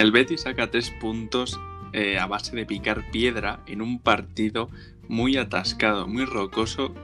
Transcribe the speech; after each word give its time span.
El 0.00 0.12
Betis 0.12 0.40
saca 0.40 0.70
tres 0.70 0.90
puntos 0.98 1.60
eh, 1.92 2.18
a 2.18 2.26
base 2.26 2.56
de 2.56 2.64
picar 2.64 3.10
piedra 3.10 3.60
en 3.66 3.82
un 3.82 3.98
partido 3.98 4.70
muy 5.08 5.36
atascado, 5.36 6.08
muy 6.08 6.24
rocoso 6.24 6.94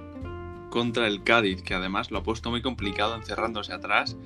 contra 0.70 1.06
el 1.06 1.22
Cádiz, 1.22 1.60
que 1.60 1.74
además 1.74 2.10
lo 2.10 2.16
ha 2.16 2.22
puesto 2.22 2.48
muy 2.48 2.62
complicado 2.62 3.14
encerrándose 3.14 3.74
atrás. 3.74 4.16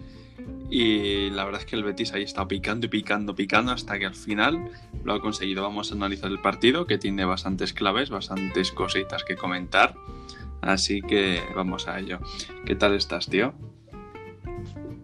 Y 0.70 1.30
la 1.30 1.44
verdad 1.46 1.62
es 1.62 1.66
que 1.66 1.74
el 1.74 1.82
Betis 1.82 2.12
ahí 2.12 2.22
está 2.22 2.46
picando 2.46 2.86
y 2.86 2.88
picando, 2.88 3.34
picando 3.34 3.72
hasta 3.72 3.98
que 3.98 4.06
al 4.06 4.14
final 4.14 4.70
lo 5.02 5.14
ha 5.14 5.20
conseguido. 5.20 5.64
Vamos 5.64 5.90
a 5.90 5.96
analizar 5.96 6.30
el 6.30 6.40
partido 6.40 6.86
que 6.86 6.96
tiene 6.96 7.24
bastantes 7.24 7.72
claves, 7.72 8.08
bastantes 8.08 8.70
cositas 8.70 9.24
que 9.24 9.34
comentar. 9.34 9.96
Así 10.60 11.02
que 11.02 11.42
vamos 11.56 11.88
a 11.88 11.98
ello. 11.98 12.20
¿Qué 12.66 12.76
tal 12.76 12.94
estás, 12.94 13.26
tío? 13.26 13.52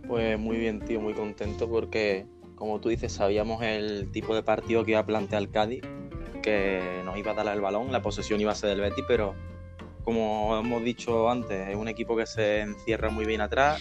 Pues 0.06 0.38
muy 0.38 0.56
bien, 0.56 0.78
tío, 0.84 1.00
muy 1.00 1.14
contento 1.14 1.68
porque, 1.68 2.26
como 2.56 2.80
tú 2.80 2.88
dices, 2.88 3.12
sabíamos 3.12 3.62
el 3.62 4.10
tipo 4.10 4.34
de 4.34 4.42
partido 4.42 4.84
que 4.84 4.92
iba 4.92 5.00
a 5.00 5.06
plantear 5.06 5.42
el 5.42 5.50
Cádiz, 5.50 5.82
que 6.42 7.02
nos 7.04 7.16
iba 7.16 7.32
a 7.32 7.34
dar 7.34 7.54
el 7.54 7.60
balón, 7.60 7.92
la 7.92 8.02
posesión 8.02 8.40
iba 8.40 8.52
a 8.52 8.54
ser 8.54 8.70
del 8.70 8.80
Betis, 8.80 9.04
pero 9.06 9.34
como 10.04 10.58
hemos 10.58 10.82
dicho 10.82 11.28
antes, 11.28 11.68
es 11.68 11.76
un 11.76 11.88
equipo 11.88 12.16
que 12.16 12.26
se 12.26 12.60
encierra 12.60 13.10
muy 13.10 13.26
bien 13.26 13.42
atrás, 13.42 13.80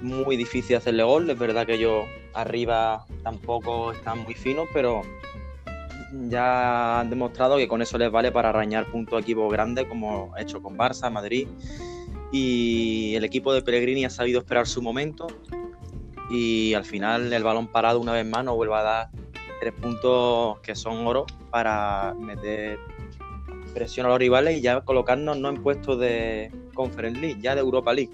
muy 0.00 0.36
difícil 0.36 0.76
hacerle 0.76 1.02
gol, 1.02 1.28
es 1.28 1.38
verdad 1.38 1.66
que 1.66 1.74
ellos 1.74 2.04
arriba 2.32 3.06
tampoco 3.22 3.92
están 3.92 4.20
muy 4.20 4.34
finos, 4.34 4.66
pero 4.72 5.02
ya 6.28 7.00
han 7.00 7.10
demostrado 7.10 7.56
que 7.56 7.68
con 7.68 7.82
eso 7.82 7.98
les 7.98 8.10
vale 8.10 8.32
para 8.32 8.48
arañar 8.48 8.90
puntos 8.90 9.18
a 9.18 9.20
equipos 9.20 9.52
grandes 9.52 9.86
como 9.86 10.32
hecho 10.38 10.62
con 10.62 10.76
Barça, 10.76 11.10
Madrid 11.10 11.48
y 12.30 13.14
el 13.14 13.24
equipo 13.24 13.52
de 13.52 13.62
Pellegrini 13.62 14.04
ha 14.04 14.10
sabido 14.10 14.40
esperar 14.40 14.66
su 14.66 14.80
momento 14.80 15.26
y 16.32 16.74
al 16.74 16.84
final 16.84 17.32
el 17.32 17.42
balón 17.42 17.68
parado 17.68 18.00
una 18.00 18.12
vez 18.12 18.26
más 18.26 18.44
nos 18.44 18.56
vuelve 18.56 18.74
a 18.74 18.82
dar 18.82 19.10
tres 19.60 19.72
puntos 19.74 20.58
que 20.60 20.74
son 20.74 21.06
oro 21.06 21.26
para 21.50 22.14
meter 22.18 22.78
presión 23.74 24.06
a 24.06 24.08
los 24.08 24.18
rivales 24.18 24.58
y 24.58 24.62
ya 24.62 24.80
colocarnos 24.80 25.38
no 25.38 25.50
en 25.50 25.62
puestos 25.62 26.00
de 26.00 26.50
Conference 26.74 27.20
League, 27.20 27.38
ya 27.40 27.54
de 27.54 27.60
Europa 27.60 27.92
League. 27.92 28.10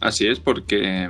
Así 0.00 0.26
es, 0.26 0.38
porque 0.38 1.08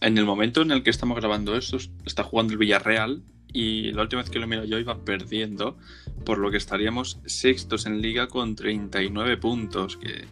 en 0.00 0.18
el 0.18 0.24
momento 0.24 0.62
en 0.62 0.70
el 0.70 0.82
que 0.82 0.90
estamos 0.90 1.16
grabando 1.16 1.56
esto, 1.56 1.78
está 2.04 2.22
jugando 2.22 2.52
el 2.52 2.58
Villarreal 2.58 3.22
y 3.52 3.92
la 3.92 4.02
última 4.02 4.22
vez 4.22 4.30
que 4.30 4.38
lo 4.38 4.46
miro 4.46 4.64
yo 4.64 4.78
iba 4.78 4.98
perdiendo, 5.04 5.78
por 6.24 6.38
lo 6.38 6.50
que 6.50 6.58
estaríamos 6.58 7.18
sextos 7.24 7.86
en 7.86 8.02
liga 8.02 8.28
con 8.28 8.54
39 8.54 9.38
puntos, 9.38 9.96
que 9.96 10.26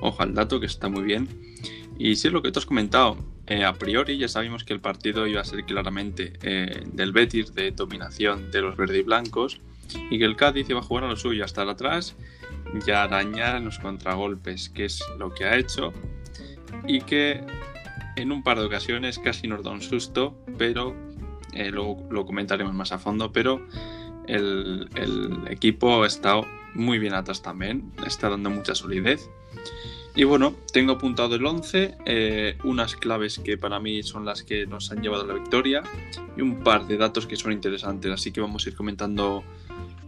Ojo 0.00 0.22
al 0.22 0.34
dato 0.34 0.60
que 0.60 0.66
está 0.66 0.88
muy 0.88 1.02
bien. 1.02 1.28
Y 1.98 2.16
sí, 2.16 2.30
lo 2.30 2.42
que 2.42 2.52
tú 2.52 2.60
has 2.60 2.66
comentado, 2.66 3.16
eh, 3.48 3.64
a 3.64 3.72
priori 3.72 4.18
ya 4.18 4.28
sabíamos 4.28 4.62
que 4.62 4.74
el 4.74 4.80
partido 4.80 5.26
iba 5.26 5.40
a 5.40 5.44
ser 5.44 5.64
claramente 5.64 6.34
eh, 6.42 6.82
del 6.92 7.12
Betis, 7.12 7.54
de 7.54 7.70
dominación 7.70 8.50
de 8.50 8.60
los 8.60 8.76
verde 8.76 8.98
y 8.98 9.02
blancos, 9.02 9.60
y 10.10 10.18
que 10.18 10.26
el 10.26 10.36
Cádiz 10.36 10.68
iba 10.68 10.80
a 10.80 10.82
jugar 10.82 11.04
a 11.04 11.08
lo 11.08 11.16
suyo 11.16 11.46
hasta 11.46 11.62
atrás 11.62 12.14
y 12.86 12.90
arañar 12.90 13.56
en 13.56 13.64
los 13.64 13.78
contragolpes, 13.78 14.68
que 14.68 14.84
es 14.84 15.02
lo 15.18 15.32
que 15.32 15.46
ha 15.46 15.56
hecho, 15.56 15.94
y 16.86 17.00
que 17.00 17.42
en 18.16 18.32
un 18.32 18.42
par 18.42 18.58
de 18.58 18.66
ocasiones 18.66 19.18
casi 19.18 19.48
nos 19.48 19.64
da 19.64 19.70
un 19.70 19.80
susto, 19.80 20.36
pero 20.58 20.94
eh, 21.54 21.70
luego 21.70 22.06
lo 22.10 22.26
comentaremos 22.26 22.74
más 22.74 22.92
a 22.92 22.98
fondo, 22.98 23.32
pero 23.32 23.66
el, 24.26 24.90
el 24.94 25.48
equipo 25.48 26.02
ha 26.02 26.06
estado 26.06 26.46
muy 26.74 26.98
bien 26.98 27.14
atrás 27.14 27.40
también, 27.40 27.92
está 28.06 28.28
dando 28.28 28.50
mucha 28.50 28.74
solidez 28.74 29.30
y 30.18 30.24
bueno, 30.24 30.52
tengo 30.72 30.94
apuntado 30.94 31.36
el 31.36 31.46
11, 31.46 31.94
eh, 32.04 32.58
unas 32.64 32.96
claves 32.96 33.38
que 33.38 33.56
para 33.56 33.78
mí 33.78 34.02
son 34.02 34.24
las 34.24 34.42
que 34.42 34.66
nos 34.66 34.90
han 34.90 35.00
llevado 35.00 35.22
a 35.22 35.26
la 35.28 35.34
victoria 35.34 35.84
y 36.36 36.40
un 36.40 36.64
par 36.64 36.88
de 36.88 36.96
datos 36.96 37.24
que 37.24 37.36
son 37.36 37.52
interesantes, 37.52 38.10
así 38.10 38.32
que 38.32 38.40
vamos 38.40 38.66
a 38.66 38.70
ir 38.70 38.74
comentando 38.74 39.44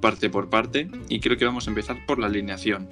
parte 0.00 0.28
por 0.28 0.50
parte 0.50 0.90
y 1.08 1.20
creo 1.20 1.36
que 1.36 1.44
vamos 1.44 1.68
a 1.68 1.70
empezar 1.70 2.04
por 2.06 2.18
la 2.18 2.26
alineación. 2.26 2.88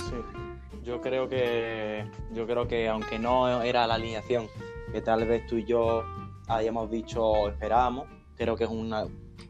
Sí, 0.00 0.16
yo 0.84 1.00
creo 1.00 1.30
que 1.30 2.04
yo 2.34 2.46
creo 2.46 2.68
que 2.68 2.88
aunque 2.88 3.18
no 3.18 3.62
era 3.62 3.86
la 3.86 3.94
alineación 3.94 4.48
que 4.92 5.00
tal 5.00 5.26
vez 5.26 5.46
tú 5.46 5.56
y 5.56 5.64
yo 5.64 6.04
hayamos 6.46 6.90
dicho 6.90 7.24
o 7.24 7.48
esperábamos, 7.48 8.06
creo 8.36 8.54
que 8.54 8.68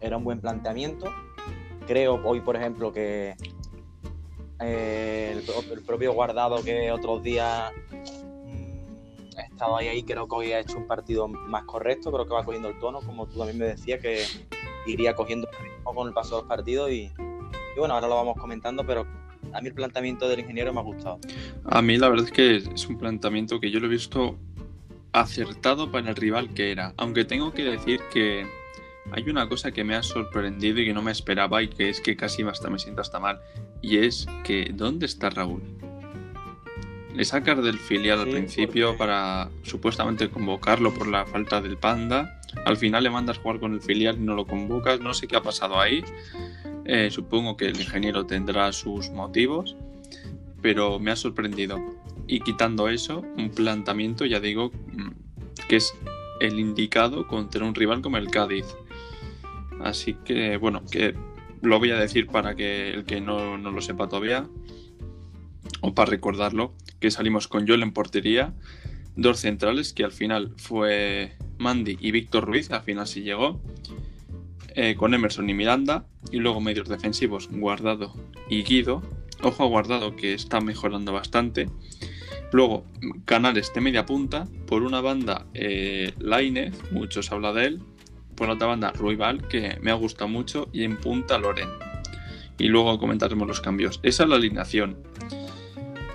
era 0.00 0.17
un 0.17 0.23
buen 0.25 0.41
planteamiento. 0.41 1.12
Creo 1.89 2.21
hoy, 2.23 2.41
por 2.41 2.55
ejemplo, 2.55 2.93
que 2.93 3.35
eh, 4.61 5.41
el, 5.71 5.83
propio 5.83 6.13
Guardado 6.13 6.63
que 6.63 6.91
otros 6.91 7.23
días 7.23 7.73
mm, 8.47 9.39
estaba 9.39 9.79
ahí, 9.79 9.89
ahí, 9.89 10.03
creo 10.03 10.27
que 10.27 10.35
hoy 10.35 10.53
ha 10.53 10.61
hecho 10.61 10.79
un 10.79 10.87
partido 10.87 11.29
más 11.29 11.65
correcto, 11.65 12.11
creo 12.11 12.27
que 12.27 12.35
va 12.35 12.45
cogiendo 12.45 12.69
el 12.69 12.79
tono, 12.79 13.01
como 13.01 13.27
tú 13.27 13.39
también 13.39 13.59
me 13.59 13.67
decías, 13.67 14.01
que 14.01 14.25
iría 14.87 15.15
cogiendo 15.15 15.49
el 15.51 15.65
ritmo 15.65 15.95
con 15.95 16.09
el 16.09 16.15
paso 16.15 16.37
de 16.37 16.43
los 16.43 16.49
partidos 16.49 16.91
y, 16.91 17.11
bueno, 17.77 17.95
ahora 17.95 18.09
lo 18.09 18.17
vamos 18.17 18.37
comentando, 18.37 18.85
pero 18.85 19.07
a 19.53 19.61
mí 19.61 19.69
el 19.69 19.75
planteamiento 19.75 20.29
del 20.29 20.41
ingeniero 20.41 20.73
me 20.73 20.81
ha 20.81 20.83
gustado. 20.83 21.19
A 21.65 21.81
mí 21.81 21.97
la 21.97 22.09
verdad 22.09 22.27
es 22.27 22.33
que 22.33 22.57
es 22.57 22.87
un 22.87 22.99
planteamiento 22.99 23.61
que 23.61 23.71
yo 23.71 23.81
lo 23.81 23.87
he 23.87 23.91
visto 23.91 24.37
acertado 25.13 25.91
para 25.91 26.11
el 26.11 26.17
rival 26.17 26.53
que 26.53 26.73
era, 26.73 26.93
aunque 26.97 27.25
tengo 27.25 27.53
que 27.53 27.65
decir 27.65 28.01
que 28.13 28.47
hay 29.13 29.29
una 29.29 29.49
cosa 29.49 29.73
que 29.73 29.85
me 29.85 29.95
ha 29.95 30.03
sorprendido 30.03 30.81
y 30.81 30.87
que 30.87 30.95
no 30.95 31.03
me 31.03 31.13
esperaba 31.13 31.63
y 31.63 31.69
que 31.69 31.89
es 31.89 32.01
que 32.01 32.17
casi 32.17 32.43
hasta 32.43 32.71
me 32.71 32.79
siento 32.79 33.01
hasta 33.01 33.19
mal. 33.19 33.41
Y 33.81 33.99
es 33.99 34.27
que, 34.45 34.71
¿dónde 34.75 35.07
está 35.07 35.31
Raúl? 35.31 35.63
Le 37.15 37.25
sacas 37.25 37.63
del 37.65 37.79
filial 37.79 38.21
al 38.21 38.29
principio 38.29 38.97
para 38.97 39.51
supuestamente 39.63 40.29
convocarlo 40.31 40.95
por 40.95 41.09
la 41.09 41.27
falta 41.27 41.61
del 41.61 41.77
panda. 41.77 42.41
Al 42.65 42.77
final 42.77 43.03
le 43.03 43.11
mandas 43.11 43.39
jugar 43.39 43.59
con 43.59 43.75
el 43.75 43.81
filial 43.81 44.17
y 44.19 44.21
no 44.21 44.35
lo 44.35 44.47
convocas. 44.47 45.01
No 45.01 45.15
sé 45.15 45.27
qué 45.27 45.37
ha 45.37 45.43
pasado 45.43 45.81
ahí. 45.81 46.05
Eh, 46.85 47.11
supongo 47.11 47.57
que 47.57 47.67
el 47.67 47.81
ingeniero 47.81 48.27
tendrá 48.27 48.71
sus 48.73 49.11
motivos. 49.11 49.75
Pero 50.63 51.01
me 51.01 51.11
ha 51.11 51.17
sorprendido. 51.17 51.81
Y 52.29 52.41
quitando 52.41 52.89
eso, 52.89 53.25
un 53.37 53.51
planteamiento, 53.51 54.25
ya 54.27 54.39
digo, 54.39 54.71
mm, 54.71 55.11
que 55.69 55.77
es 55.77 55.95
el 56.41 56.61
indicado 56.61 57.27
contra 57.27 57.65
un 57.65 57.75
rival 57.75 58.01
como 58.01 58.19
el 58.19 58.31
Cádiz. 58.31 58.67
Así 59.81 60.15
que, 60.25 60.56
bueno, 60.56 60.83
que 60.91 61.15
lo 61.62 61.78
voy 61.78 61.91
a 61.91 61.99
decir 61.99 62.27
para 62.27 62.55
que 62.55 62.91
el 62.91 63.05
que 63.05 63.21
no, 63.21 63.56
lo 63.56 63.81
sepa 63.81 64.09
todavía, 64.09 64.49
o 65.81 65.94
para 65.94 66.11
recordarlo, 66.11 66.75
que 67.00 67.11
salimos 67.11 67.49
con 67.49 67.66
Joel 67.66 67.83
en 67.83 67.93
portería, 67.93 68.55
dos 69.17 69.41
centrales, 69.41 69.93
que 69.93 70.05
al 70.05 70.12
final 70.12 70.55
fue 70.56 71.33
Mandy 71.59 71.97
y 72.00 72.11
Víctor 72.11 72.47
Ruiz, 72.47 72.71
al 72.71 72.83
final 72.83 73.06
sí 73.06 73.22
llegó, 73.22 73.61
eh, 74.75 74.94
con 74.97 75.15
Emerson 75.15 75.49
y 75.50 75.55
Miranda, 75.55 76.06
y 76.31 76.38
luego 76.38 76.61
medios 76.61 76.88
defensivos, 76.88 77.49
Guardado 77.50 78.15
y 78.49 78.62
Guido. 78.62 79.03
Ojo 79.43 79.65
a 79.65 79.67
Guardado 79.67 80.17
que 80.17 80.34
está 80.34 80.61
mejorando 80.61 81.12
bastante. 81.12 81.69
Luego, 82.53 82.84
Canales 83.25 83.72
de 83.75 83.81
media 83.81 84.06
punta. 84.06 84.47
Por 84.67 84.83
una 84.83 85.00
banda, 85.00 85.47
eh, 85.55 86.12
Lainez, 86.19 86.75
muchos 86.91 87.31
habla 87.31 87.53
de 87.53 87.67
él 87.67 87.83
por 88.38 88.49
otra 88.49 88.69
banda 88.69 88.93
Ruibal, 88.93 89.47
que 89.49 89.76
me 89.81 89.91
ha 89.91 89.94
gustado 89.94 90.28
mucho, 90.28 90.69
y 90.72 90.84
en 90.84 90.97
punta 90.97 91.38
Loren. 91.38 91.69
Y 92.56 92.69
luego 92.69 92.99
comentaremos 92.99 93.47
los 93.47 93.60
cambios. 93.60 93.99
Esa 94.04 94.22
es 94.22 94.28
la 94.28 94.37
alineación. 94.37 94.97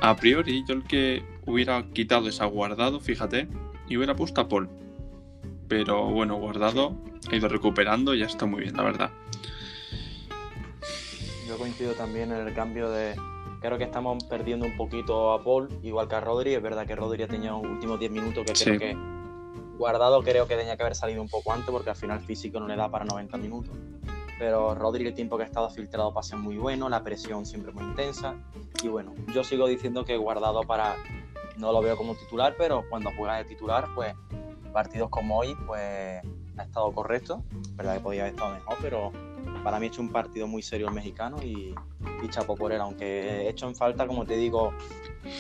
A 0.01 0.15
priori, 0.15 0.63
yo 0.65 0.73
el 0.73 0.83
que 0.83 1.23
hubiera 1.45 1.83
quitado 1.91 2.29
esa 2.29 2.45
guardado, 2.45 3.01
fíjate, 3.01 3.47
y 3.89 3.97
hubiera 3.97 4.15
puesto 4.15 4.39
a 4.39 4.47
Paul. 4.47 4.69
Pero 5.67 6.05
bueno, 6.05 6.35
guardado, 6.35 6.95
ha 7.29 7.35
ido 7.35 7.49
recuperando 7.49 8.15
y 8.15 8.19
ya 8.19 8.25
está 8.25 8.45
muy 8.45 8.61
bien, 8.61 8.75
la 8.75 8.83
verdad. 8.83 9.11
Yo 11.47 11.57
coincido 11.57 11.93
también 11.93 12.31
en 12.31 12.47
el 12.47 12.53
cambio 12.53 12.89
de. 12.89 13.15
Creo 13.59 13.77
que 13.77 13.83
estamos 13.83 14.23
perdiendo 14.25 14.65
un 14.65 14.75
poquito 14.75 15.33
a 15.33 15.43
Paul, 15.43 15.69
igual 15.83 16.07
que 16.07 16.15
a 16.15 16.21
Rodri. 16.21 16.53
Es 16.53 16.61
verdad 16.61 16.85
que 16.85 16.95
Rodri 16.95 17.23
ha 17.23 17.27
tenido 17.27 17.61
los 17.61 17.71
últimos 17.71 17.99
10 17.99 18.11
minutos 18.11 18.45
que 18.45 18.53
creo 18.53 18.79
que 18.79 19.12
Guardado 19.77 20.21
creo 20.21 20.47
que 20.47 20.55
tenía 20.55 20.77
que 20.77 20.83
haber 20.83 20.95
salido 20.95 21.21
un 21.21 21.29
poco 21.29 21.51
antes 21.51 21.69
porque 21.69 21.89
al 21.89 21.95
final 21.95 22.19
físico 22.21 22.59
no 22.59 22.67
le 22.67 22.75
da 22.75 22.89
para 22.89 23.05
90 23.05 23.37
minutos. 23.37 23.75
Pero 24.39 24.75
Rodri 24.75 25.05
el 25.07 25.13
tiempo 25.13 25.37
que 25.37 25.43
ha 25.43 25.45
estado 25.45 25.69
filtrado 25.69 26.13
pasa 26.13 26.35
muy 26.35 26.57
bueno, 26.57 26.89
la 26.89 27.03
presión 27.03 27.45
siempre 27.45 27.71
muy 27.71 27.83
intensa. 27.83 28.35
Y 28.83 28.87
bueno, 28.87 29.13
yo 29.33 29.43
sigo 29.43 29.67
diciendo 29.67 30.05
que 30.05 30.17
Guardado 30.17 30.61
para... 30.63 30.95
No 31.57 31.71
lo 31.71 31.81
veo 31.81 31.95
como 31.95 32.15
titular, 32.15 32.55
pero 32.57 32.83
cuando 32.89 33.11
juega 33.15 33.37
de 33.37 33.45
titular, 33.45 33.87
pues 33.93 34.15
partidos 34.73 35.09
como 35.09 35.37
hoy, 35.37 35.55
pues 35.67 36.21
ha 36.57 36.63
estado 36.63 36.91
correcto. 36.91 37.43
Verdad 37.75 37.95
que 37.95 37.99
podía 38.01 38.21
haber 38.23 38.33
estado 38.33 38.53
mejor, 38.53 38.77
pero 38.81 39.11
para 39.63 39.79
mí 39.79 39.85
ha 39.85 39.89
hecho 39.89 40.01
un 40.01 40.11
partido 40.11 40.47
muy 40.47 40.61
serio 40.61 40.87
el 40.87 40.93
mexicano 40.93 41.41
y, 41.41 41.75
y 42.23 42.27
chapo 42.29 42.55
por 42.55 42.71
él, 42.73 42.81
aunque 42.81 43.43
he 43.43 43.49
hecho 43.49 43.67
en 43.67 43.75
falta, 43.75 44.07
como 44.07 44.25
te 44.25 44.35
digo, 44.35 44.73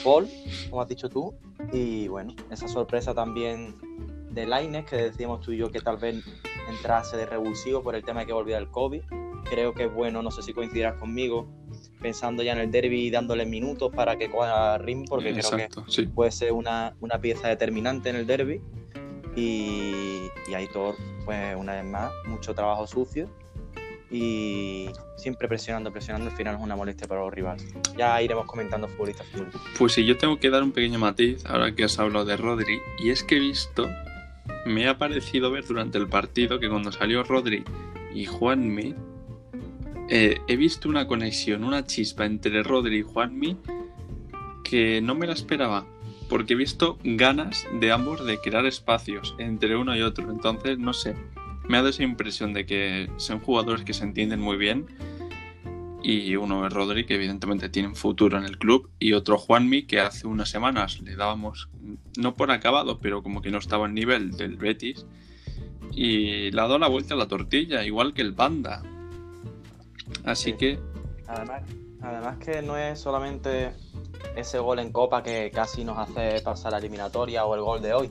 Paul, 0.03 0.29
como 0.69 0.81
has 0.81 0.87
dicho 0.87 1.09
tú, 1.09 1.33
y 1.71 2.07
bueno, 2.07 2.33
esa 2.49 2.67
sorpresa 2.67 3.13
también 3.13 3.75
de 4.33 4.45
Laines, 4.45 4.85
que 4.85 4.95
decíamos 4.95 5.41
tú 5.41 5.51
y 5.51 5.57
yo 5.57 5.71
que 5.71 5.79
tal 5.79 5.97
vez 5.97 6.23
entrase 6.69 7.17
de 7.17 7.25
revulsivo 7.25 7.83
por 7.83 7.95
el 7.95 8.03
tema 8.03 8.21
de 8.21 8.27
que 8.27 8.33
volviera 8.33 8.59
el 8.59 8.69
COVID. 8.69 9.01
Creo 9.49 9.73
que 9.73 9.85
es 9.85 9.93
bueno, 9.93 10.21
no 10.21 10.31
sé 10.31 10.41
si 10.41 10.53
coincidirás 10.53 10.95
conmigo, 10.95 11.47
pensando 12.01 12.43
ya 12.43 12.53
en 12.53 12.59
el 12.59 12.71
derby 12.71 13.07
y 13.07 13.09
dándole 13.09 13.45
minutos 13.45 13.91
para 13.93 14.17
que 14.17 14.29
coja 14.29 14.77
ritmo, 14.77 15.05
porque 15.09 15.33
creo 15.33 15.51
que 15.51 16.07
puede 16.07 16.31
ser 16.31 16.53
una, 16.53 16.95
pieza 17.21 17.47
determinante 17.47 18.09
en 18.09 18.15
el 18.15 18.25
derby. 18.25 18.61
Y, 19.35 20.29
y 20.47 20.53
Aitor, 20.53 20.95
pues 21.25 21.55
una 21.55 21.73
vez 21.73 21.85
más, 21.85 22.11
mucho 22.25 22.53
trabajo 22.53 22.85
sucio 22.87 23.29
y 24.13 24.89
siempre 25.15 25.47
presionando, 25.47 25.91
presionando, 25.91 26.29
al 26.29 26.37
final 26.37 26.55
es 26.55 26.61
una 26.61 26.75
molestia 26.75 27.07
para 27.07 27.21
los 27.21 27.33
rivales. 27.33 27.73
Ya 27.97 28.21
iremos 28.21 28.45
comentando 28.45 28.87
futbolistas 28.87 29.25
Pues 29.77 29.93
sí, 29.93 30.05
yo 30.05 30.15
tengo 30.17 30.39
que 30.39 30.51
dar 30.51 30.61
un 30.61 30.71
pequeño 30.71 30.99
matiz 30.99 31.43
ahora 31.47 31.73
que 31.73 31.83
has 31.83 31.97
hablado 31.97 32.23
de 32.23 32.37
Rodri, 32.37 32.79
y 32.99 33.09
es 33.09 33.23
que 33.23 33.37
he 33.37 33.39
visto, 33.39 33.89
me 34.65 34.87
ha 34.87 34.97
parecido 34.97 35.51
ver 35.51 35.65
durante 35.65 35.97
el 35.97 36.07
partido 36.07 36.59
que 36.59 36.69
cuando 36.69 36.91
salió 36.91 37.23
Rodri 37.23 37.63
y 38.13 38.25
Juanmi, 38.25 38.95
eh, 40.09 40.39
he 40.47 40.55
visto 40.55 40.89
una 40.89 41.07
conexión, 41.07 41.63
una 41.63 41.85
chispa 41.85 42.25
entre 42.25 42.63
Rodri 42.63 42.99
y 42.99 43.01
Juanmi 43.03 43.57
que 44.63 45.01
no 45.01 45.15
me 45.15 45.27
la 45.27 45.33
esperaba, 45.33 45.85
porque 46.29 46.53
he 46.53 46.57
visto 46.57 46.97
ganas 47.03 47.67
de 47.79 47.91
ambos 47.91 48.25
de 48.25 48.39
crear 48.39 48.65
espacios 48.65 49.35
entre 49.37 49.75
uno 49.75 49.95
y 49.95 50.01
otro, 50.01 50.29
entonces 50.31 50.77
no 50.77 50.93
sé 50.93 51.15
me 51.67 51.77
ha 51.77 51.79
dado 51.79 51.89
esa 51.89 52.03
impresión 52.03 52.53
de 52.53 52.65
que 52.65 53.09
son 53.17 53.39
jugadores 53.39 53.85
que 53.85 53.93
se 53.93 54.03
entienden 54.03 54.39
muy 54.39 54.57
bien. 54.57 54.85
Y 56.03 56.35
uno 56.35 56.67
es 56.67 56.73
Rodri, 56.73 57.05
que 57.05 57.15
evidentemente 57.15 57.69
tiene 57.69 57.87
un 57.87 57.95
futuro 57.95 58.37
en 58.37 58.43
el 58.43 58.57
club, 58.57 58.89
y 58.99 59.13
otro 59.13 59.37
Juanmi, 59.37 59.83
que 59.83 60.01
hace 60.01 60.27
unas 60.27 60.49
semanas 60.49 60.99
le 61.01 61.15
dábamos, 61.15 61.69
no 62.17 62.35
por 62.35 62.51
acabado, 62.51 62.99
pero 62.99 63.23
como 63.23 63.41
que 63.41 63.51
no 63.51 63.57
estaba 63.57 63.85
en 63.87 63.93
nivel 63.93 64.31
del 64.31 64.57
Betis, 64.57 65.05
y 65.91 66.51
le 66.51 66.59
ha 66.59 66.63
dado 66.63 66.77
la 66.77 66.89
vuelta 66.89 67.13
a 67.13 67.17
la 67.17 67.27
tortilla, 67.27 67.85
igual 67.85 68.13
que 68.13 68.21
el 68.21 68.33
Banda. 68.33 68.83
Así 70.25 70.53
que. 70.53 70.77
Además, 71.27 71.63
además 72.01 72.37
que 72.37 72.61
no 72.61 72.77
es 72.77 72.99
solamente 72.99 73.71
ese 74.35 74.59
gol 74.59 74.79
en 74.79 74.91
Copa 74.91 75.23
que 75.23 75.51
casi 75.51 75.85
nos 75.85 75.97
hace 75.97 76.41
pasar 76.41 76.73
la 76.73 76.79
eliminatoria 76.79 77.45
o 77.45 77.55
el 77.55 77.61
gol 77.61 77.81
de 77.81 77.93
hoy 77.93 78.09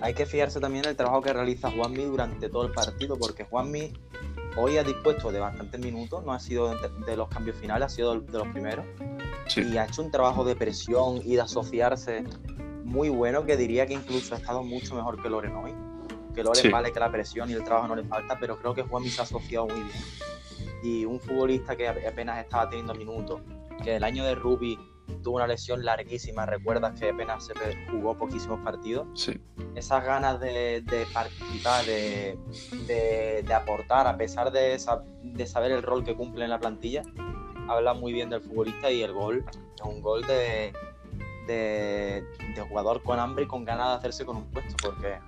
hay 0.00 0.12
que 0.12 0.26
fijarse 0.26 0.60
también 0.60 0.84
el 0.84 0.96
trabajo 0.96 1.22
que 1.22 1.32
realiza 1.32 1.70
Juanmi 1.70 2.04
durante 2.04 2.48
todo 2.48 2.66
el 2.66 2.72
partido, 2.72 3.16
porque 3.18 3.44
Juanmi 3.44 3.92
hoy 4.56 4.78
ha 4.78 4.84
dispuesto 4.84 5.32
de 5.32 5.40
bastantes 5.40 5.80
minutos, 5.80 6.24
no 6.24 6.32
ha 6.32 6.40
sido 6.40 6.74
de, 7.06 7.16
los 7.16 7.28
cambios 7.28 7.56
finales, 7.56 7.86
ha 7.86 7.88
sido 7.88 8.20
de 8.20 8.38
los 8.38 8.48
primeros, 8.48 8.84
y 9.56 9.76
ha 9.76 9.84
hecho 9.84 10.02
un 10.02 10.10
trabajo 10.10 10.44
de 10.44 10.56
presión 10.56 11.20
y 11.24 11.34
de 11.34 11.42
asociarse 11.42 12.24
muy 12.84 13.08
bueno, 13.08 13.44
que 13.44 13.56
diría 13.56 13.86
que 13.86 13.94
incluso 13.94 14.34
ha 14.34 14.38
estado 14.38 14.62
mucho 14.62 14.94
mejor 14.94 15.20
que 15.22 15.28
Loren 15.28 15.56
hoy. 15.56 15.74
Que 16.34 16.42
Loren 16.42 16.70
vale 16.70 16.92
que 16.92 17.00
la 17.00 17.10
presión 17.10 17.50
y 17.50 17.54
el 17.54 17.64
trabajo 17.64 17.88
no 17.88 17.96
le 17.96 18.04
falta, 18.04 18.38
pero 18.38 18.58
creo 18.58 18.74
que 18.74 18.82
Juanmi 18.82 19.08
se 19.08 19.20
ha 19.20 19.24
asociado 19.24 19.66
muy 19.66 19.80
bien. 19.80 19.98
Y 20.82 21.04
un 21.04 21.20
futbolista 21.20 21.76
que 21.76 21.88
apenas 21.88 22.38
estaba 22.38 22.68
teniendo 22.68 22.94
minutos, 22.94 23.40
que 23.82 23.96
el 23.96 24.04
año 24.04 24.24
de 24.24 24.34
Ruby 24.34 24.78
tuvo 25.22 25.36
una 25.36 25.46
lesión 25.46 25.84
larguísima, 25.84 26.46
recuerdas 26.46 26.98
que 26.98 27.10
apenas 27.10 27.46
se 27.46 27.54
jugó 27.90 28.16
poquísimos 28.16 28.60
partidos. 28.60 29.06
Sí. 29.14 29.40
Esas 29.74 30.04
ganas 30.04 30.40
de, 30.40 30.82
participar, 31.12 31.84
de, 31.84 33.54
aportar, 33.54 34.06
a 34.06 34.16
pesar 34.16 34.52
de, 34.52 34.78
de 35.22 35.46
saber 35.46 35.72
el 35.72 35.82
rol 35.82 36.04
que 36.04 36.14
cumple 36.14 36.44
en 36.44 36.50
la 36.50 36.58
plantilla, 36.58 37.02
habla 37.68 37.94
muy 37.94 38.12
bien 38.12 38.30
del 38.30 38.42
futbolista 38.42 38.90
y 38.90 39.02
el 39.02 39.12
gol 39.12 39.44
es 39.76 39.82
un 39.84 40.00
gol 40.00 40.22
de, 40.26 40.72
de, 41.46 42.24
jugador 42.68 43.02
con 43.02 43.18
hambre 43.18 43.44
y 43.44 43.46
con 43.46 43.64
ganas 43.64 43.88
de 43.88 43.94
hacerse 43.94 44.24
con 44.24 44.36
un 44.36 44.44
puesto, 44.50 44.74
porque 44.82 45.18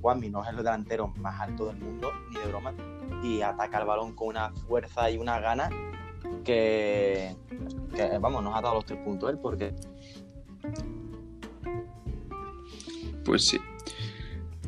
Juanmi 0.00 0.30
no 0.30 0.42
es 0.42 0.48
el 0.50 0.56
delantero 0.56 1.08
más 1.18 1.40
alto 1.40 1.66
del 1.66 1.76
mundo, 1.76 2.12
ni 2.30 2.38
de 2.38 2.46
broma, 2.46 2.72
y 3.22 3.42
ataca 3.42 3.80
el 3.80 3.86
balón 3.86 4.14
con 4.14 4.28
una 4.28 4.50
fuerza 4.66 5.10
y 5.10 5.18
una 5.18 5.40
gana 5.40 5.70
que, 6.44 7.34
vamos, 8.20 8.42
nos 8.42 8.56
ha 8.56 8.60
dado 8.60 8.76
los 8.76 8.84
tres 8.84 9.00
puntos 9.04 9.30
él 9.30 9.38
porque... 9.38 9.74
Pues 13.24 13.44
sí. 13.44 13.58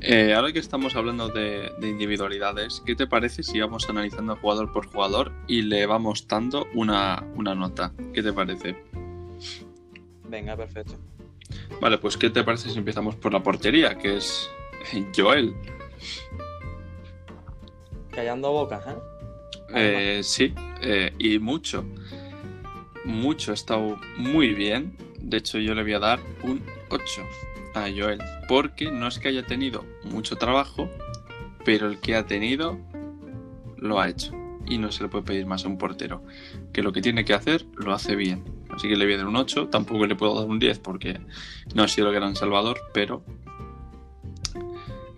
Eh, 0.00 0.34
ahora 0.34 0.52
que 0.52 0.58
estamos 0.58 0.96
hablando 0.96 1.28
de, 1.28 1.72
individualidades, 1.80 2.82
¿qué 2.84 2.96
te 2.96 3.06
parece 3.06 3.44
si 3.44 3.60
vamos 3.60 3.88
analizando 3.88 4.36
jugador 4.36 4.72
por 4.72 4.86
jugador 4.86 5.32
y 5.46 5.62
le 5.62 5.86
vamos 5.86 6.26
dando 6.26 6.66
una, 6.74 7.24
una 7.36 7.54
nota? 7.54 7.92
¿Qué 8.12 8.22
te 8.22 8.32
parece? 8.32 8.76
Venga, 10.28 10.56
perfecto. 10.56 10.94
Vale, 11.80 11.98
pues 11.98 12.16
¿qué 12.16 12.30
te 12.30 12.42
parece 12.42 12.70
si 12.70 12.78
empezamos 12.78 13.14
por 13.14 13.32
la 13.32 13.42
portería, 13.42 13.96
que 13.96 14.16
es 14.16 14.50
Joel? 15.16 15.54
Callando 18.10 18.50
bocas, 18.50 18.86
¿eh? 18.88 19.11
Eh, 19.74 20.20
sí, 20.22 20.54
eh, 20.80 21.12
y 21.18 21.38
mucho. 21.38 21.84
Mucho, 23.04 23.50
ha 23.50 23.54
estado 23.54 23.98
muy 24.16 24.54
bien. 24.54 24.96
De 25.20 25.38
hecho, 25.38 25.58
yo 25.58 25.74
le 25.74 25.82
voy 25.82 25.94
a 25.94 25.98
dar 25.98 26.20
un 26.42 26.62
8 26.88 27.04
a 27.74 27.88
Joel. 27.96 28.20
Porque 28.48 28.90
no 28.90 29.08
es 29.08 29.18
que 29.18 29.28
haya 29.28 29.44
tenido 29.44 29.84
mucho 30.04 30.36
trabajo, 30.36 30.90
pero 31.64 31.86
el 31.86 32.00
que 32.00 32.14
ha 32.14 32.26
tenido 32.26 32.78
lo 33.76 34.00
ha 34.00 34.08
hecho. 34.08 34.32
Y 34.66 34.78
no 34.78 34.92
se 34.92 35.02
le 35.02 35.08
puede 35.08 35.24
pedir 35.24 35.46
más 35.46 35.64
a 35.64 35.68
un 35.68 35.78
portero. 35.78 36.22
Que 36.72 36.82
lo 36.82 36.92
que 36.92 37.02
tiene 37.02 37.24
que 37.24 37.34
hacer, 37.34 37.66
lo 37.76 37.92
hace 37.92 38.14
bien. 38.14 38.44
Así 38.70 38.88
que 38.88 38.96
le 38.96 39.04
voy 39.04 39.14
a 39.14 39.18
dar 39.18 39.26
un 39.26 39.36
8. 39.36 39.68
Tampoco 39.68 40.06
le 40.06 40.14
puedo 40.14 40.38
dar 40.38 40.48
un 40.48 40.58
10 40.58 40.78
porque 40.78 41.20
no 41.74 41.82
ha 41.82 41.88
sido 41.88 42.08
el 42.08 42.14
gran 42.14 42.36
salvador, 42.36 42.78
pero 42.94 43.24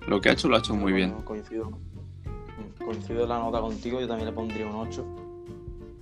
lo 0.07 0.21
que 0.21 0.29
ha 0.29 0.33
hecho 0.33 0.49
lo 0.49 0.57
ha 0.57 0.61
hecho 0.61 0.75
muy 0.75 0.93
bien. 0.93 1.13
Coincido 1.23 1.79
coincido 2.85 3.27
la 3.27 3.39
nota 3.39 3.61
contigo, 3.61 4.01
yo 4.01 4.07
también 4.07 4.29
le 4.29 4.35
pondría 4.35 4.67
un 4.67 4.77
8. 4.77 5.05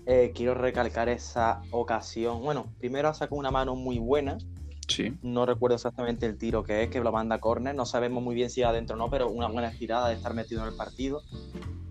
Eh, 0.06 0.32
quiero 0.34 0.54
recalcar 0.54 1.08
esa 1.08 1.62
ocasión. 1.70 2.42
Bueno, 2.42 2.66
primero 2.78 3.08
ha 3.08 3.14
sacado 3.14 3.36
una 3.36 3.50
mano 3.50 3.74
muy 3.74 3.98
buena. 3.98 4.38
Sí. 4.88 5.16
No 5.22 5.46
recuerdo 5.46 5.76
exactamente 5.76 6.26
el 6.26 6.36
tiro 6.36 6.64
que 6.64 6.82
es, 6.82 6.90
que 6.90 7.00
lo 7.00 7.12
manda 7.12 7.36
a 7.36 7.40
córner. 7.40 7.74
No 7.74 7.86
sabemos 7.86 8.22
muy 8.22 8.34
bien 8.34 8.50
si 8.50 8.62
adentro 8.62 8.96
o 8.96 8.98
no, 8.98 9.08
pero 9.10 9.30
una 9.30 9.48
buena 9.48 9.70
girada 9.70 10.08
de 10.08 10.14
estar 10.14 10.34
metido 10.34 10.62
en 10.62 10.68
el 10.68 10.74
partido. 10.74 11.22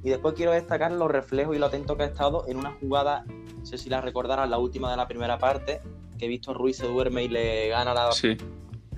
Y 0.03 0.09
después 0.09 0.33
quiero 0.35 0.51
destacar 0.51 0.91
los 0.91 1.09
reflejos 1.09 1.55
y 1.55 1.59
lo 1.59 1.67
atento 1.67 1.95
que 1.95 2.03
ha 2.03 2.07
estado 2.07 2.45
en 2.47 2.57
una 2.57 2.71
jugada, 2.79 3.23
no 3.23 3.65
sé 3.65 3.77
si 3.77 3.89
la 3.89 4.01
recordarás, 4.01 4.49
la 4.49 4.57
última 4.57 4.89
de 4.91 4.97
la 4.97 5.07
primera 5.07 5.38
parte, 5.38 5.79
que 6.17 6.25
he 6.25 6.27
visto 6.27 6.53
Ruiz 6.53 6.77
se 6.77 6.88
duerme 6.88 7.23
y 7.23 7.27
le 7.27 7.69
gana 7.69 7.93
la, 7.93 8.11
sí 8.11 8.35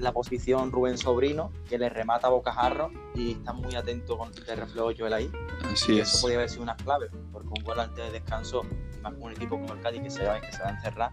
la 0.03 0.11
posición 0.11 0.71
Rubén 0.71 0.97
Sobrino, 0.97 1.51
que 1.67 1.77
le 1.77 1.89
remata 1.89 2.27
a 2.27 2.29
bocajarro 2.29 2.91
y 3.15 3.31
está 3.31 3.53
muy 3.53 3.73
atento 3.75 4.17
con 4.17 4.31
el 4.47 4.57
reflejo 4.57 4.91
Joel 4.95 5.13
ahí. 5.13 5.31
Así 5.71 5.93
y 5.93 5.99
es. 5.99 6.09
Eso 6.09 6.21
podría 6.21 6.39
haber 6.39 6.49
sido 6.49 6.63
una 6.63 6.75
clave, 6.75 7.09
porque 7.31 7.47
un 7.47 7.63
gol 7.63 7.79
antes 7.79 8.03
de 8.05 8.11
descanso, 8.11 8.63
más 9.01 9.13
con 9.13 9.23
un 9.23 9.31
equipo 9.31 9.59
como 9.59 9.73
el 9.73 9.79
Cádiz 9.79 10.01
que 10.01 10.09
se 10.09 10.25
va, 10.25 10.39
que 10.41 10.51
se 10.51 10.61
va 10.61 10.69
a 10.69 10.71
encerrar, 10.71 11.11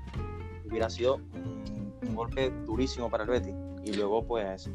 hubiera 0.68 0.90
sido 0.90 1.16
un, 1.34 2.14
golpe 2.14 2.50
durísimo 2.66 3.08
para 3.08 3.22
el 3.22 3.30
Betis. 3.30 3.54
Y 3.84 3.94
luego, 3.94 4.26
pues. 4.26 4.68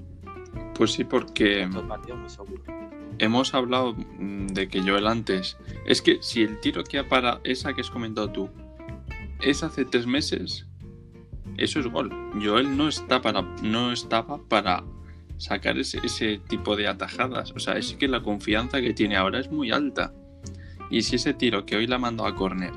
Pues 0.74 0.94
sí, 0.94 1.04
porque. 1.04 1.68
muy 1.68 2.30
seguro. 2.30 2.64
Hemos 3.20 3.54
hablado 3.54 3.94
mm, 3.94 4.48
de 4.48 4.68
que 4.68 4.82
Joel 4.82 5.06
antes. 5.06 5.58
Es 5.86 6.02
que 6.02 6.18
si 6.22 6.42
el 6.42 6.60
tiro 6.62 6.84
que 6.84 6.98
ha 6.98 7.08
para 7.08 7.42
esa 7.44 7.74
que 7.74 7.82
has 7.82 7.90
comentado 7.90 8.32
tú 8.32 8.50
es 9.42 9.62
hace 9.64 9.86
tres 9.86 10.08
meses, 10.08 10.66
eso 11.58 11.80
es 11.80 11.88
gol. 11.88 12.12
Joel 12.42 12.76
no, 12.76 12.88
está 12.88 13.22
para, 13.22 13.42
no 13.42 13.92
estaba 13.92 14.42
para 14.48 14.84
sacar 15.38 15.78
ese, 15.78 16.40
tipo 16.48 16.76
de 16.76 16.88
atajadas. 16.88 17.52
O 17.52 17.60
sea, 17.60 17.78
es 17.78 17.94
que 17.94 18.08
la 18.08 18.22
confianza 18.24 18.82
que 18.82 18.94
tiene 18.94 19.16
ahora 19.16 19.40
es 19.40 19.52
muy 19.52 19.72
alta. 19.72 20.14
Y 20.90 21.02
si 21.02 21.16
ese 21.16 21.34
tiro 21.34 21.66
que 21.66 21.76
hoy 21.76 21.88
la 21.88 21.98
mandó 21.98 22.26
a 22.26 22.36
córner 22.36 22.72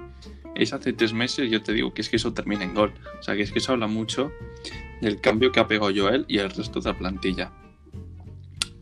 es 0.55 0.73
hace 0.73 0.93
tres 0.93 1.13
meses, 1.13 1.51
yo 1.51 1.63
te 1.63 1.73
digo 1.73 1.95
que 1.95 2.01
es 2.03 2.09
que 2.09 2.17
eso 2.17 2.33
termina 2.33 2.65
en 2.65 2.75
gol. 2.75 2.93
O 3.19 3.23
sea, 3.23 3.37
que 3.37 3.43
es 3.43 3.53
que 3.53 3.59
eso 3.59 3.73
habla 3.73 3.87
mucho 3.87 4.33
del 5.01 5.21
cambio 5.21 5.53
que 5.53 5.61
ha 5.61 5.69
pegado 5.69 5.93
Joel 5.95 6.25
y 6.29 6.39
el 6.39 6.51
resto 6.51 6.81
de 6.81 6.91
la 6.91 6.99
plantilla. 6.99 7.53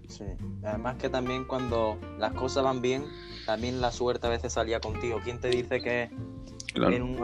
Sí, 0.08 0.24
además 0.64 0.96
que 0.96 1.10
también 1.10 1.44
cuando 1.44 1.98
las 2.18 2.32
cosas 2.32 2.64
van 2.64 2.80
bien, 2.80 3.04
también 3.44 3.80
la 3.80 3.92
suerte 3.92 4.26
a 4.26 4.30
veces 4.30 4.54
salía 4.54 4.80
contigo. 4.80 5.20
¿Quién 5.22 5.38
te 5.38 5.48
dice 5.48 5.82
que 5.82 6.10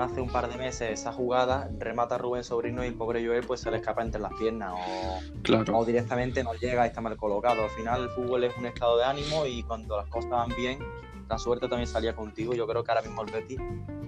hace 0.01 0.21
un 0.21 0.29
par 0.31 0.51
de 0.51 0.57
meses 0.57 0.91
esa 1.01 1.13
jugada, 1.13 1.71
remata 1.79 2.19
Rubén 2.19 2.45
Sobrino 2.45 2.85
y 2.85 2.89
el 2.89 2.95
pobre 2.95 3.25
Joel 3.25 3.45
pues 3.45 3.61
se 3.61 3.71
le 3.71 3.79
escapa 3.79 4.03
entre 4.03 4.21
las 4.21 4.33
piernas 4.35 4.73
o, 5.73 5.85
directamente 5.85 6.43
no 6.43 6.55
llega 6.55 6.85
y 6.85 6.89
está 6.89 7.01
mal 7.01 7.17
colocado. 7.17 7.65
Al 7.65 7.71
final 7.71 8.03
el 8.03 8.09
fútbol 8.11 8.45
es 8.45 8.57
un 8.57 8.67
estado 8.67 8.99
de 8.99 9.05
ánimo 9.05 9.47
y 9.47 9.63
cuando 9.63 9.97
las 9.97 10.09
cosas 10.09 10.31
van 10.31 10.55
bien, 10.57 10.79
la 11.29 11.39
suerte 11.39 11.69
también 11.69 11.87
salía 11.87 12.15
contigo. 12.15 12.55
Yo 12.55 12.67
creo 12.67 12.83
que 12.85 12.91
ahora 12.91 13.03
mismo 13.03 13.23
el 13.23 13.33
Betis, 13.33 13.61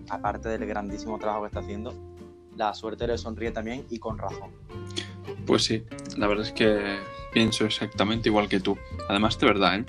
aparte 0.08 0.48
del 0.48 0.66
grandísimo 0.66 1.18
trabajo 1.18 1.42
que 1.42 1.48
está 1.48 1.60
haciendo, 1.60 1.94
la 2.56 2.74
suerte 2.74 3.06
le 3.06 3.18
sonríe 3.18 3.50
también 3.50 3.86
y 3.90 3.98
con 3.98 4.18
razón. 4.18 4.50
Pues 5.46 5.64
sí, 5.64 5.84
la 6.16 6.26
verdad 6.26 6.46
es 6.46 6.52
que 6.52 6.98
pienso 7.32 7.64
exactamente 7.64 8.28
igual 8.28 8.48
que 8.48 8.60
tú. 8.60 8.78
Además 9.08 9.38
de 9.38 9.46
verdad, 9.46 9.76
¿eh? 9.76 9.84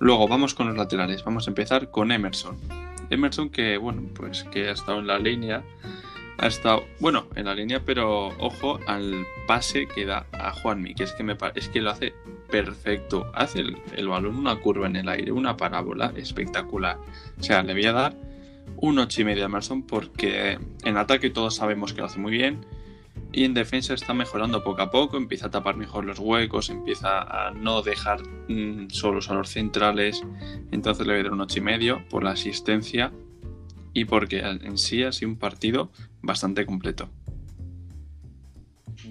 Luego 0.00 0.28
vamos 0.28 0.54
con 0.54 0.68
los 0.68 0.76
laterales. 0.76 1.24
Vamos 1.24 1.46
a 1.46 1.50
empezar 1.50 1.90
con 1.90 2.12
Emerson. 2.12 2.87
Emerson 3.10 3.50
que, 3.50 3.76
bueno, 3.76 4.02
pues 4.14 4.44
que 4.44 4.68
ha 4.68 4.72
estado 4.72 4.98
en 4.98 5.06
la 5.06 5.18
línea, 5.18 5.64
ha 6.38 6.46
estado, 6.46 6.84
bueno, 7.00 7.26
en 7.34 7.46
la 7.46 7.54
línea, 7.54 7.82
pero 7.84 8.28
ojo 8.38 8.78
al 8.86 9.26
pase 9.46 9.86
que 9.86 10.06
da 10.06 10.26
a 10.32 10.52
Juanmi, 10.52 10.94
que 10.94 11.04
es 11.04 11.12
que, 11.12 11.24
me, 11.24 11.36
es 11.54 11.68
que 11.68 11.80
lo 11.80 11.90
hace 11.90 12.14
perfecto. 12.48 13.30
Hace 13.34 13.64
el, 13.96 14.08
balón 14.08 14.36
una 14.36 14.56
curva 14.60 14.86
en 14.86 14.96
el 14.96 15.08
aire, 15.08 15.32
una 15.32 15.56
parábola 15.56 16.12
espectacular. 16.16 16.98
O 17.38 17.42
sea, 17.42 17.62
le 17.62 17.74
voy 17.74 17.86
a 17.86 17.92
dar 17.92 18.16
un 18.76 18.98
8 18.98 19.22
y 19.22 19.24
medio 19.24 19.42
a 19.42 19.46
Emerson 19.46 19.82
porque 19.82 20.58
en 20.84 20.96
ataque 20.96 21.30
todos 21.30 21.56
sabemos 21.56 21.92
que 21.92 22.00
lo 22.00 22.06
hace 22.06 22.18
muy 22.18 22.32
bien. 22.32 22.64
Y 23.32 23.44
en 23.44 23.54
defensa 23.54 23.94
está 23.94 24.14
mejorando 24.14 24.64
poco 24.64 24.82
a 24.82 24.90
poco, 24.90 25.16
empieza 25.16 25.46
a 25.46 25.50
tapar 25.50 25.76
mejor 25.76 26.04
los 26.04 26.18
huecos, 26.18 26.70
empieza 26.70 27.20
a 27.20 27.50
no 27.50 27.82
dejar 27.82 28.22
mm, 28.48 28.88
solos 28.90 29.30
a 29.30 29.34
los 29.34 29.50
centrales. 29.50 30.22
Entonces 30.70 31.06
le 31.06 31.12
voy 31.12 31.20
a 31.20 31.24
dar 31.24 31.32
un 31.32 31.40
8 31.42 31.58
y 31.58 31.62
medio 31.62 32.08
por 32.08 32.24
la 32.24 32.30
asistencia 32.30 33.12
y 33.92 34.06
porque 34.06 34.40
en 34.40 34.78
sí 34.78 35.02
ha 35.02 35.12
sido 35.12 35.30
un 35.30 35.36
partido 35.36 35.90
bastante 36.22 36.64
completo. 36.64 37.08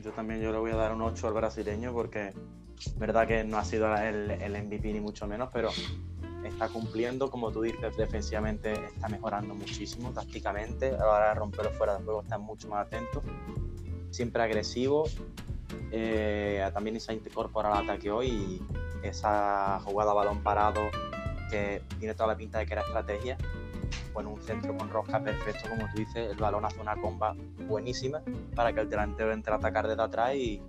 Yo 0.04 0.12
también 0.12 0.42
yo 0.42 0.52
le 0.52 0.58
voy 0.58 0.72
a 0.72 0.76
dar 0.76 0.94
un 0.94 1.02
8 1.02 1.28
al 1.28 1.34
brasileño 1.34 1.94
porque 1.94 2.34
verdad 2.98 3.28
que 3.28 3.44
no 3.44 3.58
ha 3.58 3.66
sido 3.66 3.96
el, 3.96 4.32
el 4.32 4.64
MVP 4.64 4.94
ni 4.94 5.00
mucho 5.00 5.28
menos, 5.28 5.50
pero 5.52 5.70
está 6.44 6.70
cumpliendo, 6.70 7.30
como 7.30 7.52
tú 7.52 7.62
dices, 7.62 7.96
defensivamente 7.98 8.74
está 8.74 9.10
mejorando 9.10 9.54
muchísimo, 9.54 10.12
tácticamente, 10.12 10.90
a 10.90 10.98
la 10.98 11.08
hora 11.08 11.30
de 11.30 11.36
romperlo 11.36 11.72
fuera 11.72 11.98
de 11.98 12.04
juego 12.04 12.22
está 12.22 12.38
mucho 12.38 12.68
más 12.70 12.88
atento, 12.88 13.22
siempre 14.12 14.42
agresivo, 14.42 15.06
eh, 15.92 16.70
también 16.74 17.00
se 17.00 17.12
ha 17.12 17.16
incorporado 17.16 17.76
al 17.76 17.84
ataque 17.84 18.12
hoy 18.12 18.62
esa 19.04 19.80
jugada 19.84 20.14
balón 20.14 20.42
parado 20.42 20.82
que 21.50 21.82
tiene 22.00 22.14
toda 22.14 22.28
la 22.28 22.38
pinta 22.38 22.60
de 22.60 22.66
que 22.66 22.74
era 22.74 22.82
estrategia, 22.82 23.38
bueno, 24.14 24.32
un 24.32 24.42
centro 24.42 24.76
con 24.76 24.90
rosca 24.90 25.24
perfecto, 25.24 25.70
como 25.70 25.88
tú 25.92 26.00
dices, 26.00 26.32
el 26.32 26.38
balón 26.38 26.66
hace 26.66 26.80
una 26.82 26.96
comba 26.96 27.36
buenísima 27.68 28.22
para 28.56 28.74
que 28.74 28.82
el 28.82 28.90
delantero 28.90 29.32
entre 29.32 29.54
a 29.54 29.58
atacar 29.58 29.88
desde 29.88 30.02
atrás 30.02 30.36
y, 30.36 30.62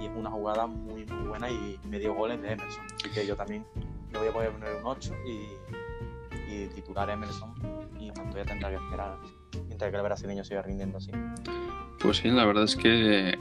es 0.00 0.10
una 0.14 0.30
jugada 0.30 0.66
muy, 0.66 1.06
muy 1.06 1.28
buena 1.28 1.50
y 1.50 1.80
medio 1.88 2.14
goles 2.14 2.40
de 2.42 2.52
Emerson. 2.52 2.84
Así 2.94 3.10
que 3.10 3.26
yo 3.26 3.36
también 3.36 3.64
le 4.12 4.30
voy 4.30 4.44
a 4.46 4.52
poner 4.52 4.76
un 4.76 4.84
8 4.84 5.14
y, 5.26 6.68
titular 6.74 7.10
Emerson 7.10 7.52
y 7.98 8.12
Montoya 8.12 8.44
tendrá 8.44 8.68
que 8.68 8.76
esperar 8.76 9.18
mientras 9.66 9.90
que 9.90 9.96
el 9.96 10.02
brasileño 10.02 10.44
siga 10.44 10.62
rindiendo 10.62 10.98
así. 10.98 11.10
Pues 12.00 12.18
sí, 12.18 12.28
la 12.28 12.44
verdad 12.44 12.64
es 12.64 12.76
que 12.76 13.38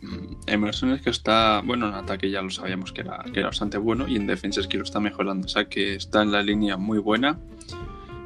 mm, 0.00 0.34
Emerson 0.46 0.92
es 0.92 1.02
que 1.02 1.10
está, 1.10 1.62
bueno, 1.64 1.88
en 1.88 1.94
ataque 1.94 2.30
ya 2.30 2.42
lo 2.42 2.50
sabíamos 2.50 2.92
que 2.92 3.02
era, 3.02 3.24
que 3.32 3.40
era 3.40 3.48
bastante 3.48 3.78
bueno 3.78 4.06
y 4.08 4.16
en 4.16 4.26
defensa 4.26 4.60
es 4.60 4.66
que 4.66 4.78
lo 4.78 4.84
está 4.84 5.00
mejorando, 5.00 5.46
o 5.46 5.48
sea 5.48 5.66
que 5.66 5.94
está 5.94 6.22
en 6.22 6.32
la 6.32 6.42
línea 6.42 6.76
muy 6.76 6.98
buena. 6.98 7.38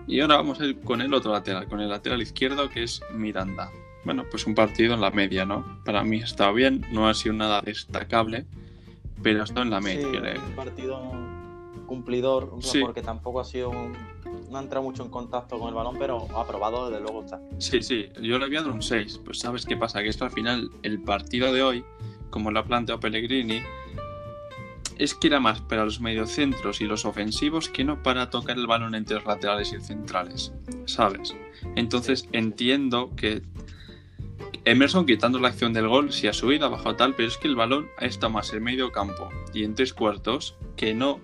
Y 0.09 0.21
ahora 0.21 0.37
vamos 0.37 0.61
a 0.61 0.67
ir 0.67 0.81
con 0.81 1.01
el 1.01 1.13
otro 1.13 1.33
lateral, 1.33 1.67
con 1.67 1.81
el 1.81 1.89
lateral 1.89 2.23
izquierdo 2.23 2.69
que 2.71 2.85
es 2.85 3.01
Miranda. 3.13 3.71
Bueno, 4.05 4.25
pues 4.31 4.47
un 4.47 4.55
partido 4.55 4.95
en 4.95 5.01
la 5.01 5.11
media, 5.11 5.45
¿no? 5.45 5.81
Para 5.85 6.05
mí 6.05 6.21
ha 6.21 6.25
estado 6.25 6.55
bien, 6.55 6.87
no 6.93 7.09
ha 7.09 7.15
sido 7.15 7.35
nada 7.35 7.61
destacable, 7.61 8.47
pero 9.21 9.41
ha 9.41 9.45
estado 9.45 9.63
en 9.63 9.71
la 9.71 9.81
media. 9.81 10.07
Sí, 10.07 10.41
un 10.49 10.55
partido 10.55 11.36
cumplidor, 11.87 12.51
porque 12.81 13.03
tampoco 13.03 13.41
ha 13.41 13.45
sido 13.45 13.73
no 14.51 14.59
ha 14.59 14.63
entrado 14.63 14.85
mucho 14.85 15.03
en 15.03 15.11
contacto 15.11 15.59
con 15.59 15.69
el 15.69 15.75
balón, 15.75 15.97
pero 15.99 16.27
ha 16.37 16.47
probado, 16.47 16.91
desde 16.91 17.03
luego 17.03 17.25
está. 17.25 17.41
Sí, 17.59 17.83
sí, 17.83 18.09
yo 18.21 18.39
le 18.39 18.47
voy 18.47 18.57
a 18.57 18.63
dar 18.63 18.71
un 18.71 18.83
6. 18.83 19.21
Pues 19.25 19.39
sabes 19.41 19.67
qué 19.67 19.77
pasa, 19.77 20.03
que 20.03 20.09
esto 20.09 20.25
al 20.25 20.31
final, 20.31 20.71
el 20.83 21.03
partido 21.03 21.53
de 21.53 21.63
hoy, 21.63 21.85
como 22.31 22.51
lo 22.51 22.61
ha 22.61 22.65
planteado 22.65 23.01
Pellegrini, 23.01 23.63
es 24.99 25.15
que 25.15 25.27
era 25.27 25.41
más 25.41 25.61
para 25.61 25.85
los 25.85 26.01
mediocentros 26.01 26.81
y 26.81 26.87
los 26.87 27.05
ofensivos 27.05 27.69
que 27.69 27.85
no 27.85 28.03
para 28.03 28.31
tocar 28.31 28.57
el 28.57 28.67
balón 28.67 28.95
entre 28.95 29.17
los 29.17 29.27
laterales 29.27 29.73
y 29.73 29.81
centrales, 29.81 30.53
¿sabes? 30.87 31.35
Entonces 31.75 32.29
entiendo 32.33 33.11
que 33.15 33.43
Emerson 34.65 35.07
quitando 35.07 35.39
la 35.39 35.49
acción 35.49 35.73
del 35.73 35.87
gol, 35.87 36.13
si 36.13 36.29
ha 36.29 36.33
subido, 36.33 36.67
ha 36.67 36.71
bajado 36.71 36.97
tal, 36.97 37.15
pero 37.15 37.29
es 37.29 37.37
que 37.37 37.47
el 37.47 37.57
balón 37.57 37.89
estado 38.01 38.31
más 38.31 38.53
en 38.53 38.63
medio 38.63 38.91
campo 38.91 39.29
y 39.53 39.65
en 39.65 39.75
tres 39.75 39.93
cuartos 39.93 40.57
que 40.77 40.95
no 40.95 41.21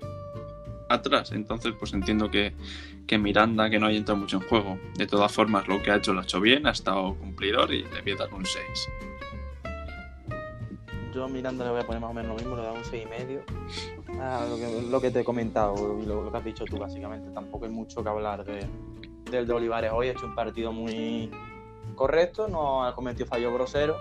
atrás. 0.94 1.32
Entonces, 1.32 1.75
pues 1.78 1.92
entiendo 1.92 2.30
que, 2.30 2.54
Miranda, 3.18 3.68
que 3.68 3.78
no 3.78 3.87
haya 3.87 3.99
entrado 3.99 4.20
mucho 4.20 4.38
en 4.38 4.49
juego. 4.49 4.78
De 4.96 5.06
todas 5.06 5.32
formas, 5.32 5.68
lo 5.68 5.82
que 5.82 5.90
ha 5.90 5.96
hecho 5.96 6.12
lo 6.12 6.20
ha 6.20 6.22
hecho 6.22 6.40
bien, 6.40 6.66
ha 6.66 6.70
estado 6.70 7.14
cumplidor 7.14 7.72
y 7.72 7.82
le 7.82 8.02
voy 8.02 8.12
a 8.12 8.16
dar 8.16 8.32
un 8.32 8.46
6. 8.46 8.64
Yo 11.14 11.28
Miranda 11.28 11.64
le 11.64 11.70
voy 11.72 11.80
a 11.80 11.87
poner 11.87 12.00
más 12.00 12.11
o 12.11 12.14
menos 12.14 12.30
lo 12.30 12.37
mismo, 12.37 12.56
le 12.56 12.62
dar 12.62 12.72
un 12.72 12.84
6 12.84 13.04
y 13.04 13.06
medio. 13.06 13.42
Ah, 14.18 14.46
lo, 14.90 15.00
que, 15.00 15.11
te 15.11 15.20
he 15.20 15.25
comentado 15.25 15.99
y 16.00 16.06
lo, 16.06 16.30
que 16.30 16.38
has 16.38 16.44
dicho 16.44 16.64
tú, 16.64 16.78
básicamente. 16.78 17.30
Tampoco 17.32 17.66
hay 17.66 17.70
mucho 17.70 18.02
que 18.02 18.08
hablar 18.08 18.44
de, 18.44 18.66
del 19.30 19.46
de 19.46 19.52
Olivares 19.52 19.92
hoy. 19.92 20.08
Ha 20.08 20.12
hecho 20.12 20.26
un 20.26 20.34
partido 20.34 20.72
muy 20.72 21.30
correcto, 21.94 22.49
no 22.49 22.84
ha 22.84 22.94
cometido 22.94 23.26
fallo 23.26 23.52
grosero. 23.52 23.96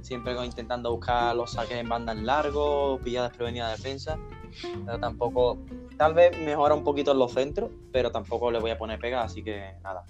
Siempre 0.00 0.34
intentando 0.44 0.90
buscar 0.90 1.36
los 1.36 1.52
saques 1.52 1.76
en 1.76 1.88
bandas 1.88 2.16
largos, 2.16 3.00
pillar 3.02 3.28
desprevenida 3.28 3.70
defensa. 3.70 4.18
Pero 4.84 4.98
tampoco 4.98 5.58
Tal 6.02 6.14
vez 6.14 6.36
mejora 6.36 6.74
un 6.74 6.82
poquito 6.82 7.12
en 7.12 7.18
los 7.18 7.32
centros, 7.32 7.70
pero 7.92 8.10
tampoco 8.10 8.50
le 8.50 8.58
voy 8.58 8.72
a 8.72 8.78
poner 8.78 8.98
pega, 8.98 9.22
así 9.22 9.42
que 9.42 9.74
nada. 9.84 10.04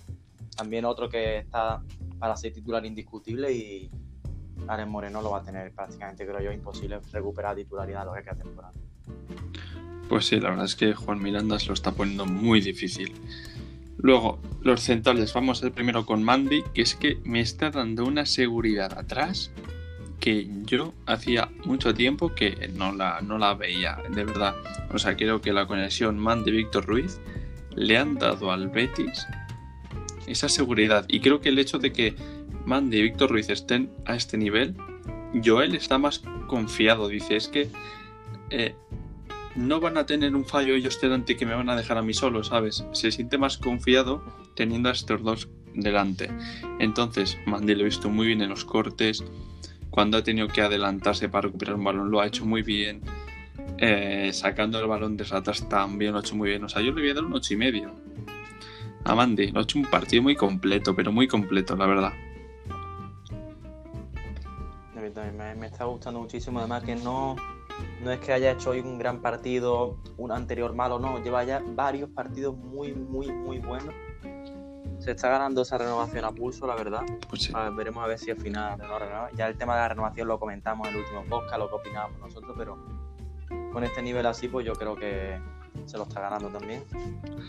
También 0.56 0.86
otro 0.86 1.08
que 1.08 1.38
está 1.38 1.82
para 2.18 2.34
ser 2.34 2.52
titular 2.52 2.84
indiscutible 2.86 3.52
y 3.52 3.90
Aren 4.68 4.88
Moreno 4.88 5.20
lo 5.20 5.30
va 5.30 5.40
a 5.40 5.44
tener 5.44 5.70
prácticamente, 5.72 6.26
creo 6.26 6.40
yo, 6.40 6.52
imposible 6.52 6.98
recuperar 7.12 7.56
titularidad 7.56 8.02
a 8.02 8.04
lo 8.06 8.14
que 8.14 8.22
queda 8.22 8.36
temporada. 8.36 8.72
Pues 10.08 10.26
sí, 10.26 10.40
la 10.40 10.50
verdad 10.50 10.64
es 10.66 10.76
que 10.76 10.94
Juan 10.94 11.22
Miranda 11.22 11.58
se 11.58 11.66
lo 11.66 11.74
está 11.74 11.92
poniendo 11.92 12.26
muy 12.26 12.60
difícil. 12.60 13.12
Luego, 13.98 14.38
los 14.62 14.80
centrales, 14.80 15.34
vamos 15.34 15.62
el 15.62 15.72
primero 15.72 16.06
con 16.06 16.22
Mandy, 16.22 16.62
que 16.74 16.82
es 16.82 16.94
que 16.94 17.18
me 17.24 17.40
está 17.40 17.70
dando 17.70 18.04
una 18.04 18.24
seguridad 18.24 18.98
atrás 18.98 19.50
que 20.22 20.46
yo 20.66 20.94
hacía 21.06 21.48
mucho 21.64 21.94
tiempo 21.94 22.32
que 22.32 22.70
no 22.76 22.92
la, 22.92 23.20
no 23.22 23.38
la 23.38 23.54
veía, 23.54 23.98
de 24.08 24.24
verdad. 24.24 24.54
O 24.94 24.98
sea, 25.00 25.16
creo 25.16 25.40
que 25.40 25.52
la 25.52 25.66
conexión 25.66 26.16
Man 26.16 26.44
de 26.44 26.52
Víctor 26.52 26.86
Ruiz 26.86 27.20
le 27.74 27.98
han 27.98 28.14
dado 28.14 28.52
al 28.52 28.68
Betis 28.68 29.26
esa 30.28 30.48
seguridad. 30.48 31.06
Y 31.08 31.18
creo 31.18 31.40
que 31.40 31.48
el 31.48 31.58
hecho 31.58 31.80
de 31.80 31.92
que 31.92 32.14
Man 32.64 32.92
y 32.92 33.02
Víctor 33.02 33.30
Ruiz 33.30 33.48
estén 33.50 33.90
a 34.04 34.14
este 34.14 34.38
nivel, 34.38 34.76
Joel 35.44 35.74
está 35.74 35.98
más 35.98 36.22
confiado. 36.46 37.08
Dice, 37.08 37.34
es 37.34 37.48
que 37.48 37.68
eh, 38.50 38.76
no 39.56 39.80
van 39.80 39.96
a 39.96 40.06
tener 40.06 40.36
un 40.36 40.44
fallo 40.44 40.76
ellos 40.76 41.00
delante 41.00 41.36
que 41.36 41.46
me 41.46 41.56
van 41.56 41.68
a 41.68 41.74
dejar 41.74 41.98
a 41.98 42.02
mí 42.02 42.14
solo, 42.14 42.44
¿sabes? 42.44 42.84
Se 42.92 43.10
siente 43.10 43.38
más 43.38 43.58
confiado 43.58 44.22
teniendo 44.54 44.88
a 44.88 44.92
estos 44.92 45.20
dos 45.24 45.48
delante. 45.74 46.30
Entonces, 46.78 47.36
Mandy 47.44 47.74
lo 47.74 47.80
he 47.80 47.86
visto 47.86 48.08
muy 48.08 48.28
bien 48.28 48.40
en 48.40 48.50
los 48.50 48.64
cortes, 48.64 49.24
cuando 49.92 50.16
ha 50.16 50.22
tenido 50.22 50.48
que 50.48 50.62
adelantarse 50.62 51.28
para 51.28 51.42
recuperar 51.42 51.74
un 51.74 51.84
balón, 51.84 52.10
lo 52.10 52.20
ha 52.20 52.26
hecho 52.26 52.46
muy 52.46 52.62
bien. 52.62 53.02
Eh, 53.76 54.30
sacando 54.32 54.80
el 54.80 54.86
balón 54.86 55.18
de 55.18 55.26
atrás 55.30 55.68
también 55.68 56.12
lo 56.12 56.18
ha 56.18 56.20
hecho 56.22 56.34
muy 56.34 56.48
bien. 56.48 56.64
O 56.64 56.68
sea, 56.68 56.80
yo 56.80 56.92
le 56.92 57.02
voy 57.02 57.10
a 57.10 57.14
dar 57.14 57.24
un 57.24 57.34
8 57.34 57.52
y 57.52 57.56
medio. 57.58 57.92
A 59.04 59.14
Mandy, 59.14 59.52
lo 59.52 59.60
ha 59.60 59.62
hecho 59.64 59.78
un 59.78 59.84
partido 59.84 60.22
muy 60.22 60.34
completo, 60.34 60.96
pero 60.96 61.12
muy 61.12 61.28
completo, 61.28 61.76
la 61.76 61.86
verdad. 61.86 62.12
Me, 65.36 65.54
me 65.56 65.66
está 65.66 65.84
gustando 65.84 66.20
muchísimo, 66.20 66.58
además 66.60 66.84
que 66.84 66.96
no, 66.96 67.36
no 68.02 68.10
es 68.10 68.18
que 68.20 68.32
haya 68.32 68.52
hecho 68.52 68.70
hoy 68.70 68.80
un 68.80 68.98
gran 68.98 69.20
partido, 69.20 69.98
un 70.16 70.32
anterior 70.32 70.74
malo, 70.74 70.98
no, 70.98 71.22
lleva 71.22 71.44
ya 71.44 71.62
varios 71.62 72.08
partidos 72.08 72.56
muy, 72.56 72.94
muy, 72.94 73.30
muy 73.30 73.58
buenos 73.58 73.92
se 75.02 75.10
está 75.10 75.28
ganando 75.28 75.62
esa 75.62 75.78
renovación 75.78 76.24
a 76.24 76.30
pulso, 76.30 76.64
la 76.64 76.76
verdad. 76.76 77.02
Pues 77.28 77.52
veremos 77.76 78.04
a 78.04 78.06
ver 78.06 78.18
si 78.18 78.30
al 78.30 78.36
final 78.36 78.78
no. 78.78 79.36
Ya 79.36 79.48
el 79.48 79.58
tema 79.58 79.74
de 79.74 79.80
la 79.80 79.88
renovación 79.88 80.28
lo 80.28 80.38
comentamos 80.38 80.86
en 80.86 80.94
el 80.94 81.00
último 81.00 81.24
podcast, 81.28 81.58
lo 81.58 81.68
que 81.68 81.74
opinábamos 81.74 82.20
nosotros, 82.20 82.54
pero 82.56 82.78
con 83.72 83.82
este 83.82 84.00
nivel 84.00 84.26
así, 84.26 84.46
pues 84.46 84.64
yo 84.64 84.74
creo 84.74 84.94
que 84.94 85.40
se 85.86 85.96
lo 85.98 86.04
está 86.04 86.20
ganando 86.20 86.50
también. 86.50 86.84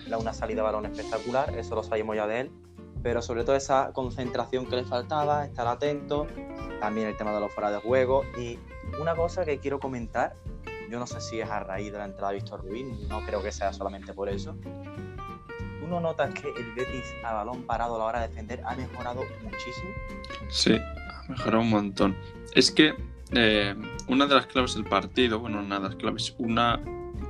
Da 0.10 0.18
una 0.18 0.34
salida 0.34 0.58
de 0.58 0.62
balón 0.64 0.88
espectacular, 0.88 1.56
eso 1.56 1.76
lo 1.76 1.84
sabemos 1.84 2.16
ya 2.16 2.26
de 2.26 2.40
él. 2.42 2.52
Pero 3.04 3.22
sobre 3.22 3.44
todo 3.44 3.56
esa 3.56 3.92
concentración 3.94 4.66
que 4.66 4.78
le 4.78 4.84
faltaba, 4.84 5.46
estar 5.46 5.68
atento, 5.68 6.26
también 6.80 7.08
el 7.08 7.18
tema 7.18 7.34
de 7.34 7.40
los 7.40 7.52
fuera 7.52 7.70
de 7.70 7.78
juego. 7.78 8.24
Y 8.36 8.58
una 9.00 9.16
cosa 9.16 9.46
que 9.46 9.60
quiero 9.60 9.80
comentar, 9.80 10.36
yo 10.90 10.98
no 10.98 11.06
sé 11.06 11.22
si 11.22 11.40
es 11.40 11.50
a 11.50 11.60
raíz 11.60 11.92
de 11.92 12.00
la 12.00 12.06
entrada 12.06 12.30
de 12.30 12.40
Víctor 12.40 12.66
Ruiz, 12.66 12.88
no 13.10 13.22
creo 13.26 13.44
que 13.44 13.52
sea 13.52 13.74
solamente 13.74 14.14
por 14.14 14.30
eso, 14.30 14.56
¿Tú 15.94 16.00
notas 16.00 16.34
que 16.34 16.48
el 16.48 16.74
Betis 16.74 17.14
a 17.24 17.34
balón 17.34 17.62
parado 17.68 17.98
a 17.98 18.00
la 18.00 18.06
hora 18.06 18.22
de 18.22 18.30
defender 18.30 18.64
ha 18.66 18.76
mejorado 18.76 19.22
muchísimo? 19.44 19.92
Sí, 20.50 20.74
ha 20.74 21.30
mejorado 21.30 21.62
un 21.62 21.70
montón. 21.70 22.18
Es 22.56 22.72
que 22.72 22.96
eh, 23.32 23.76
una 24.08 24.26
de 24.26 24.34
las 24.34 24.48
claves 24.48 24.74
del 24.74 24.86
partido, 24.86 25.38
bueno, 25.38 25.60
una 25.60 25.76
de 25.76 25.90
las 25.90 25.96
claves, 25.96 26.34
una 26.40 26.82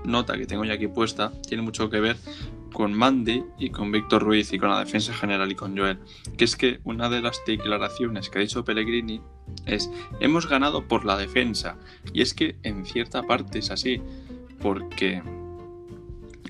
nota 0.06 0.38
que 0.38 0.46
tengo 0.46 0.64
ya 0.64 0.76
aquí 0.76 0.88
puesta, 0.88 1.34
tiene 1.46 1.62
mucho 1.62 1.90
que 1.90 2.00
ver 2.00 2.16
con 2.72 2.94
Mandy 2.94 3.44
y 3.60 3.70
con 3.70 3.92
Víctor 3.92 4.24
Ruiz 4.24 4.54
y 4.54 4.60
con 4.60 4.70
la 4.70 4.80
defensa 4.80 5.14
general 5.14 5.52
y 5.52 5.56
con 5.56 5.78
Joel, 5.78 6.00
que 6.38 6.46
es 6.46 6.56
que 6.56 6.80
una 6.86 7.10
de 7.10 7.22
las 7.22 7.42
declaraciones 7.46 8.30
que 8.30 8.40
ha 8.40 8.42
dicho 8.44 8.64
Pellegrini 8.64 9.22
es 9.66 9.92
hemos 10.22 10.48
ganado 10.48 10.88
por 10.88 11.04
la 11.04 11.18
defensa 11.18 11.76
y 12.14 12.22
es 12.22 12.34
que 12.34 12.56
en 12.64 12.86
cierta 12.86 13.24
parte 13.24 13.60
es 13.60 13.72
así 13.72 14.02
porque 14.62 15.22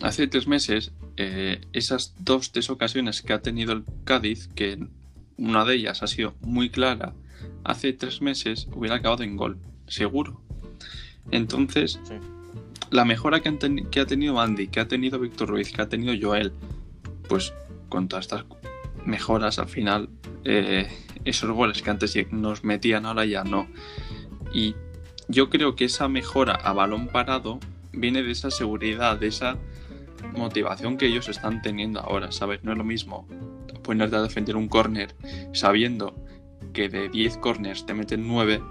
hace 0.01 0.27
tres 0.27 0.47
meses 0.47 0.91
eh, 1.15 1.61
esas 1.73 2.15
dos 2.19 2.51
tres 2.51 2.69
ocasiones 2.69 3.21
que 3.21 3.33
ha 3.33 3.41
tenido 3.41 3.73
el 3.73 3.83
Cádiz, 4.03 4.47
que 4.55 4.87
una 5.37 5.65
de 5.65 5.75
ellas 5.75 6.01
ha 6.03 6.07
sido 6.07 6.33
muy 6.41 6.69
clara, 6.69 7.13
hace 7.63 7.93
tres 7.93 8.21
meses 8.21 8.67
hubiera 8.73 8.95
acabado 8.95 9.23
en 9.23 9.37
gol, 9.37 9.57
seguro. 9.87 10.41
Entonces, 11.31 11.99
la 12.89 13.05
mejora 13.05 13.41
que, 13.41 13.49
ha 13.99 14.05
tenido 14.05 14.39
Andy, 14.39 14.67
que 14.67 14.79
ha 14.79 14.87
tenido 14.87 15.19
Víctor 15.19 15.49
Ruiz, 15.49 15.71
que 15.71 15.81
ha 15.81 15.89
tenido 15.89 16.13
Joel, 16.19 16.51
pues 17.29 17.53
con 17.89 18.07
todas 18.07 18.25
estas 18.25 18.45
mejoras 19.05 19.59
al 19.59 19.69
final, 19.69 20.09
eh, 20.43 20.87
esos 21.25 21.49
goles 21.51 21.81
que 21.81 21.89
antes 21.89 22.15
nos 22.31 22.63
metían, 22.63 23.05
ahora 23.05 23.25
ya 23.25 23.43
no. 23.43 23.67
Y 24.53 24.75
yo 25.27 25.49
creo 25.49 25.75
que 25.75 25.85
esa 25.85 26.07
mejora 26.07 26.53
a 26.53 26.73
balón 26.73 27.07
parado 27.07 27.59
viene 27.91 28.23
de 28.23 28.31
esa 28.31 28.51
seguridad, 28.51 29.17
de 29.17 29.27
esa 29.27 29.57
motivación 30.35 30.97
que 30.97 31.05
ellos 31.05 31.29
están 31.29 31.61
teniendo 31.61 31.99
ahora, 31.99 32.31
¿sabes? 32.31 32.63
No 32.63 32.71
es 32.71 32.77
lo 32.77 32.83
mismo 32.83 33.27
ponerte 33.83 34.15
a 34.15 34.21
defender 34.21 34.55
un 34.55 34.67
corner 34.67 35.15
sabiendo 35.51 36.15
que 36.73 36.89
de 36.89 37.09
10 37.09 37.37
corners 37.37 37.85
te 37.85 37.93
meten 37.93 38.27
9 38.27 38.61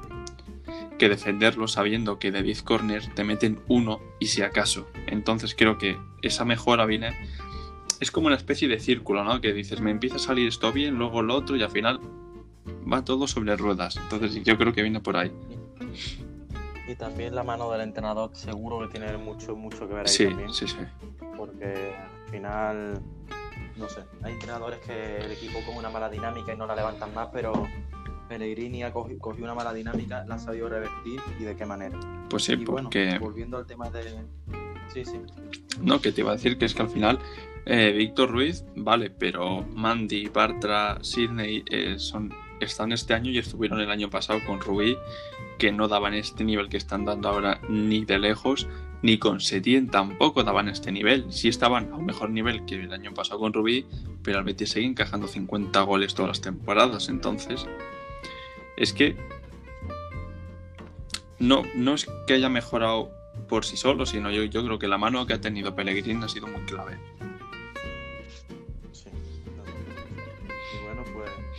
que 0.98 1.08
defenderlo 1.08 1.68
sabiendo 1.68 2.18
que 2.18 2.30
de 2.30 2.42
10 2.42 2.62
corners 2.62 3.14
te 3.14 3.24
meten 3.24 3.60
uno 3.68 4.00
y 4.18 4.26
si 4.26 4.42
acaso. 4.42 4.88
Entonces 5.06 5.54
creo 5.56 5.78
que 5.78 5.98
esa 6.22 6.44
mejora 6.44 6.86
viene 6.86 7.12
es 8.00 8.10
como 8.10 8.26
una 8.26 8.36
especie 8.36 8.68
de 8.68 8.80
círculo, 8.80 9.22
¿no? 9.24 9.40
Que 9.40 9.52
dices, 9.52 9.80
me 9.80 9.90
empieza 9.90 10.16
a 10.16 10.20
salir 10.20 10.48
esto 10.48 10.72
bien, 10.72 10.94
luego 10.94 11.22
lo 11.22 11.34
otro 11.34 11.56
y 11.56 11.62
al 11.62 11.70
final 11.70 12.00
va 12.90 13.04
todo 13.04 13.26
sobre 13.26 13.56
ruedas. 13.56 13.96
Entonces 13.96 14.42
yo 14.44 14.56
creo 14.58 14.72
que 14.72 14.82
viene 14.82 15.00
por 15.00 15.16
ahí. 15.16 15.32
Y 16.88 16.94
también 16.96 17.34
la 17.34 17.44
mano 17.44 17.70
del 17.70 17.82
entrenador 17.82 18.30
seguro 18.34 18.80
que 18.80 18.98
tiene 18.98 19.16
mucho, 19.16 19.54
mucho 19.54 19.88
que 19.88 19.94
ver 19.94 20.06
ahí 20.06 20.12
sí, 20.12 20.26
también. 20.26 20.52
Sí, 20.52 20.66
sí. 20.66 20.76
Porque 21.36 21.94
al 21.94 22.30
final, 22.30 23.02
no 23.76 23.88
sé, 23.88 24.00
hay 24.22 24.32
entrenadores 24.32 24.80
que 24.80 25.18
el 25.18 25.32
equipo 25.32 25.60
con 25.66 25.76
una 25.76 25.90
mala 25.90 26.08
dinámica 26.08 26.52
y 26.52 26.56
no 26.56 26.66
la 26.66 26.74
levantan 26.74 27.14
más, 27.14 27.28
pero 27.32 27.52
Pellegrini 28.28 28.82
ha 28.82 28.92
cogido, 28.92 29.18
una 29.38 29.54
mala 29.54 29.72
dinámica, 29.72 30.24
la 30.26 30.36
ha 30.36 30.38
sabido 30.38 30.68
revertir 30.68 31.20
y 31.38 31.44
de 31.44 31.54
qué 31.54 31.66
manera. 31.66 31.98
Pues 32.28 32.44
sí, 32.44 32.56
porque... 32.56 33.18
volviendo 33.18 33.58
al 33.58 33.66
tema 33.66 33.90
de... 33.90 34.24
Sí, 34.92 35.04
sí. 35.04 35.20
No, 35.80 36.00
que 36.00 36.12
te 36.12 36.22
iba 36.22 36.30
a 36.32 36.34
decir 36.34 36.58
que 36.58 36.64
es 36.64 36.74
que 36.74 36.82
al 36.82 36.90
final 36.90 37.18
eh, 37.64 37.92
Víctor 37.92 38.30
Ruiz, 38.30 38.64
vale, 38.74 39.10
pero 39.10 39.62
Mandy, 39.62 40.28
Bartra, 40.28 40.98
Sidney 41.02 41.62
eh, 41.70 41.94
son, 41.98 42.32
están 42.64 42.92
este 42.92 43.14
año 43.14 43.30
y 43.30 43.38
estuvieron 43.38 43.80
el 43.80 43.90
año 43.90 44.10
pasado 44.10 44.40
con 44.46 44.60
Rubí, 44.60 44.96
que 45.58 45.72
no 45.72 45.88
daban 45.88 46.14
este 46.14 46.44
nivel 46.44 46.68
que 46.68 46.76
están 46.76 47.04
dando 47.04 47.28
ahora 47.28 47.60
ni 47.68 48.04
de 48.04 48.18
lejos, 48.18 48.66
ni 49.02 49.18
con 49.18 49.40
Setien 49.40 49.88
tampoco 49.88 50.44
daban 50.44 50.68
este 50.68 50.92
nivel. 50.92 51.26
Sí 51.32 51.48
estaban 51.48 51.92
a 51.92 51.96
un 51.96 52.06
mejor 52.06 52.30
nivel 52.30 52.64
que 52.64 52.76
el 52.76 52.92
año 52.92 53.12
pasado 53.14 53.40
con 53.40 53.52
Rubí, 53.52 53.86
pero 54.22 54.38
al 54.38 54.44
Betis 54.44 54.70
sigue 54.70 54.86
encajando 54.86 55.26
50 55.26 55.80
goles 55.82 56.14
todas 56.14 56.28
las 56.28 56.40
temporadas. 56.40 57.08
Entonces, 57.08 57.66
es 58.76 58.92
que 58.92 59.16
no, 61.38 61.64
no 61.74 61.94
es 61.94 62.06
que 62.26 62.34
haya 62.34 62.48
mejorado 62.48 63.10
por 63.48 63.64
sí 63.64 63.76
solo, 63.76 64.06
sino 64.06 64.30
yo, 64.30 64.44
yo 64.44 64.64
creo 64.64 64.78
que 64.78 64.88
la 64.88 64.98
mano 64.98 65.26
que 65.26 65.34
ha 65.34 65.40
tenido 65.40 65.74
Pellegrini 65.74 66.24
ha 66.24 66.28
sido 66.28 66.46
muy 66.46 66.62
clave. 66.62 66.98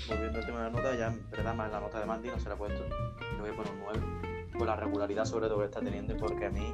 Volviendo 0.07 0.39
al 0.39 0.45
tema 0.45 0.57
de 0.59 0.63
la 0.65 0.69
nota, 0.69 0.95
ya 0.95 1.07
en 1.07 1.29
verdad 1.31 1.55
más 1.55 1.71
la 1.71 1.79
nota 1.79 1.99
de 1.99 2.05
Mandy 2.05 2.29
no 2.29 2.39
se 2.39 2.49
la 2.49 2.55
he 2.55 2.57
puesto. 2.57 2.83
Le 2.83 3.41
voy 3.41 3.49
a 3.49 3.55
poner 3.55 3.71
un 3.71 3.79
9. 3.79 3.99
Por 4.57 4.67
la 4.67 4.75
regularidad 4.75 5.25
sobre 5.25 5.47
todo 5.47 5.59
que 5.59 5.65
está 5.65 5.81
teniendo 5.81 6.13
y 6.13 6.17
porque 6.17 6.45
a 6.45 6.49
mí 6.49 6.73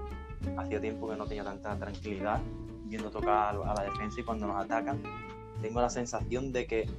hacía 0.58 0.82
tiempo 0.82 1.10
que 1.10 1.16
no 1.16 1.26
tenía 1.26 1.44
tanta 1.44 1.78
tranquilidad 1.78 2.42
viendo 2.86 3.10
tocar 3.10 3.56
a 3.56 3.74
la 3.74 3.84
defensa 3.84 4.20
y 4.20 4.24
cuando 4.24 4.48
nos 4.48 4.64
atacan 4.64 5.02
tengo 5.62 5.82
la 5.82 5.90
sensación 5.90 6.52
de 6.52 6.66
que 6.66 6.90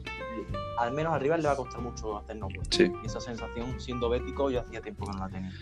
al 0.79 0.93
menos 0.93 1.13
arriba 1.13 1.37
le 1.37 1.47
va 1.47 1.53
a 1.53 1.57
costar 1.57 1.81
mucho 1.81 2.19
hacernos. 2.19 2.53
Sí. 2.71 2.91
Y 3.03 3.07
esa 3.07 3.21
sensación, 3.21 3.79
siendo 3.81 4.09
bético, 4.09 4.51
yo 4.51 4.61
hacía 4.61 4.81
tiempo 4.81 5.07
que 5.07 5.13
no 5.13 5.19
la 5.19 5.29
tenía. 5.29 5.53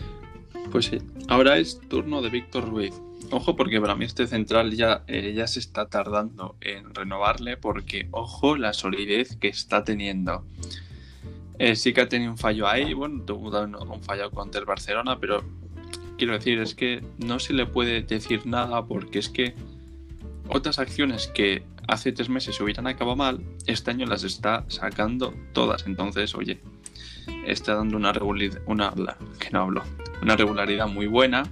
Pues 0.71 0.87
sí. 0.87 0.99
Ahora 1.29 1.59
es 1.59 1.81
turno 1.89 2.23
de 2.23 2.31
Víctor 2.31 2.69
Ruiz. 2.69 2.95
Ojo, 3.31 3.57
porque 3.57 3.81
para 3.81 3.95
mí 3.95 4.05
este 4.05 4.27
central 4.27 4.73
ya, 4.75 5.05
eh, 5.07 5.35
ya 5.35 5.47
se 5.47 5.59
está 5.59 5.89
tardando 5.89 6.57
en 6.61 6.95
renovarle, 6.95 7.57
porque 7.57 8.09
ojo 8.11 8.57
la 8.57 8.73
solidez 8.73 9.37
que 9.37 9.49
está 9.49 9.85
teniendo. 9.85 10.45
Eh, 11.59 11.77
sí 11.77 11.93
que 11.93 12.01
ha 12.01 12.09
tenido 12.09 12.31
un 12.31 12.39
fallo 12.39 12.67
ahí, 12.67 12.95
bueno, 12.95 13.25
tuvo 13.25 13.49
un 13.49 14.03
fallo 14.03 14.31
contra 14.31 14.61
el 14.61 14.67
Barcelona, 14.67 15.19
pero 15.19 15.43
quiero 16.17 16.35
decir, 16.35 16.59
es 16.61 16.75
que 16.75 17.05
no 17.19 17.39
se 17.39 17.53
le 17.53 17.67
puede 17.67 18.03
decir 18.03 18.47
nada 18.47 18.87
porque 18.87 19.19
es 19.19 19.29
que 19.29 19.55
otras 20.49 20.79
acciones 20.79 21.27
que 21.29 21.65
hace 21.87 22.13
tres 22.13 22.29
meses 22.29 22.57
se 22.57 22.63
hubieran 22.63 22.87
acabado 22.87 23.17
mal, 23.17 23.43
este 23.67 23.91
año 23.91 24.07
las 24.07 24.25
está 24.25 24.65
sacando 24.69 25.35
todas. 25.53 25.87
Entonces, 25.87 26.35
oye, 26.35 26.61
está 27.47 27.75
dando 27.75 27.97
una 27.97 28.13
regularidad, 28.13 28.61
una, 28.67 28.93
que 29.39 29.51
no 29.51 29.63
hablo, 29.63 29.83
una 30.23 30.37
regularidad 30.37 30.87
muy 30.87 31.07
buena, 31.07 31.45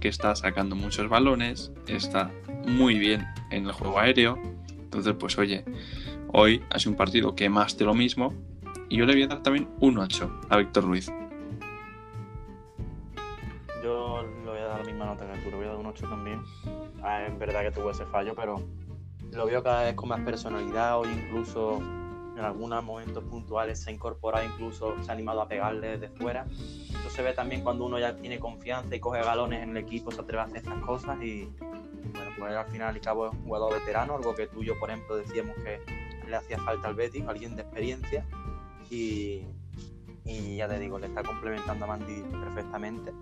que 0.00 0.08
está 0.08 0.34
sacando 0.36 0.76
muchos 0.76 1.08
balones, 1.08 1.72
está 1.86 2.30
muy 2.66 2.98
bien 2.98 3.26
en 3.50 3.66
el 3.66 3.72
juego 3.72 3.98
aéreo. 3.98 4.38
Entonces, 4.68 5.14
pues 5.18 5.38
oye, 5.38 5.64
hoy 6.32 6.62
ha 6.70 6.78
sido 6.78 6.92
un 6.92 6.96
partido 6.96 7.34
que 7.34 7.48
más 7.48 7.76
de 7.78 7.84
lo 7.84 7.94
mismo. 7.94 8.34
Y 8.88 8.98
yo 8.98 9.06
le 9.06 9.14
voy 9.14 9.22
a 9.22 9.28
dar 9.28 9.42
también 9.42 9.68
un 9.80 9.98
8 9.98 10.40
a 10.50 10.56
Víctor 10.58 10.84
Ruiz. 10.84 11.10
Yo 13.82 14.22
le 14.44 14.50
voy 14.50 14.58
a 14.58 14.64
dar 14.64 14.78
la 14.80 14.84
misma 14.84 15.06
nota 15.06 15.26
que 15.32 15.38
tú, 15.40 15.50
le 15.50 15.56
voy 15.56 15.64
a 15.64 15.68
dar 15.68 15.76
un 15.78 15.86
8 15.86 16.06
también. 16.08 16.42
Ah, 17.02 17.24
es 17.24 17.38
verdad 17.38 17.62
que 17.62 17.70
tuvo 17.70 17.90
ese 17.90 18.04
fallo, 18.06 18.34
pero 18.34 18.62
lo 19.32 19.46
veo 19.46 19.62
cada 19.62 19.84
vez 19.84 19.94
con 19.94 20.08
más 20.08 20.20
personalidad 20.20 21.00
o 21.00 21.04
incluso 21.06 21.80
en 22.36 22.44
algunos 22.44 22.82
momentos 22.82 23.22
puntuales 23.24 23.80
se 23.80 23.90
ha 23.90 23.92
incorporado, 23.92 24.44
incluso 24.44 24.94
se 25.02 25.10
ha 25.10 25.14
animado 25.14 25.40
a 25.40 25.48
pegarle 25.48 25.98
desde 25.98 26.08
fuera. 26.16 26.46
Eso 26.50 27.10
se 27.10 27.22
ve 27.22 27.32
también 27.32 27.62
cuando 27.62 27.84
uno 27.86 27.98
ya 27.98 28.16
tiene 28.16 28.40
confianza 28.40 28.94
y 28.94 29.00
coge 29.00 29.22
galones 29.22 29.62
en 29.62 29.70
el 29.70 29.76
equipo, 29.76 30.10
se 30.10 30.20
atreve 30.20 30.42
a 30.42 30.46
hacer 30.46 30.58
estas 30.58 30.82
cosas 30.82 31.22
y 31.22 31.48
bueno, 32.12 32.30
pues 32.38 32.54
al 32.54 32.66
final 32.66 32.96
y 32.96 33.00
cabo 33.00 33.26
es 33.26 33.32
un 33.32 33.44
jugador 33.44 33.74
veterano, 33.74 34.16
algo 34.16 34.34
que 34.34 34.46
tú 34.46 34.62
y 34.62 34.66
yo, 34.66 34.78
por 34.78 34.90
ejemplo, 34.90 35.16
decíamos 35.16 35.56
que 35.56 35.80
le 36.28 36.36
hacía 36.36 36.58
falta 36.58 36.88
al 36.88 36.94
Betis, 36.94 37.24
alguien 37.26 37.54
de 37.54 37.62
experiencia 37.62 38.26
y, 38.90 39.42
y 40.24 40.56
ya 40.56 40.68
te 40.68 40.78
digo, 40.78 40.98
le 40.98 41.06
está 41.06 41.22
complementando 41.22 41.84
a 41.84 41.88
Mandy 41.88 42.22
perfectamente 42.22 43.12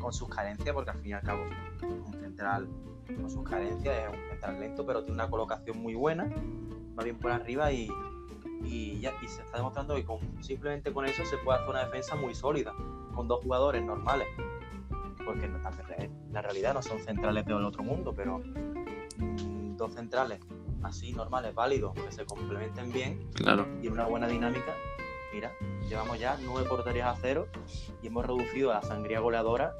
con 0.00 0.12
sus 0.12 0.28
carencias, 0.28 0.74
porque 0.74 0.90
al 0.90 0.98
fin 0.98 1.10
y 1.10 1.12
al 1.14 1.22
cabo 1.22 1.44
un 1.82 2.12
central 2.14 2.68
con 3.06 3.30
sus 3.30 3.48
carencias, 3.48 3.96
es 3.96 4.08
un 4.08 4.30
central 4.30 4.60
lento, 4.60 4.86
pero 4.86 5.02
tiene 5.02 5.14
una 5.14 5.28
colocación 5.28 5.78
muy 5.82 5.94
buena, 5.94 6.30
va 6.98 7.02
bien 7.02 7.18
por 7.18 7.32
arriba 7.32 7.72
y, 7.72 7.90
y, 8.64 9.00
ya, 9.00 9.12
y 9.22 9.28
se 9.28 9.42
está 9.42 9.58
demostrando 9.58 9.94
que 9.94 10.04
con, 10.04 10.18
simplemente 10.42 10.92
con 10.92 11.06
eso 11.06 11.24
se 11.24 11.36
puede 11.38 11.58
hacer 11.58 11.70
una 11.70 11.84
defensa 11.84 12.16
muy 12.16 12.34
sólida, 12.34 12.74
con 13.14 13.28
dos 13.28 13.42
jugadores 13.42 13.82
normales. 13.84 14.28
Porque 15.24 15.48
no, 15.48 15.58
la 16.32 16.42
realidad 16.42 16.74
no 16.74 16.82
son 16.82 17.00
centrales 17.00 17.44
del 17.44 17.64
otro 17.64 17.82
mundo, 17.82 18.14
pero 18.14 18.38
mmm, 18.38 19.76
dos 19.76 19.94
centrales 19.94 20.40
así 20.82 21.12
normales, 21.12 21.54
válidos, 21.54 21.94
que 21.94 22.10
se 22.10 22.24
complementen 22.24 22.92
bien 22.92 23.28
claro. 23.34 23.66
y 23.82 23.88
una 23.88 24.06
buena 24.06 24.26
dinámica. 24.26 24.74
Mira, 25.32 25.52
llevamos 25.88 26.18
ya 26.18 26.38
nueve 26.42 26.68
porterías 26.68 27.06
a 27.06 27.20
cero 27.20 27.48
y 28.02 28.08
hemos 28.08 28.26
reducido 28.26 28.72
la 28.72 28.82
sangría 28.82 29.20
goleadora 29.20 29.74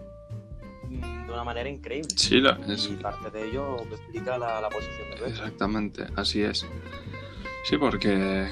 mm, 0.88 1.27
de 1.27 1.33
una 1.33 1.45
manera 1.45 1.69
increíble. 1.69 2.11
Sí, 2.16 2.40
la, 2.40 2.61
es... 2.69 2.87
Y 2.87 2.95
parte 2.97 3.31
de 3.31 3.49
ello 3.49 3.77
explica 3.79 4.38
la, 4.38 4.61
la 4.61 4.69
posición 4.69 5.11
de 5.19 5.29
Exactamente, 5.29 6.07
así 6.16 6.43
es. 6.43 6.66
Sí, 7.64 7.77
porque 7.79 8.49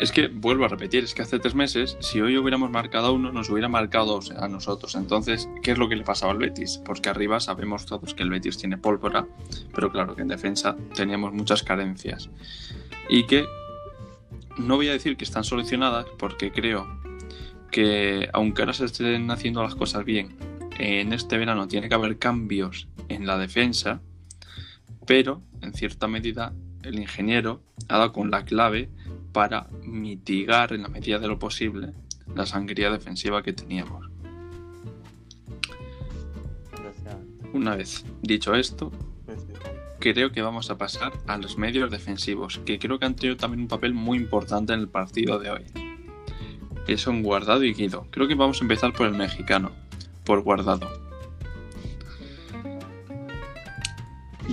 es 0.00 0.12
que 0.12 0.28
vuelvo 0.28 0.64
a 0.64 0.68
repetir, 0.68 1.04
es 1.04 1.14
que 1.14 1.22
hace 1.22 1.38
tres 1.38 1.54
meses, 1.54 1.96
si 2.00 2.20
hoy 2.20 2.36
hubiéramos 2.36 2.70
marcado 2.70 3.08
a 3.08 3.10
uno, 3.10 3.32
nos 3.32 3.48
hubiera 3.50 3.68
marcado 3.68 4.20
a 4.36 4.48
nosotros. 4.48 4.94
Entonces, 4.94 5.48
¿qué 5.62 5.72
es 5.72 5.78
lo 5.78 5.88
que 5.88 5.96
le 5.96 6.04
pasaba 6.04 6.32
al 6.32 6.38
Betis? 6.38 6.80
Porque 6.84 7.08
arriba 7.08 7.40
sabemos 7.40 7.86
todos 7.86 8.14
que 8.14 8.22
el 8.22 8.30
Betis 8.30 8.58
tiene 8.58 8.76
pólvora, 8.76 9.26
pero 9.74 9.90
claro 9.90 10.14
que 10.14 10.22
en 10.22 10.28
defensa 10.28 10.76
teníamos 10.94 11.32
muchas 11.32 11.62
carencias. 11.62 12.30
Y 13.08 13.26
que 13.26 13.46
no 14.58 14.76
voy 14.76 14.88
a 14.88 14.92
decir 14.92 15.16
que 15.16 15.24
están 15.24 15.44
solucionadas, 15.44 16.06
porque 16.18 16.52
creo 16.52 16.86
que 17.70 18.28
aunque 18.32 18.62
ahora 18.62 18.74
se 18.74 18.84
estén 18.84 19.30
haciendo 19.30 19.62
las 19.62 19.74
cosas 19.74 20.04
bien, 20.04 20.36
en 20.78 21.12
este 21.12 21.38
verano 21.38 21.66
tiene 21.66 21.88
que 21.88 21.94
haber 21.94 22.18
cambios 22.18 22.88
en 23.08 23.26
la 23.26 23.38
defensa, 23.38 24.00
pero 25.06 25.42
en 25.60 25.72
cierta 25.72 26.06
medida 26.06 26.52
el 26.88 26.98
ingeniero 26.98 27.62
ha 27.88 27.98
dado 27.98 28.12
con 28.12 28.30
la 28.30 28.44
clave 28.44 28.88
para 29.32 29.68
mitigar 29.84 30.72
en 30.72 30.82
la 30.82 30.88
medida 30.88 31.18
de 31.18 31.28
lo 31.28 31.38
posible 31.38 31.92
la 32.34 32.46
sangría 32.46 32.90
defensiva 32.90 33.42
que 33.42 33.52
teníamos. 33.52 34.06
Una 37.52 37.76
vez 37.76 38.04
dicho 38.22 38.54
esto, 38.54 38.92
creo 39.98 40.32
que 40.32 40.42
vamos 40.42 40.70
a 40.70 40.78
pasar 40.78 41.12
a 41.26 41.38
los 41.38 41.56
medios 41.56 41.90
defensivos, 41.90 42.60
que 42.64 42.78
creo 42.78 42.98
que 42.98 43.06
han 43.06 43.16
tenido 43.16 43.36
también 43.36 43.62
un 43.62 43.68
papel 43.68 43.94
muy 43.94 44.18
importante 44.18 44.72
en 44.72 44.80
el 44.80 44.88
partido 44.88 45.38
de 45.38 45.50
hoy. 45.50 45.64
Que 46.86 46.96
son 46.96 47.22
Guardado 47.22 47.64
y 47.64 47.74
Guido. 47.74 48.06
Creo 48.10 48.28
que 48.28 48.34
vamos 48.34 48.60
a 48.60 48.64
empezar 48.64 48.92
por 48.92 49.06
el 49.06 49.14
mexicano, 49.14 49.72
por 50.24 50.42
Guardado. 50.42 50.88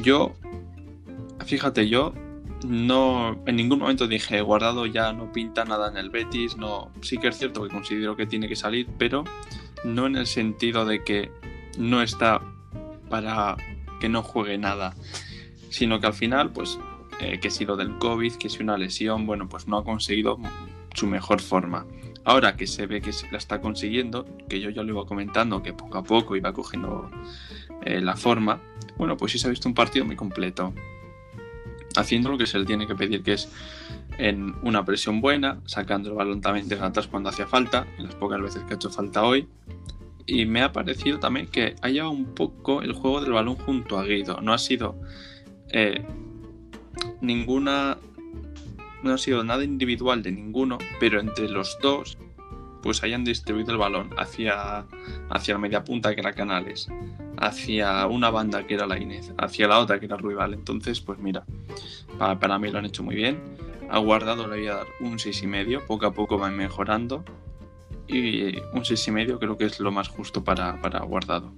Yo, 0.01 0.35
fíjate, 1.45 1.87
yo 1.87 2.13
no 2.65 3.41
en 3.45 3.55
ningún 3.55 3.79
momento 3.79 4.07
dije 4.07 4.41
guardado 4.41 4.85
ya 4.85 5.13
no 5.13 5.31
pinta 5.31 5.65
nada 5.65 5.89
en 5.89 5.97
el 5.97 6.09
Betis, 6.09 6.57
no 6.57 6.91
sí 7.01 7.17
que 7.17 7.29
es 7.29 7.37
cierto 7.37 7.63
que 7.63 7.69
considero 7.69 8.15
que 8.15 8.25
tiene 8.25 8.47
que 8.47 8.55
salir, 8.55 8.87
pero 8.97 9.23
no 9.83 10.07
en 10.07 10.15
el 10.15 10.27
sentido 10.27 10.85
de 10.85 11.03
que 11.03 11.31
no 11.77 12.01
está 12.01 12.41
para 13.09 13.55
que 13.99 14.09
no 14.09 14.23
juegue 14.23 14.57
nada, 14.57 14.95
sino 15.69 15.99
que 15.99 16.07
al 16.07 16.13
final 16.13 16.51
pues 16.51 16.77
eh, 17.19 17.39
que 17.39 17.49
si 17.49 17.65
lo 17.65 17.77
del 17.77 17.97
COVID, 17.97 18.33
que 18.33 18.49
si 18.49 18.61
una 18.61 18.77
lesión, 18.77 19.25
bueno, 19.25 19.47
pues 19.47 19.67
no 19.67 19.77
ha 19.77 19.83
conseguido 19.83 20.37
su 20.93 21.07
mejor 21.07 21.41
forma. 21.41 21.85
Ahora 22.25 22.57
que 22.57 22.67
se 22.67 22.87
ve 22.87 23.01
que 23.01 23.11
la 23.31 23.37
está 23.37 23.61
consiguiendo, 23.61 24.25
que 24.49 24.59
yo 24.59 24.69
ya 24.69 24.83
lo 24.83 24.93
iba 24.93 25.05
comentando, 25.05 25.61
que 25.61 25.73
poco 25.73 25.99
a 25.99 26.03
poco 26.03 26.35
iba 26.35 26.51
cogiendo 26.51 27.09
eh, 27.85 28.01
la 28.01 28.17
forma, 28.17 28.59
bueno, 28.97 29.15
pues 29.15 29.31
sí 29.31 29.39
se 29.39 29.47
ha 29.47 29.49
visto 29.49 29.69
un 29.69 29.75
partido 29.75 30.05
muy 30.05 30.15
completo. 30.15 30.73
Haciendo 31.97 32.29
lo 32.29 32.37
que 32.37 32.45
se 32.45 32.59
le 32.59 32.65
tiene 32.65 32.87
que 32.87 32.95
pedir, 32.95 33.23
que 33.23 33.33
es 33.33 33.49
en 34.17 34.55
una 34.63 34.85
presión 34.85 35.21
buena, 35.21 35.59
sacando 35.65 36.09
el 36.09 36.15
balón 36.15 36.41
también 36.41 36.67
de 36.67 36.75
atrás 36.75 37.07
cuando 37.07 37.29
hacía 37.29 37.47
falta, 37.47 37.87
en 37.97 38.05
las 38.05 38.15
pocas 38.15 38.41
veces 38.41 38.63
que 38.63 38.73
ha 38.73 38.75
hecho 38.75 38.89
falta 38.89 39.23
hoy. 39.23 39.47
Y 40.27 40.45
me 40.45 40.61
ha 40.61 40.71
parecido 40.71 41.19
también 41.19 41.47
que 41.47 41.75
haya 41.81 42.07
un 42.09 42.33
poco 42.33 42.81
el 42.81 42.93
juego 42.93 43.21
del 43.21 43.33
balón 43.33 43.55
junto 43.55 43.99
a 43.99 44.03
Guido. 44.03 44.41
No 44.41 44.53
ha 44.53 44.57
sido 44.57 44.95
eh, 45.71 46.05
ninguna 47.21 47.97
no 49.03 49.13
ha 49.13 49.17
sido 49.17 49.43
nada 49.43 49.63
individual 49.63 50.23
de 50.23 50.31
ninguno, 50.31 50.79
pero 50.99 51.19
entre 51.19 51.47
los 51.47 51.77
dos 51.81 52.17
pues 52.81 53.03
hayan 53.03 53.23
distribuido 53.23 53.71
el 53.71 53.77
balón 53.77 54.11
hacia, 54.17 54.85
hacia 55.29 55.55
la 55.55 55.59
media 55.59 55.83
punta 55.83 56.13
que 56.13 56.21
era 56.21 56.33
Canales, 56.33 56.87
hacia 57.37 58.05
una 58.07 58.29
banda 58.29 58.65
que 58.65 58.75
era 58.75 58.85
la 58.85 58.99
Inés, 58.99 59.33
hacia 59.37 59.67
la 59.67 59.79
otra 59.79 59.99
que 59.99 60.05
era 60.05 60.17
Ruibal. 60.17 60.53
Entonces, 60.53 61.01
pues 61.01 61.19
mira, 61.19 61.45
para, 62.17 62.59
mí 62.59 62.69
lo 62.69 62.79
han 62.79 62.85
hecho 62.85 63.03
muy 63.03 63.15
bien. 63.15 63.39
A 63.89 63.99
Guardado 63.99 64.47
le 64.47 64.57
voy 64.57 64.67
a 64.67 64.75
dar 64.75 64.87
un 64.99 65.17
6,5, 65.17 65.85
poco 65.85 66.05
a 66.05 66.13
poco 66.13 66.37
van 66.37 66.55
mejorando. 66.57 67.23
Y 68.07 68.57
un 68.73 68.83
6,5 68.83 69.39
creo 69.39 69.57
que 69.57 69.65
es 69.65 69.79
lo 69.79 69.91
más 69.91 70.09
justo 70.09 70.43
para, 70.43 70.81
para 70.81 70.99
Guardado. 70.99 71.53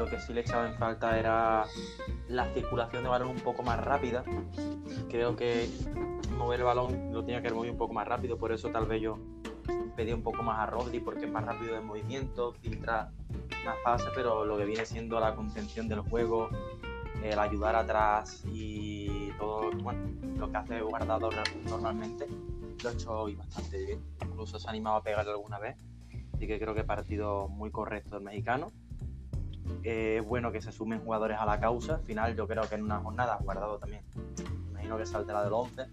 Lo 0.00 0.06
que 0.06 0.18
sí 0.18 0.32
le 0.32 0.40
echaba 0.40 0.66
en 0.66 0.74
falta 0.76 1.18
era 1.18 1.66
la 2.28 2.46
circulación 2.54 3.02
de 3.02 3.10
balón 3.10 3.28
un 3.28 3.40
poco 3.40 3.62
más 3.62 3.78
rápida. 3.78 4.24
Creo 5.10 5.36
que 5.36 5.68
mover 6.38 6.60
el 6.60 6.64
balón 6.64 7.12
lo 7.12 7.22
tenía 7.22 7.42
que 7.42 7.50
mover 7.50 7.70
un 7.70 7.76
poco 7.76 7.92
más 7.92 8.08
rápido, 8.08 8.38
por 8.38 8.50
eso 8.50 8.70
tal 8.70 8.86
vez 8.86 9.02
yo 9.02 9.18
pedí 9.96 10.14
un 10.14 10.22
poco 10.22 10.42
más 10.42 10.58
a 10.58 10.64
Rodri 10.64 11.00
porque 11.00 11.26
es 11.26 11.30
más 11.30 11.44
rápido 11.44 11.74
de 11.74 11.82
movimiento, 11.82 12.54
filtra 12.54 13.12
más 13.66 13.76
fase, 13.84 14.06
pero 14.14 14.46
lo 14.46 14.56
que 14.56 14.64
viene 14.64 14.86
siendo 14.86 15.20
la 15.20 15.34
contención 15.34 15.86
del 15.86 16.00
juego, 16.00 16.48
el 17.22 17.38
ayudar 17.38 17.76
atrás 17.76 18.42
y 18.46 19.30
todo 19.32 19.70
bueno, 19.82 20.00
lo 20.38 20.50
que 20.50 20.56
hace 20.56 20.80
guardado 20.80 21.28
normalmente, 21.68 22.26
lo 22.82 22.88
ha 22.88 22.92
hecho 22.92 23.20
hoy 23.20 23.34
bastante 23.34 23.84
bien. 23.84 24.00
Incluso 24.24 24.58
se 24.58 24.66
ha 24.66 24.70
animado 24.70 24.96
a 24.96 25.02
pegarle 25.02 25.32
alguna 25.32 25.58
vez. 25.58 25.76
Así 26.32 26.46
que 26.46 26.58
creo 26.58 26.74
que 26.74 26.84
partido 26.84 27.48
muy 27.48 27.70
correcto 27.70 28.16
el 28.16 28.24
mexicano 28.24 28.72
es 29.82 30.24
bueno 30.24 30.52
que 30.52 30.60
se 30.60 30.72
sumen 30.72 31.00
jugadores 31.00 31.38
a 31.38 31.46
la 31.46 31.60
causa. 31.60 31.96
Al 31.96 32.02
final, 32.02 32.36
yo 32.36 32.46
creo 32.46 32.68
que 32.68 32.74
en 32.74 32.84
una 32.84 32.98
jornada, 33.00 33.38
guardado 33.42 33.78
también, 33.78 34.04
imagino 34.70 34.96
que 34.98 35.06
saldrá 35.06 35.42
del 35.44 35.52
11. 35.52 35.86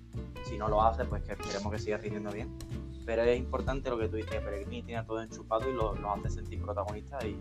Si 0.43 0.57
no 0.57 0.67
lo 0.67 0.81
hace, 0.81 1.05
pues 1.05 1.23
que 1.23 1.33
esperemos 1.33 1.71
que 1.71 1.79
siga 1.79 1.97
rindiendo 1.97 2.31
bien. 2.31 2.57
Pero 3.05 3.23
es 3.23 3.37
importante 3.37 3.89
lo 3.89 3.97
que 3.97 4.09
tú 4.09 4.17
dices, 4.17 4.41
Peregrini 4.41 4.83
tiene 4.83 5.03
todo 5.03 5.21
enchufado 5.21 5.69
y 5.69 5.73
lo, 5.73 5.93
hace 6.11 6.29
sentir 6.29 6.61
protagonista. 6.61 7.25
Y 7.25 7.39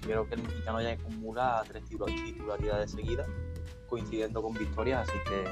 creo 0.00 0.26
que 0.26 0.34
el 0.34 0.42
mexicano 0.42 0.80
ya 0.80 0.92
acumula 0.92 1.62
tres 1.68 1.84
titularidades 1.84 2.90
seguidas, 2.90 3.28
coincidiendo 3.88 4.42
con 4.42 4.54
victorias, 4.54 5.08
así 5.08 5.18
que 5.28 5.44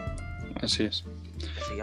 Así 0.57 0.85
es. 0.85 1.05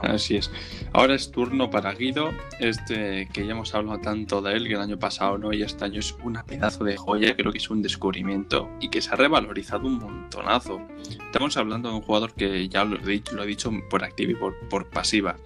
Así 0.04 0.38
es. 0.38 0.52
Ahora 0.94 1.16
es 1.16 1.32
turno 1.32 1.70
para 1.70 1.94
Guido, 1.94 2.32
este 2.60 3.28
que 3.34 3.46
ya 3.46 3.54
hemos 3.54 3.74
hablado 3.74 4.00
tanto 4.00 4.42
de 4.42 4.54
él, 4.54 4.68
que 4.68 4.74
el 4.74 4.82
año 4.82 5.00
pasado 5.00 5.38
no, 5.38 5.54
y 5.54 5.64
este 5.64 5.86
año 5.86 6.00
es 6.00 6.16
una 6.24 6.44
pedazo 6.44 6.84
de 6.84 6.98
joya, 6.98 7.36
creo 7.36 7.52
que 7.52 7.58
es 7.58 7.70
un 7.70 7.82
descubrimiento 7.82 8.70
y 8.80 8.90
que 8.90 9.02
se 9.02 9.12
ha 9.12 9.16
revalorizado 9.16 9.88
un 9.88 10.00
montonazo. 10.00 10.82
Estamos 11.10 11.58
hablando 11.58 11.90
de 11.90 11.96
un 11.96 12.02
jugador 12.02 12.34
que 12.34 12.68
ya 12.70 12.84
lo 12.84 12.98
he 12.98 13.12
dicho, 13.12 13.36
lo 13.36 13.44
he 13.44 13.48
dicho 13.48 13.72
por 13.90 14.04
activa 14.04 14.32
y 14.32 14.36
por, 14.36 14.56
por 14.70 14.88
pasiva. 14.88 15.38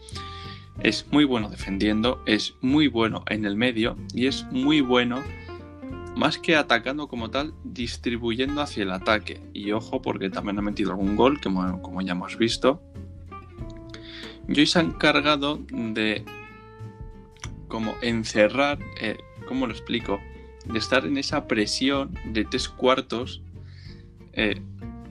Es 0.81 1.05
muy 1.12 1.25
bueno 1.25 1.49
defendiendo, 1.49 2.21
es 2.25 2.55
muy 2.62 2.88
bueno 2.88 3.23
en 3.27 3.45
el 3.45 3.55
medio 3.55 3.95
y 4.13 4.27
es 4.27 4.45
muy 4.51 4.81
bueno 4.81 5.21
más 6.15 6.38
que 6.38 6.55
atacando 6.55 7.07
como 7.07 7.29
tal, 7.29 7.53
distribuyendo 7.63 8.62
hacia 8.62 8.84
el 8.84 8.91
ataque. 8.91 9.41
Y 9.53 9.71
ojo, 9.71 10.01
porque 10.01 10.29
también 10.29 10.60
ha 10.60 10.62
metido 10.62 10.91
algún 10.91 11.15
gol, 11.15 11.39
como, 11.41 11.81
como 11.81 12.01
ya 12.01 12.12
hemos 12.12 12.38
visto. 12.38 12.81
Joy 14.47 14.65
se 14.65 14.80
ha 14.80 14.82
encargado 14.82 15.60
de 15.69 16.23
como 17.67 17.95
encerrar, 18.01 18.80
eh, 18.99 19.17
¿cómo 19.47 19.65
lo 19.65 19.73
explico? 19.73 20.19
De 20.65 20.77
estar 20.77 21.06
en 21.06 21.17
esa 21.17 21.47
presión 21.47 22.13
de 22.25 22.43
tres 22.43 22.67
cuartos 22.67 23.41
eh, 24.34 24.62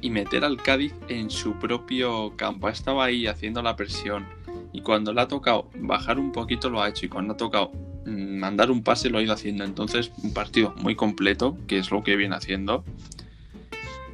y 0.00 0.10
meter 0.10 0.44
al 0.44 0.58
Cádiz 0.58 0.94
en 1.08 1.30
su 1.30 1.58
propio 1.58 2.36
campo. 2.36 2.68
Estaba 2.68 3.04
ahí 3.04 3.26
haciendo 3.26 3.62
la 3.62 3.76
presión 3.76 4.26
y 4.72 4.82
cuando 4.82 5.12
le 5.12 5.22
ha 5.22 5.28
tocado 5.28 5.70
bajar 5.74 6.18
un 6.18 6.32
poquito 6.32 6.70
lo 6.70 6.82
ha 6.82 6.88
hecho 6.88 7.06
y 7.06 7.08
cuando 7.08 7.32
ha 7.32 7.36
tocado 7.36 7.72
mm, 8.06 8.38
mandar 8.38 8.70
un 8.70 8.82
pase 8.82 9.10
lo 9.10 9.18
ha 9.18 9.22
ido 9.22 9.32
haciendo. 9.32 9.64
Entonces 9.64 10.12
un 10.22 10.32
partido 10.34 10.74
muy 10.76 10.94
completo, 10.94 11.56
que 11.66 11.78
es 11.78 11.90
lo 11.90 12.02
que 12.02 12.16
viene 12.16 12.36
haciendo. 12.36 12.84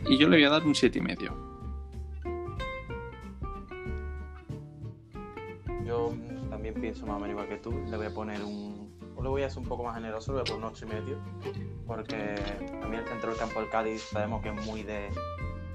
Y 0.09 0.19
yo 0.19 0.29
le 0.29 0.37
voy 0.37 0.45
a 0.45 0.51
dar 0.51 0.65
un 0.65 0.75
7,5. 0.75 1.46
también 6.67 6.81
pienso 6.81 7.07
más 7.07 7.17
o 7.17 7.21
menos 7.21 7.31
igual 7.31 7.49
que 7.49 7.59
tú, 7.59 7.71
le 7.71 7.97
voy 7.97 8.07
a 8.07 8.11
poner 8.11 8.43
un. 8.43 8.97
O 9.17 9.23
le 9.23 9.29
voy 9.29 9.43
a 9.43 9.47
hacer 9.47 9.59
un 9.59 9.69
poco 9.69 9.85
más 9.85 9.95
generoso, 9.95 10.33
le 10.33 10.41
voy 10.41 10.43
a 10.43 10.45
poner 10.45 10.65
un 10.65 10.73
8 10.73 10.85
y 10.85 10.89
medio, 10.89 11.19
porque 11.87 12.17
a 12.83 12.87
mí 12.87 12.97
el 12.97 13.07
centro 13.07 13.31
del 13.31 13.39
campo 13.39 13.61
del 13.61 13.71
Cádiz 13.71 14.03
sabemos 14.03 14.43
que 14.43 14.51
es 14.51 14.67
muy 14.67 14.83
de 14.83 15.09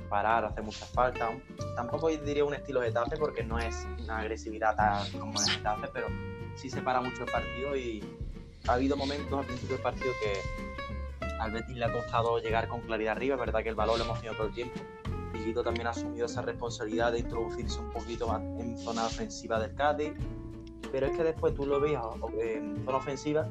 parar, 0.10 0.46
hacer 0.46 0.64
muchas 0.64 0.90
faltas. 0.90 1.32
Tampoco 1.76 2.10
diría 2.10 2.46
un 2.46 2.54
estilo 2.54 2.82
de 2.82 2.92
tafe, 2.92 3.18
porque 3.18 3.44
no 3.44 3.58
es 3.58 3.88
una 4.04 4.20
agresividad 4.20 4.76
tan 4.76 5.12
como 5.14 5.40
de 5.42 5.58
tafe, 5.64 5.88
pero 5.94 6.08
sí 6.56 6.70
se 6.70 6.82
para 6.82 7.02
mucho 7.02 7.24
el 7.24 7.32
partido 7.32 7.76
y 7.76 8.04
ha 8.68 8.74
habido 8.74 8.96
momentos 8.96 9.40
al 9.40 9.46
principio 9.46 9.76
del 9.78 9.84
partido 9.84 10.12
que 10.22 11.30
al 11.40 11.52
Betis 11.52 11.76
le 11.76 11.86
ha 11.86 11.92
costado 11.92 12.38
llegar 12.40 12.68
con 12.68 12.82
claridad 12.82 13.14
arriba, 13.14 13.36
es 13.36 13.40
verdad 13.40 13.64
que 13.64 13.70
el 13.70 13.76
balón 13.76 13.98
lo 13.98 14.06
hemos 14.06 14.20
tenido 14.20 14.36
todo 14.36 14.48
el 14.48 14.54
tiempo, 14.54 14.80
Guido 15.44 15.64
también 15.64 15.88
ha 15.88 15.92
asumido 15.92 16.28
esa 16.28 16.44
responsabilidad 16.44 17.12
de 17.12 17.20
introducirse 17.20 17.80
un 17.80 17.90
poquito 17.90 18.28
más 18.28 18.42
en 18.42 18.78
zona 18.78 19.06
ofensiva 19.06 19.60
del 19.60 19.74
Cádiz, 19.74 20.14
pero 20.92 21.08
es 21.08 21.18
que 21.18 21.24
después 21.24 21.54
tú 21.56 21.66
lo 21.66 21.80
veías 21.80 22.04
en 22.40 22.84
zona 22.86 22.98
ofensiva, 22.98 23.48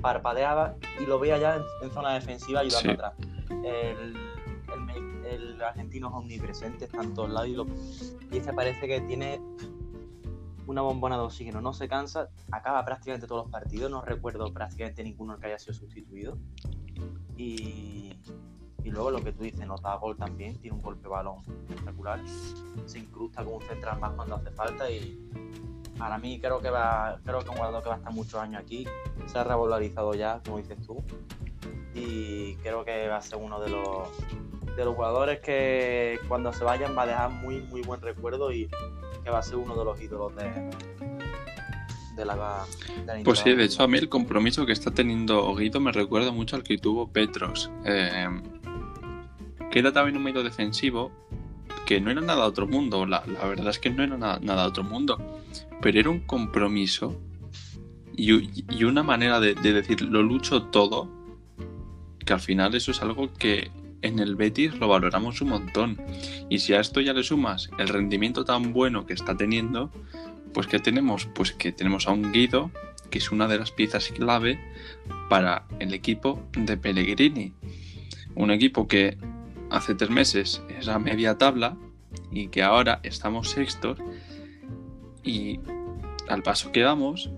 parpadeaba 0.00 0.76
y 1.00 1.06
lo 1.06 1.18
veías 1.18 1.40
ya 1.40 1.62
en, 1.82 1.90
zona 1.90 2.14
defensiva 2.14 2.60
ayudando 2.60 2.92
atrás. 2.92 3.14
El, 3.64 4.16
el, 5.26 5.62
argentino 5.62 6.08
es 6.08 6.14
omnipresente, 6.14 6.84
está 6.84 7.02
en 7.02 7.14
todos 7.14 7.30
lados 7.30 7.48
y, 7.48 7.54
lo, 7.54 7.66
y 8.30 8.36
este 8.36 8.52
parece 8.52 8.86
que 8.86 9.00
tiene 9.00 9.40
una 10.66 10.82
bombona 10.82 11.16
de 11.16 11.22
oxígeno, 11.22 11.60
no 11.60 11.72
se 11.72 11.88
cansa, 11.88 12.28
acaba 12.50 12.84
prácticamente 12.84 13.26
todos 13.26 13.44
los 13.44 13.52
partidos, 13.52 13.90
no 13.90 14.02
recuerdo 14.02 14.52
prácticamente 14.52 15.02
ninguno 15.02 15.38
que 15.38 15.46
haya 15.46 15.58
sido 15.58 15.74
sustituido. 15.74 16.36
Y, 17.36 18.14
y 18.82 18.90
luego 18.90 19.10
lo 19.10 19.22
que 19.22 19.32
tú 19.32 19.42
dices, 19.42 19.66
nota 19.66 19.94
gol 19.96 20.16
también, 20.16 20.58
tiene 20.58 20.76
un 20.76 20.82
golpe 20.82 21.08
balón 21.08 21.38
espectacular, 21.68 22.20
se 22.86 22.98
incrusta 22.98 23.44
con 23.44 23.54
un 23.54 23.62
central 23.62 23.98
más 24.00 24.12
cuando 24.12 24.36
hace 24.36 24.50
falta 24.50 24.90
y 24.90 25.18
para 25.98 26.18
mí 26.18 26.40
creo 26.40 26.60
que 26.60 26.70
va, 26.70 27.18
creo 27.24 27.40
que 27.40 27.50
un 27.50 27.56
jugador 27.56 27.82
que 27.82 27.88
va 27.88 27.94
a 27.94 27.98
estar 27.98 28.12
muchos 28.12 28.34
años 28.34 28.62
aquí, 28.62 28.86
se 29.26 29.38
ha 29.38 29.44
revalorizado 29.44 30.14
ya, 30.14 30.40
como 30.44 30.58
dices 30.58 30.78
tú, 30.86 31.02
y 31.94 32.56
creo 32.56 32.84
que 32.84 33.08
va 33.08 33.18
a 33.18 33.22
ser 33.22 33.38
uno 33.38 33.60
de 33.60 33.70
los 33.70 34.08
de 34.76 34.84
los 34.84 34.96
jugadores 34.96 35.38
que 35.38 36.18
cuando 36.26 36.52
se 36.52 36.64
vayan 36.64 36.96
va 36.98 37.02
a 37.02 37.06
dejar 37.06 37.30
muy 37.30 37.60
muy 37.60 37.82
buen 37.82 38.00
recuerdo 38.00 38.50
y 38.50 38.68
que 39.22 39.30
va 39.30 39.38
a 39.38 39.42
ser 39.42 39.56
uno 39.56 39.76
de 39.76 39.84
los 39.84 40.00
ídolos 40.00 40.34
de, 40.34 40.70
de 42.16 42.24
la, 42.24 42.64
Pues 43.24 43.38
sí, 43.38 43.54
de 43.54 43.64
hecho 43.64 43.82
a 43.82 43.88
mí 43.88 43.98
el 43.98 44.08
compromiso 44.08 44.66
que 44.66 44.72
está 44.72 44.90
teniendo 44.90 45.54
Guido 45.54 45.80
me 45.80 45.92
recuerda 45.92 46.32
mucho 46.32 46.56
al 46.56 46.62
que 46.62 46.78
tuvo 46.78 47.08
Petros. 47.08 47.70
Eh, 47.84 48.28
que 49.70 49.78
era 49.78 49.92
también 49.92 50.16
un 50.16 50.22
medio 50.22 50.42
defensivo 50.42 51.10
que 51.86 52.00
no 52.00 52.10
era 52.10 52.20
nada 52.20 52.42
de 52.42 52.48
otro 52.48 52.66
mundo, 52.66 53.06
la, 53.06 53.20
verdad 53.20 53.68
es 53.68 53.78
que 53.78 53.90
no 53.90 54.02
era 54.02 54.16
nada, 54.16 54.38
nada 54.40 54.62
de 54.62 54.68
otro 54.68 54.84
mundo, 54.84 55.18
pero 55.84 56.00
era 56.00 56.08
un 56.08 56.20
compromiso 56.20 57.20
y, 58.16 58.84
una 58.84 59.02
manera 59.02 59.38
de, 59.38 59.54
decir 59.54 60.00
lo 60.00 60.22
lucho 60.22 60.62
todo, 60.62 61.10
que 62.24 62.32
al 62.32 62.40
final 62.40 62.74
eso 62.74 62.90
es 62.90 63.02
algo 63.02 63.30
que 63.34 63.70
en 64.00 64.18
el 64.18 64.34
Betis 64.34 64.78
lo 64.78 64.88
valoramos 64.88 65.42
un 65.42 65.50
montón. 65.50 66.00
Y 66.48 66.60
si 66.60 66.72
a 66.72 66.80
esto 66.80 67.02
ya 67.02 67.12
le 67.12 67.22
sumas 67.22 67.68
el 67.76 67.88
rendimiento 67.88 68.46
tan 68.46 68.72
bueno 68.72 69.04
que 69.04 69.12
está 69.12 69.36
teniendo, 69.36 69.90
pues 70.54 70.66
¿qué 70.68 70.78
tenemos? 70.78 71.26
Pues 71.26 71.52
que 71.52 71.70
tenemos 71.70 72.08
a 72.08 72.12
un 72.12 72.32
Guido, 72.32 72.70
que 73.10 73.18
es 73.18 73.30
una 73.30 73.46
de 73.46 73.58
las 73.58 73.70
piezas 73.70 74.08
clave 74.08 74.58
para 75.28 75.66
el 75.80 75.92
equipo 75.92 76.48
de 76.56 76.78
Pellegrini. 76.78 77.52
Un 78.34 78.50
equipo 78.50 78.88
que 78.88 79.18
hace 79.68 79.94
tres 79.94 80.08
meses 80.08 80.62
era 80.80 80.98
media 80.98 81.36
tabla 81.36 81.76
y 82.32 82.48
que 82.48 82.62
ahora 82.62 83.00
estamos 83.02 83.50
sextos 83.50 83.98
y 85.24 85.60
al 86.28 86.42
paso 86.42 86.72
que 86.72 86.80
damos 86.80 87.30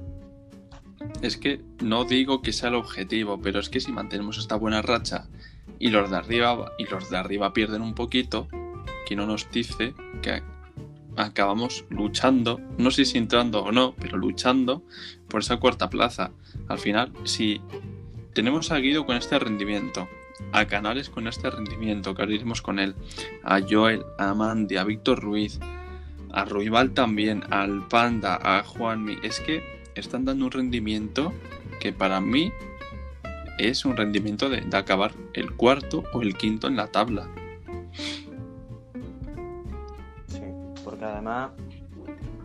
es 1.23 1.37
que 1.37 1.61
no 1.83 2.05
digo 2.05 2.43
que 2.43 2.53
sea 2.53 2.69
el 2.69 2.75
objetivo, 2.75 3.41
pero 3.41 3.61
es 3.61 3.69
que 3.69 3.81
si 3.81 3.93
mantenemos 3.93 4.39
esta 4.39 4.57
buena 4.57 4.83
racha 4.83 5.29
y 5.79 5.91
los 5.91 6.11
de 6.11 6.17
arriba 6.17 6.73
y 6.79 6.85
los 6.87 7.11
de 7.11 7.17
arriba 7.17 7.53
pierden 7.53 7.83
un 7.83 7.95
poquito, 7.95 8.49
que 9.07 9.17
no 9.17 9.27
nos 9.27 9.51
dice 9.51 9.95
que 10.23 10.43
acabamos 11.17 11.85
luchando, 11.89 12.61
no 12.77 12.91
sé 12.91 13.05
si 13.05 13.19
entrando 13.19 13.63
o 13.63 13.73
no, 13.73 13.95
pero 13.99 14.19
luchando 14.19 14.83
por 15.29 15.41
esa 15.41 15.59
cuarta 15.59 15.89
plaza. 15.89 16.33
Al 16.69 16.79
final, 16.79 17.13
si 17.25 17.61
tenemos 18.35 18.71
a 18.71 18.79
Guido 18.79 19.07
con 19.07 19.17
este 19.17 19.39
rendimiento, 19.39 20.09
a 20.53 20.67
Canales 20.67 21.09
con 21.09 21.27
este 21.27 21.49
rendimiento, 21.51 22.15
que 22.15 22.25
iremos 22.25 22.61
con 22.61 22.79
él, 22.79 22.95
a 23.43 23.61
Joel, 23.61 24.05
a 24.19 24.35
Mandy, 24.35 24.77
a 24.77 24.85
Víctor 24.85 25.21
Ruiz, 25.21 25.59
a 26.37 26.45
Ruibal 26.45 26.93
también, 26.93 27.45
al 27.51 27.89
Panda, 27.89 28.39
a 28.43 28.63
Juanmi, 28.63 29.17
es 29.23 29.41
que 29.41 29.63
están 29.95 30.27
dando 30.27 30.45
un 30.45 30.51
rendimiento 30.51 31.33
que 31.81 31.95
para 31.95 32.21
mí 32.21 32.53
es 33.57 33.87
un 33.87 33.97
rendimiento 33.97 34.51
de, 34.51 34.63
acabar 34.77 35.13
el 35.33 35.57
cuarto 35.57 36.05
o 36.13 36.21
el 36.21 36.37
quinto 36.37 36.67
en 36.67 36.77
la 36.77 36.89
tabla. 36.89 37.27
Sí, 40.29 40.43
porque 40.85 41.07
además 41.07 41.53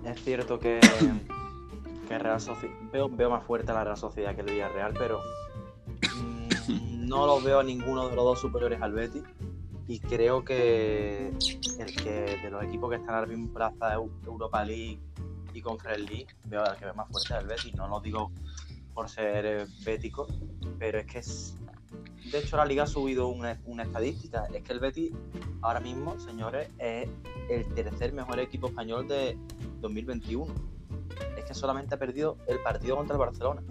es 0.05 0.23
cierto 0.23 0.57
que, 0.57 0.79
que 2.07 2.17
Real 2.17 2.39
veo, 2.93 3.09
veo, 3.09 3.29
más 3.29 3.43
fuerte 3.43 3.71
a 3.71 3.73
la 3.73 3.83
Real 3.83 3.97
Sociedad 3.97 4.33
que 4.35 4.39
el 4.39 4.51
Villarreal, 4.51 4.93
pero 4.97 5.19
mm, 6.15 7.09
no 7.09 7.25
lo 7.25 7.41
veo 7.41 7.59
a 7.59 7.63
ninguno 7.63 8.07
de 8.07 8.15
los 8.15 8.23
dos 8.23 8.39
superiores 8.39 8.81
al 8.81 8.93
Betis. 8.93 9.23
Y 9.91 9.99
creo 9.99 10.45
que 10.45 11.33
el 11.79 11.95
que 12.01 12.39
de 12.41 12.49
los 12.49 12.63
equipos 12.63 12.89
que 12.89 12.95
están 12.95 13.13
ahora 13.13 13.27
mismo 13.27 13.47
en 13.47 13.53
plaza 13.53 13.95
Europa 13.95 14.63
League 14.63 15.01
y 15.53 15.61
con 15.61 15.77
League, 15.83 16.27
veo 16.45 16.63
al 16.63 16.77
que 16.77 16.85
ve 16.85 16.93
más 16.93 17.09
fuerte 17.09 17.33
al 17.33 17.45
Betis. 17.45 17.75
No 17.75 17.89
lo 17.89 17.99
digo 17.99 18.31
por 18.93 19.09
ser 19.09 19.45
eh, 19.45 19.65
bético, 19.83 20.27
pero 20.79 20.99
es 20.99 21.05
que 21.07 21.19
es... 21.19 21.57
De 22.31 22.39
hecho, 22.39 22.55
la 22.55 22.63
liga 22.63 22.83
ha 22.83 22.87
subido 22.87 23.27
una, 23.27 23.51
estadística. 23.83 24.45
Es 24.53 24.63
que 24.63 24.71
el 24.71 24.79
Betis, 24.79 25.11
ahora 25.61 25.81
mismo, 25.81 26.17
señores, 26.21 26.69
es 26.79 27.09
el 27.49 27.67
tercer 27.73 28.13
mejor 28.13 28.39
equipo 28.39 28.67
español 28.67 29.09
de 29.09 29.37
2021. 29.81 30.53
Es 31.35 31.43
que 31.43 31.53
solamente 31.53 31.95
ha 31.95 31.99
perdido 31.99 32.37
el 32.47 32.59
partido 32.59 32.95
contra 32.95 33.15
el 33.15 33.19
Barcelona. 33.19 33.61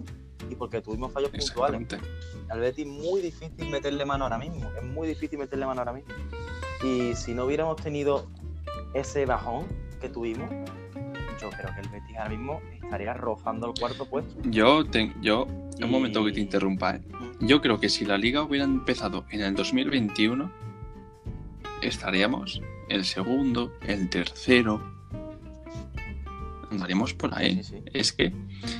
Y 0.51 0.55
porque 0.55 0.81
tuvimos 0.81 1.11
fallos 1.11 1.29
puntuales. 1.29 1.87
Al 2.49 2.59
Betis 2.59 2.85
muy 2.85 3.21
difícil 3.21 3.69
meterle 3.69 4.05
mano 4.05 4.25
ahora 4.25 4.37
mismo. 4.37 4.69
Es 4.77 4.83
muy 4.83 5.07
difícil 5.07 5.39
meterle 5.39 5.65
mano 5.65 5.81
ahora 5.81 5.93
mismo. 5.93 6.13
Y 6.83 7.15
si 7.15 7.33
no 7.33 7.45
hubiéramos 7.45 7.77
tenido 7.77 8.27
ese 8.93 9.25
bajón 9.25 9.65
que 10.01 10.09
tuvimos, 10.09 10.49
yo 11.41 11.49
creo 11.49 11.73
que 11.73 11.81
el 11.81 11.89
Betis 11.89 12.17
ahora 12.17 12.29
mismo 12.29 12.61
estaría 12.83 13.13
rozando 13.13 13.67
el 13.67 13.79
cuarto 13.79 14.05
puesto. 14.05 14.35
Yo, 14.43 14.83
yo 15.21 15.47
un 15.81 15.91
momento 15.91 16.23
que 16.25 16.31
te 16.31 16.39
interrumpa, 16.39 16.95
¿eh? 16.95 17.01
yo 17.39 17.61
creo 17.61 17.79
que 17.79 17.89
si 17.89 18.05
la 18.05 18.17
liga 18.17 18.43
hubiera 18.43 18.65
empezado 18.65 19.25
en 19.29 19.41
el 19.41 19.55
2021, 19.55 20.51
estaríamos 21.81 22.61
el 22.89 23.05
segundo, 23.05 23.71
el 23.87 24.09
tercero, 24.09 24.81
andaríamos 26.69 27.13
por 27.13 27.33
ahí. 27.37 27.61
Es 27.93 28.13
que, 28.13 28.33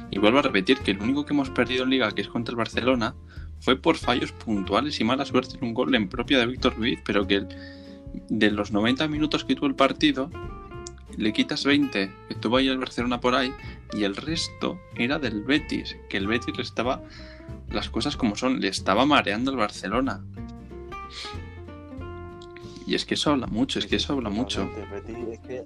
y 0.10 0.20
vuelvo 0.20 0.39
a 0.39 0.44
repetir 0.44 0.80
que 0.80 0.91
el 0.91 1.02
único 1.02 1.26
que 1.26 1.34
hemos 1.34 1.50
perdido 1.50 1.84
en 1.84 1.89
liga, 1.89 2.12
que 2.12 2.22
es 2.22 2.28
contra 2.28 2.52
el 2.52 2.58
Barcelona, 2.58 3.15
fue 3.60 3.76
por 3.76 3.98
fallos 3.98 4.32
puntuales 4.32 5.00
y 5.00 5.04
mala 5.04 5.26
suerte 5.26 5.58
en 5.58 5.65
un 5.65 5.74
gol 5.74 5.94
en 5.96 6.10
propia 6.10 6.39
de 6.39 6.48
Víctor 6.48 6.76
Ruiz, 6.76 7.00
pero 7.06 7.28
que 7.28 7.46
de 8.30 8.52
los 8.52 8.72
90 8.72 9.08
minutos 9.08 9.46
que 9.46 9.56
tuvo 9.56 9.67
el 9.67 9.76
partido, 9.76 10.30
le 11.17 11.34
quitas 11.34 11.63
20 11.65 12.12
que 12.28 12.36
tuvo 12.36 12.58
ahí 12.58 12.67
el 12.67 12.78
Barcelona 12.78 13.20
por 13.20 13.36
ahí 13.36 13.54
y 13.94 14.04
el 14.04 14.15
resto 14.15 14.80
era 14.96 15.20
del 15.20 15.44
Betis, 15.44 15.98
que 16.10 16.17
el 16.17 16.28
Betis 16.28 16.56
le 16.56 16.63
estaba, 16.63 17.04
las 17.72 17.89
cosas 17.89 18.17
como 18.17 18.36
son, 18.36 18.60
le 18.60 18.67
estaba 18.67 19.06
mareando 19.06 19.52
el 19.52 19.58
Barcelona. 19.58 20.24
Y 22.88 22.96
es 22.96 23.06
que 23.06 23.13
eso 23.13 23.32
habla 23.32 23.48
mucho, 23.48 23.80
es 23.80 23.86
que 23.86 23.98
eso 23.98 24.13
habla 24.13 24.30
mucho. 24.30 24.70
es, 25.32 25.39
que, 25.39 25.63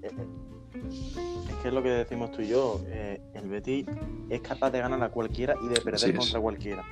eh, 0.76 1.68
es, 1.68 1.74
lo 1.74 1.82
que 1.82 1.90
decimos 1.90 2.32
tú 2.32 2.42
y 2.42 2.48
yo, 2.48 2.82
eh, 2.88 3.22
el 3.34 3.50
Betis 3.50 3.86
es 4.30 4.42
capaz 4.42 4.72
de 4.72 4.80
ganar 4.80 5.02
a 5.04 5.10
cualquiera 5.10 5.56
y 5.62 5.68
de 5.68 5.82
perder 5.82 6.16
contra 6.16 6.40
cualquiera. 6.40 6.84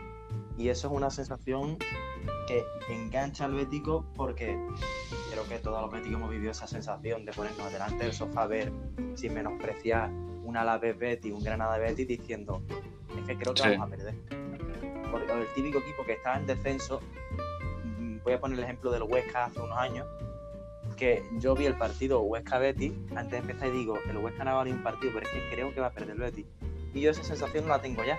Y 0.57 0.69
eso 0.69 0.87
es 0.87 0.93
una 0.93 1.09
sensación 1.09 1.77
que 2.47 2.63
engancha 2.89 3.45
al 3.45 3.53
bético 3.53 4.05
porque 4.15 4.57
creo 5.31 5.47
que 5.47 5.57
todos 5.59 5.81
los 5.81 5.91
béticos 5.91 6.17
hemos 6.17 6.29
vivido 6.29 6.51
esa 6.51 6.67
sensación 6.67 7.25
de 7.25 7.31
ponernos 7.31 7.71
delante 7.71 8.03
del 8.03 8.13
sofá 8.13 8.43
a 8.43 8.47
ver 8.47 8.71
sin 9.15 9.33
menospreciar 9.33 10.11
un 10.43 10.57
Alavés 10.57 10.97
Betty, 10.97 11.31
un 11.31 11.43
Granada 11.43 11.77
Betty 11.77 12.05
diciendo 12.05 12.61
es 13.17 13.25
que 13.25 13.37
creo 13.37 13.53
que 13.53 13.61
vamos 13.61 13.87
a 13.87 13.89
perder. 13.89 14.15
Porque 15.11 15.31
el 15.31 15.47
típico 15.53 15.79
equipo 15.79 16.03
que 16.05 16.13
está 16.13 16.35
en 16.35 16.47
descenso, 16.47 16.99
mm, 17.99 18.17
voy 18.23 18.33
a 18.33 18.39
poner 18.39 18.57
el 18.57 18.63
ejemplo 18.63 18.91
del 18.91 19.03
Huesca 19.03 19.45
hace 19.45 19.59
unos 19.59 19.77
años, 19.77 20.07
que 20.95 21.23
yo 21.39 21.55
vi 21.55 21.65
el 21.65 21.77
partido 21.77 22.21
Huesca 22.21 22.57
Betty 22.57 22.93
antes 23.15 23.31
de 23.31 23.37
empezar 23.37 23.69
y 23.69 23.71
digo, 23.71 23.97
el 24.09 24.17
Huesca 24.17 24.43
no 24.43 24.51
va 24.51 24.61
a 24.61 24.63
ganar 24.63 24.77
un 24.77 24.83
partido, 24.83 25.13
pero 25.13 25.25
es 25.25 25.31
que 25.31 25.55
creo 25.55 25.73
que 25.73 25.81
va 25.81 25.87
a 25.87 25.91
perder 25.91 26.11
el 26.11 26.21
Betty. 26.21 26.45
Y 26.93 27.01
yo 27.01 27.11
esa 27.11 27.23
sensación 27.23 27.65
no 27.65 27.69
la 27.69 27.81
tengo 27.81 28.03
ya 28.03 28.17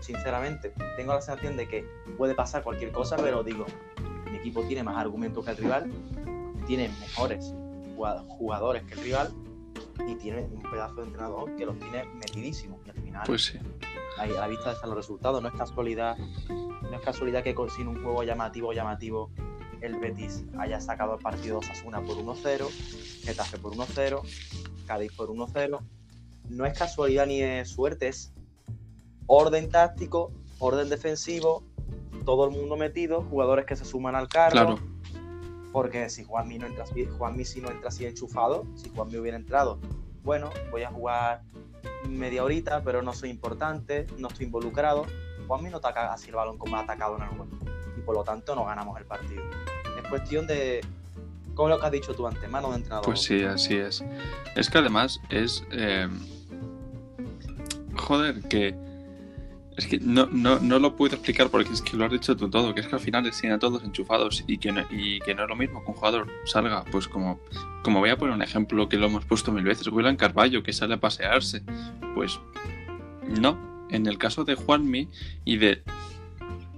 sinceramente. 0.00 0.72
Tengo 0.96 1.14
la 1.14 1.20
sensación 1.20 1.56
de 1.56 1.68
que 1.68 1.84
puede 2.16 2.34
pasar 2.34 2.62
cualquier 2.62 2.92
cosa, 2.92 3.16
pero 3.16 3.42
digo, 3.42 3.66
mi 4.30 4.36
equipo 4.36 4.62
tiene 4.64 4.82
más 4.82 4.96
argumentos 4.96 5.44
que 5.44 5.50
el 5.50 5.56
rival, 5.56 5.90
tiene 6.66 6.88
mejores 7.00 7.54
jugadores 8.28 8.84
que 8.84 8.94
el 8.94 9.00
rival 9.00 9.32
y 10.06 10.14
tiene 10.14 10.42
un 10.42 10.62
pedazo 10.62 10.96
de 10.96 11.02
entrenador 11.02 11.56
que 11.56 11.66
los 11.66 11.78
tiene 11.78 12.04
metidísimos. 12.14 12.80
Y 12.86 12.90
al 12.90 12.96
final, 12.96 13.22
pues 13.26 13.46
sí. 13.46 13.58
a 14.18 14.26
la 14.26 14.46
vista 14.46 14.72
están 14.72 14.90
los 14.90 14.98
resultados. 14.98 15.42
No 15.42 15.48
es 15.48 15.54
casualidad, 15.54 16.16
no 16.48 16.94
es 16.94 17.00
casualidad 17.00 17.42
que 17.42 17.54
sin 17.74 17.88
un 17.88 18.02
juego 18.02 18.22
llamativo, 18.22 18.72
llamativo, 18.72 19.30
el 19.80 19.98
Betis 19.98 20.44
haya 20.58 20.80
sacado 20.80 21.14
el 21.14 21.20
partido 21.20 21.58
Osasuna 21.58 22.00
por 22.00 22.16
1-0, 22.16 22.68
Getafe 23.24 23.58
por 23.58 23.74
1-0, 23.74 24.22
Cádiz 24.86 25.12
por 25.12 25.28
1-0. 25.28 25.80
No 26.50 26.66
es 26.66 26.78
casualidad 26.78 27.26
ni 27.26 27.42
es 27.42 27.68
suerte, 27.68 28.08
es 28.08 28.32
orden 29.26 29.68
táctico, 29.68 30.32
orden 30.58 30.88
defensivo, 30.88 31.62
todo 32.24 32.46
el 32.46 32.50
mundo 32.50 32.76
metido, 32.76 33.22
jugadores 33.22 33.66
que 33.66 33.76
se 33.76 33.84
suman 33.84 34.14
al 34.14 34.28
carro. 34.28 34.78
Porque 35.72 36.08
si 36.08 36.24
Juanmi 36.24 36.58
no 36.58 36.66
entra, 36.66 36.84
Juanmi 37.18 37.44
si 37.44 37.60
no 37.60 37.70
entra 37.70 37.88
así 37.88 38.06
enchufado, 38.06 38.66
si 38.74 38.88
Juanmi 38.88 39.18
hubiera 39.18 39.36
entrado, 39.36 39.78
bueno, 40.22 40.50
voy 40.70 40.82
a 40.82 40.90
jugar 40.90 41.42
media 42.08 42.42
horita, 42.44 42.82
pero 42.82 43.02
no 43.02 43.12
soy 43.12 43.30
importante, 43.30 44.06
no 44.18 44.28
estoy 44.28 44.46
involucrado. 44.46 45.06
Juanmi 45.46 45.70
no 45.70 45.78
ataca 45.78 46.12
así 46.12 46.28
el 46.28 46.36
balón 46.36 46.58
como 46.58 46.76
ha 46.76 46.80
atacado 46.80 47.16
en 47.16 47.22
el 47.22 47.28
juego. 47.28 47.67
Y 47.98 48.00
por 48.00 48.14
lo 48.14 48.24
tanto 48.24 48.54
no 48.54 48.64
ganamos 48.64 48.98
el 48.98 49.04
partido. 49.04 49.42
Es 50.00 50.08
cuestión 50.08 50.46
de, 50.46 50.80
como 51.54 51.70
lo 51.70 51.80
que 51.80 51.86
has 51.86 51.92
dicho 51.92 52.14
tú 52.14 52.26
antes, 52.26 52.48
mano 52.48 52.70
de 52.70 52.76
entrenador. 52.76 53.04
Pues 53.04 53.22
sí, 53.22 53.42
así 53.42 53.74
es. 53.76 54.04
Es 54.54 54.70
que 54.70 54.78
además 54.78 55.20
es... 55.28 55.64
Eh, 55.72 56.08
joder, 57.96 58.40
que 58.42 58.76
es 59.76 59.86
que 59.86 59.98
no, 60.00 60.26
no, 60.26 60.58
no, 60.58 60.80
lo 60.80 60.96
puedo 60.96 61.14
explicar 61.14 61.50
porque 61.50 61.72
es 61.72 61.82
que 61.82 61.96
lo 61.96 62.04
has 62.04 62.10
dicho 62.10 62.36
tú 62.36 62.50
todo, 62.50 62.74
que 62.74 62.80
es 62.80 62.88
que 62.88 62.96
al 62.96 63.00
final 63.00 63.30
tiene 63.30 63.54
a 63.54 63.58
todos 63.60 63.84
enchufados 63.84 64.42
y 64.48 64.58
que, 64.58 64.72
no, 64.72 64.84
y 64.90 65.20
que 65.20 65.36
no 65.36 65.44
es 65.44 65.48
lo 65.48 65.54
mismo 65.54 65.84
que 65.84 65.90
un 65.92 65.96
jugador 65.96 66.26
salga, 66.44 66.84
pues 66.90 67.06
como, 67.06 67.38
como 67.84 68.00
voy 68.00 68.10
a 68.10 68.16
poner 68.16 68.34
un 68.34 68.42
ejemplo 68.42 68.88
que 68.88 68.96
lo 68.96 69.06
hemos 69.06 69.24
puesto 69.24 69.52
mil 69.52 69.62
veces, 69.62 69.86
William 69.88 70.16
Carballo, 70.16 70.64
que 70.64 70.72
sale 70.72 70.94
a 70.94 71.00
pasearse, 71.00 71.62
pues 72.14 72.40
no, 73.40 73.56
en 73.90 74.06
el 74.06 74.18
caso 74.18 74.44
de 74.44 74.56
Juanmi 74.56 75.08
y 75.44 75.58
de 75.58 75.82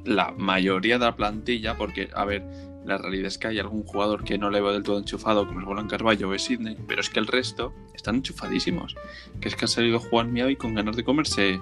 la 0.05 0.33
mayoría 0.33 0.99
de 0.99 1.05
la 1.05 1.17
plantilla, 1.17 1.77
porque, 1.77 2.11
a 2.15 2.25
ver, 2.25 2.45
la 2.85 2.99
realidad 2.99 3.27
es 3.27 3.39
que 3.39 3.49
hay 3.49 3.59
algún 3.59 3.85
jugador 3.85 4.25
que 4.25 4.39
no 4.39 4.51
le 4.51 4.61
veo 4.61 4.73
del 4.73 4.83
todo 4.83 4.99
enchufado, 4.99 5.47
como 5.47 5.61
es 5.61 5.67
William 5.67 5.89
Carballo 5.89 6.31
o 6.31 6.35
es 6.35 6.43
Sidney, 6.43 6.77
pero 6.87 7.01
es 7.01 7.11
que 7.11 7.21
el 7.21 7.27
resto 7.27 7.75
están 7.95 8.17
enchufadísimos, 8.17 8.97
que 9.41 9.49
es 9.49 9.57
que 9.57 9.67
ha 9.67 9.69
salido 9.69 10.01
Juanmi 10.01 10.43
hoy 10.43 10.57
con 10.57 10.75
ganas 10.75 10.97
de 10.97 11.05
comerse 11.05 11.61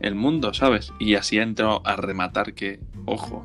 el 0.00 0.14
mundo, 0.14 0.54
¿sabes? 0.54 0.92
Y 0.98 1.14
así 1.14 1.38
entro 1.38 1.82
a 1.84 1.96
rematar 1.96 2.54
que, 2.54 2.80
ojo. 3.06 3.44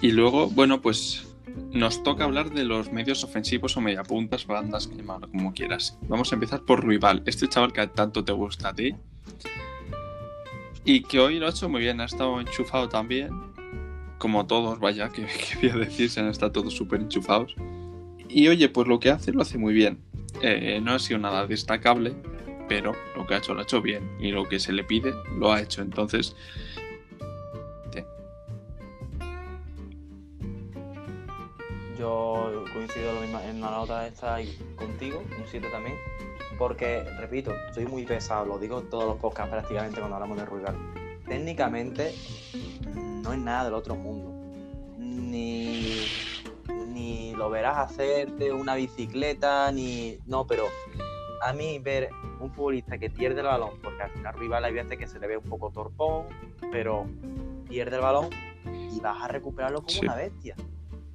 Y 0.00 0.12
luego, 0.12 0.48
bueno, 0.48 0.80
pues 0.80 1.26
nos 1.72 2.02
toca 2.02 2.24
hablar 2.24 2.50
de 2.50 2.64
los 2.64 2.90
medios 2.90 3.22
ofensivos 3.22 3.76
o 3.76 3.80
mediapuntas, 3.80 4.46
bandas, 4.46 4.88
como 4.88 5.52
quieras. 5.52 5.98
Vamos 6.08 6.32
a 6.32 6.36
empezar 6.36 6.62
por 6.62 6.86
Rival, 6.86 7.22
este 7.26 7.48
chaval 7.48 7.72
que 7.72 7.86
tanto 7.88 8.24
te 8.24 8.32
gusta 8.32 8.70
a 8.70 8.74
ti. 8.74 8.94
Y 10.84 11.02
que 11.02 11.20
hoy 11.20 11.38
lo 11.38 11.46
ha 11.46 11.50
hecho 11.50 11.68
muy 11.68 11.80
bien, 11.80 12.00
ha 12.00 12.04
estado 12.04 12.40
enchufado 12.40 12.88
también. 12.88 13.30
Como 14.18 14.46
todos, 14.46 14.78
vaya, 14.78 15.08
que, 15.12 15.26
voy 15.60 15.70
a 15.70 15.76
decir, 15.76 16.10
se 16.10 16.20
han 16.20 16.28
estado 16.28 16.52
todos 16.52 16.74
súper 16.74 17.00
enchufados. 17.00 17.54
Y 18.28 18.48
oye, 18.48 18.68
pues 18.68 18.86
lo 18.86 19.00
que 19.00 19.10
hace 19.10 19.32
lo 19.32 19.42
hace 19.42 19.58
muy 19.58 19.74
bien. 19.74 19.98
Eh, 20.42 20.80
no 20.82 20.92
ha 20.92 20.98
sido 20.98 21.18
nada 21.18 21.46
destacable, 21.46 22.14
pero 22.68 22.94
lo 23.16 23.26
que 23.26 23.34
ha 23.34 23.38
hecho 23.38 23.52
lo 23.52 23.60
ha 23.60 23.62
hecho 23.64 23.82
bien 23.82 24.08
y 24.20 24.30
lo 24.30 24.48
que 24.48 24.60
se 24.60 24.72
le 24.72 24.84
pide 24.84 25.12
lo 25.36 25.52
ha 25.52 25.60
hecho. 25.60 25.82
Entonces, 25.82 26.36
yo 32.00 32.64
coincido 32.72 33.22
en 33.22 33.60
la 33.60 33.70
nota 33.70 34.06
esta 34.06 34.38
contigo, 34.76 35.22
un 35.38 35.44
7 35.46 35.68
también, 35.70 35.96
porque, 36.60 37.04
repito, 37.16 37.54
soy 37.72 37.86
muy 37.86 38.04
pesado, 38.04 38.44
lo 38.44 38.58
digo 38.58 38.80
en 38.80 38.90
todos 38.90 39.06
los 39.06 39.16
podcasts 39.16 39.50
prácticamente 39.50 39.98
cuando 39.98 40.16
hablamos 40.16 40.36
de 40.36 40.44
Ruigal. 40.44 40.76
Técnicamente 41.26 42.14
no 42.94 43.32
es 43.32 43.38
nada 43.38 43.64
del 43.64 43.72
otro 43.72 43.96
mundo. 43.96 44.30
ni, 44.98 46.04
ni 46.88 47.32
lo 47.32 47.48
verás 47.48 47.78
hacerte 47.78 48.52
una 48.52 48.74
bicicleta, 48.74 49.72
ni. 49.72 50.18
No, 50.26 50.46
pero 50.46 50.66
a 51.40 51.54
mí 51.54 51.78
ver 51.78 52.10
un 52.40 52.52
futbolista 52.52 52.98
que 52.98 53.08
pierde 53.08 53.40
el 53.40 53.46
balón, 53.46 53.80
porque 53.82 54.02
al 54.02 54.10
final 54.10 54.34
rival 54.34 54.62
hay 54.66 54.74
veces 54.74 54.98
que 54.98 55.06
se 55.06 55.18
le 55.18 55.28
ve 55.28 55.38
un 55.38 55.48
poco 55.48 55.70
torpón, 55.70 56.26
pero 56.70 57.06
pierde 57.70 57.96
el 57.96 58.02
balón 58.02 58.28
y 58.66 59.00
vas 59.00 59.22
a 59.22 59.28
recuperarlo 59.28 59.80
como 59.80 59.98
una 60.02 60.14
bestia. 60.14 60.56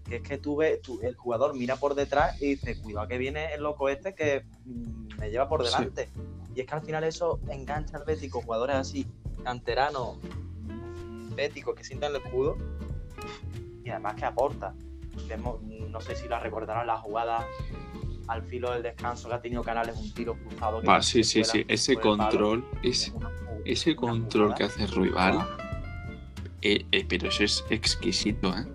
Que 0.09 0.15
es 0.15 0.21
que 0.23 0.39
tú 0.39 0.55
ves, 0.55 0.79
el 1.03 1.15
jugador 1.15 1.53
mira 1.55 1.75
por 1.75 1.93
detrás 1.93 2.41
y 2.41 2.55
dice, 2.55 2.81
cuidado 2.81 3.07
que 3.07 3.19
viene 3.19 3.53
el 3.53 3.61
loco 3.61 3.89
este 3.89 4.15
que 4.15 4.43
mm, 4.65 4.94
me 5.19 5.29
lleva 5.29 5.47
por 5.47 5.63
delante. 5.63 6.09
Y 6.55 6.61
es 6.61 6.67
que 6.67 6.73
al 6.75 6.81
final 6.81 7.03
eso 7.03 7.39
engancha 7.49 7.97
al 7.97 8.05
Bético, 8.05 8.41
jugadores 8.41 8.75
así, 8.77 9.05
canteranos, 9.43 10.17
béticos 11.35 11.75
que 11.75 11.83
sientan 11.83 12.11
el 12.15 12.21
escudo 12.21 12.57
y 13.83 13.89
además 13.89 14.15
que 14.15 14.25
aporta. 14.25 14.73
No 15.89 16.01
sé 16.01 16.15
si 16.15 16.27
la 16.27 16.39
recordarán 16.39 16.87
la 16.87 16.97
jugada 16.97 17.47
al 18.27 18.43
filo 18.43 18.71
del 18.71 18.83
descanso 18.83 19.29
que 19.29 19.35
ha 19.35 19.41
tenido 19.41 19.63
Canales 19.63 19.97
un 19.97 20.11
tiro 20.13 20.35
cruzado. 20.35 20.81
ah, 20.87 21.01
sí, 21.01 21.23
sí, 21.23 21.43
sí. 21.43 21.63
Ese 21.67 21.95
control, 21.95 22.65
ese, 22.83 23.13
ese 23.65 23.95
control 23.95 24.55
que 24.55 24.63
hace 24.63 24.87
Ruibal, 24.87 25.45
eh, 26.61 26.85
eh, 26.91 27.05
pero 27.07 27.29
eso 27.29 27.43
es 27.43 27.63
exquisito, 27.69 28.49
¿eh? 28.49 28.65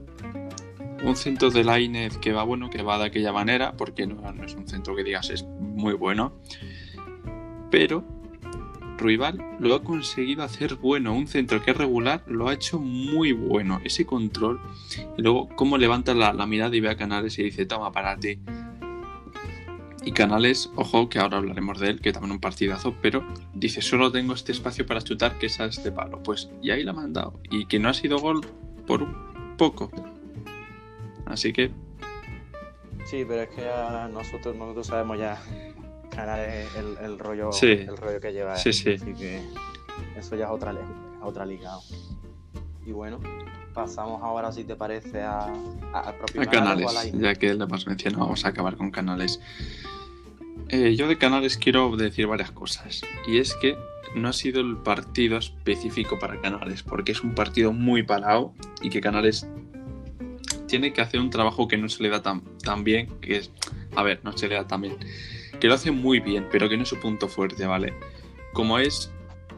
Un 1.02 1.16
centro 1.16 1.50
de 1.50 1.64
Lainez 1.64 2.18
que 2.18 2.32
va 2.32 2.42
bueno, 2.42 2.68
que 2.68 2.82
va 2.82 2.98
de 2.98 3.06
aquella 3.06 3.32
manera, 3.32 3.72
porque 3.72 4.06
no, 4.06 4.32
no 4.32 4.44
es 4.44 4.54
un 4.54 4.68
centro 4.68 4.94
que 4.94 5.02
digas 5.02 5.30
es 5.30 5.46
muy 5.70 5.94
bueno, 5.94 6.32
pero 7.70 8.04
Ruibal 9.00 9.38
lo 9.58 9.74
ha 9.74 9.82
conseguido 9.82 10.42
hacer 10.42 10.76
bueno. 10.76 11.14
Un 11.14 11.26
centro 11.26 11.62
que 11.62 11.72
es 11.72 11.76
regular 11.76 12.22
lo 12.26 12.48
ha 12.48 12.54
hecho 12.54 12.78
muy 12.78 13.32
bueno. 13.32 13.80
Ese 13.84 14.04
control. 14.04 14.60
Y 15.16 15.22
luego, 15.22 15.48
cómo 15.56 15.78
levanta 15.78 16.14
la, 16.14 16.46
mirada 16.46 16.76
y 16.76 16.80
ve 16.80 16.90
a 16.90 16.96
Canales 16.96 17.38
y 17.38 17.44
dice: 17.44 17.66
Toma 17.66 17.90
para 17.92 18.16
ti. 18.16 18.38
Y 20.04 20.12
Canales, 20.12 20.70
ojo, 20.76 21.08
que 21.08 21.18
ahora 21.18 21.38
hablaremos 21.38 21.78
de 21.78 21.88
él, 21.88 22.00
que 22.00 22.12
también 22.12 22.32
un 22.32 22.40
partidazo, 22.40 22.94
pero 23.02 23.22
dice, 23.52 23.82
solo 23.82 24.10
tengo 24.10 24.32
este 24.32 24.52
espacio 24.52 24.86
para 24.86 25.02
chutar 25.02 25.38
que 25.38 25.46
es 25.46 25.60
a 25.60 25.66
este 25.66 25.92
palo. 25.92 26.22
Pues, 26.22 26.50
y 26.62 26.70
ahí 26.70 26.84
la 26.84 26.92
ha 26.92 26.94
mandado. 26.94 27.38
Y 27.50 27.66
que 27.66 27.78
no 27.78 27.90
ha 27.90 27.94
sido 27.94 28.18
gol 28.18 28.40
por 28.86 29.02
un 29.02 29.56
poco. 29.56 29.90
Así 31.26 31.52
que... 31.52 31.70
Sí, 33.10 33.24
pero 33.26 33.42
es 33.42 33.48
que 33.48 33.68
nosotros, 34.12 34.54
nosotros 34.54 34.86
sabemos 34.86 35.18
ya 35.18 35.36
Canales 36.14 36.68
el, 36.76 37.18
rollo, 37.18 37.50
el 37.62 37.96
rollo 37.96 38.20
que 38.20 38.32
lleva. 38.32 38.56
Sí, 38.56 38.72
sí. 38.72 38.92
Así 38.92 39.14
que 39.14 39.40
eso 40.16 40.36
ya 40.36 40.46
es 40.46 40.50
otra, 40.50 40.74
otra 41.22 41.46
liga. 41.46 41.72
Y 42.84 42.92
bueno, 42.92 43.20
pasamos 43.72 44.20
ahora, 44.22 44.50
si 44.52 44.64
te 44.64 44.74
parece, 44.74 45.22
a, 45.22 45.52
a, 45.92 46.12
propio 46.12 46.50
canales. 46.50 47.12
ya 47.12 47.34
que 47.34 47.54
lo 47.54 47.64
hemos 47.64 47.86
mencionado, 47.86 48.24
vamos 48.24 48.44
a 48.44 48.48
acabar 48.48 48.76
con 48.76 48.90
canales. 48.90 49.40
Eh, 50.68 50.94
yo 50.96 51.08
de 51.08 51.16
canales 51.16 51.56
quiero 51.56 51.96
decir 51.96 52.26
varias 52.26 52.50
cosas. 52.50 53.02
Y 53.26 53.38
es 53.38 53.54
que 53.54 53.76
no 54.14 54.28
ha 54.28 54.32
sido 54.32 54.60
el 54.60 54.76
partido 54.78 55.38
específico 55.38 56.18
para 56.18 56.40
canales, 56.40 56.82
porque 56.82 57.12
es 57.12 57.22
un 57.22 57.34
partido 57.34 57.72
muy 57.72 58.02
parado 58.02 58.52
y 58.82 58.90
que 58.90 59.00
canales 59.00 59.46
tiene 60.70 60.92
que 60.92 61.00
hacer 61.00 61.20
un 61.20 61.30
trabajo 61.30 61.66
que 61.66 61.76
no 61.76 61.88
se 61.88 62.02
le 62.02 62.08
da 62.08 62.22
tan, 62.22 62.42
tan 62.58 62.84
bien, 62.84 63.08
que 63.20 63.36
es, 63.36 63.50
a 63.96 64.02
ver, 64.02 64.20
no 64.22 64.36
se 64.36 64.48
le 64.48 64.54
da 64.54 64.66
tan 64.66 64.82
bien, 64.82 64.96
que 65.58 65.66
lo 65.66 65.74
hace 65.74 65.90
muy 65.90 66.20
bien, 66.20 66.46
pero 66.50 66.68
que 66.68 66.76
no 66.76 66.84
es 66.84 66.88
su 66.88 67.00
punto 67.00 67.28
fuerte, 67.28 67.66
¿vale? 67.66 67.92
Como 68.52 68.78
es 68.78 69.10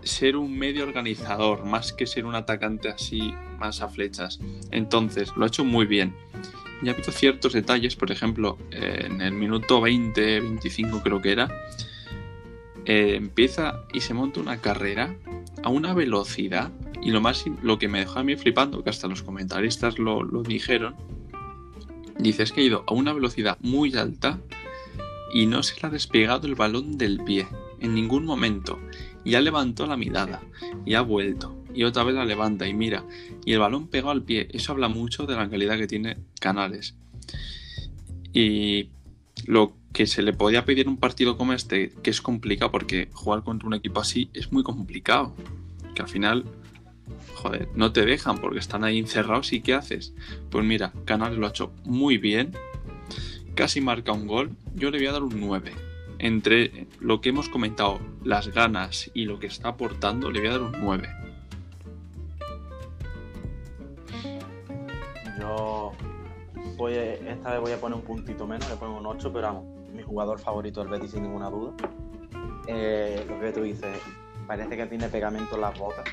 ser 0.03 0.37
un 0.37 0.57
medio 0.57 0.85
organizador, 0.85 1.65
más 1.65 1.93
que 1.93 2.07
ser 2.07 2.25
un 2.25 2.35
atacante 2.35 2.89
así, 2.89 3.35
más 3.59 3.83
a 3.83 3.89
flechas. 3.89 4.41
Entonces, 4.71 5.33
lo 5.37 5.45
ha 5.45 5.49
hecho 5.49 5.65
muy 5.65 5.87
bien. 5.87 6.15
Y 6.83 6.89
ha 6.89 6.93
habido 6.93 7.13
ciertos 7.13 7.53
detalles, 7.53 7.95
por 7.95 8.11
ejemplo, 8.11 8.59
eh, 8.71 9.05
en 9.05 9.21
el 9.21 9.33
minuto 9.33 9.81
20, 9.81 10.41
25 10.41 11.03
creo 11.03 11.23
que 11.23 11.31
era, 11.31 11.49
eh, 12.85 13.15
empieza 13.17 13.85
y 13.93 14.01
se 14.01 14.15
monta 14.15 14.41
una 14.41 14.57
carrera 14.57 15.15
a 15.63 15.69
una 15.69 15.95
velocidad. 15.95 16.73
Y 17.03 17.11
lo 17.11 17.21
más 17.21 17.45
lo 17.63 17.79
que 17.79 17.89
me 17.89 18.01
dejó 18.01 18.21
a 18.21 18.25
mí 18.25 18.37
flipando, 18.37 18.83
que 18.85 18.91
hasta 18.91 19.09
los 19.09 19.23
comentaristas 19.23 19.99
lo, 19.99 20.23
lo 20.23 20.43
dijeron, 20.43 20.95
dices 22.19 22.53
que 22.53 22.61
ha 22.61 22.65
ido 22.65 22.85
a 22.87 22.95
una 22.95 23.13
velocidad 23.13 23.59
muy 23.61 23.95
alta 23.97 24.41
y 25.33 25.47
no 25.47 25.63
se 25.63 25.81
le 25.81 25.89
ha 25.89 25.91
despegado 25.91 26.47
el 26.47 26.55
balón 26.55 26.99
del 26.99 27.23
pie 27.25 27.47
en 27.81 27.95
ningún 27.95 28.25
momento. 28.25 28.79
Ya 29.25 29.41
levantó 29.41 29.87
la 29.87 29.97
mirada 29.97 30.43
y 30.85 30.95
ha 30.95 31.01
vuelto. 31.01 31.59
Y 31.75 31.85
otra 31.85 32.05
vez 32.05 32.15
la 32.15 32.25
levanta 32.25 32.67
y 32.67 32.75
mira. 32.75 33.05
Y 33.45 33.53
el 33.53 33.59
balón 33.59 33.89
pegó 33.89 34.11
al 34.11 34.23
pie. 34.23 34.49
Eso 34.53 34.73
habla 34.73 34.89
mucho 34.89 35.27
de 35.27 35.35
la 35.35 35.49
calidad 35.49 35.79
que 35.79 35.87
tiene 35.87 36.19
Canales. 36.41 36.95
Y 38.33 38.91
lo 39.47 39.75
que 39.93 40.07
se 40.07 40.23
le 40.23 40.33
podía 40.33 40.65
pedir 40.65 40.89
un 40.89 40.97
partido 40.97 41.37
como 41.37 41.53
este, 41.53 41.93
que 42.03 42.11
es 42.11 42.21
complicado 42.21 42.71
porque 42.71 43.09
jugar 43.13 43.43
contra 43.43 43.69
un 43.69 43.75
equipo 43.75 44.01
así 44.01 44.31
es 44.35 44.53
muy 44.53 44.63
complicado. 44.63 45.35
Que 45.95 46.03
al 46.03 46.09
final, 46.09 46.45
joder, 47.35 47.69
no 47.75 47.93
te 47.93 48.05
dejan 48.05 48.39
porque 48.39 48.59
están 48.59 48.85
ahí 48.85 48.99
encerrados 48.99 49.53
y 49.53 49.61
¿qué 49.61 49.75
haces? 49.75 50.15
Pues 50.51 50.65
mira, 50.65 50.93
Canales 51.05 51.39
lo 51.39 51.47
ha 51.47 51.51
hecho 51.51 51.73
muy 51.85 52.19
bien. 52.19 52.53
Casi 53.55 53.81
marca 53.81 54.13
un 54.13 54.27
gol. 54.27 54.51
Yo 54.75 54.91
le 54.91 54.99
voy 54.99 55.07
a 55.07 55.13
dar 55.13 55.23
un 55.23 55.39
9 55.41 55.73
entre 56.23 56.87
lo 57.01 57.21
que 57.21 57.31
hemos 57.31 57.49
comentado, 57.49 57.99
las 58.25 58.49
ganas 58.49 59.11
y 59.13 59.25
lo 59.25 59.41
que 59.41 59.49
está 59.49 59.71
aportando, 59.71 60.31
le 60.31 60.39
voy 60.39 60.49
a 60.49 60.53
dar 60.53 60.63
un 60.63 60.73
9. 60.81 61.09
Yo 65.41 65.93
voy 66.77 66.95
esta 66.95 67.51
vez 67.51 67.61
voy 67.61 67.73
a 67.73 67.81
poner 67.81 67.99
un 67.99 68.05
puntito 68.05 68.47
menos, 68.47 68.71
le 68.71 68.77
pongo 68.77 68.99
un 68.99 69.07
8, 69.07 69.33
pero 69.33 69.49
vamos, 69.49 69.65
mi 69.93 70.03
jugador 70.03 70.39
favorito 70.39 70.81
es 70.81 70.87
el 70.87 70.93
Betis 70.93 71.11
sin 71.11 71.25
ninguna 71.25 71.51
duda. 71.51 71.73
Eh, 72.69 73.27
lo 73.29 73.41
que 73.41 73.51
tú 73.51 73.63
dices, 73.63 73.99
parece 74.47 74.77
que 74.77 74.87
tiene 74.87 75.09
pegamento 75.09 75.57
en 75.57 75.61
las 75.61 75.77
botas. 75.77 76.05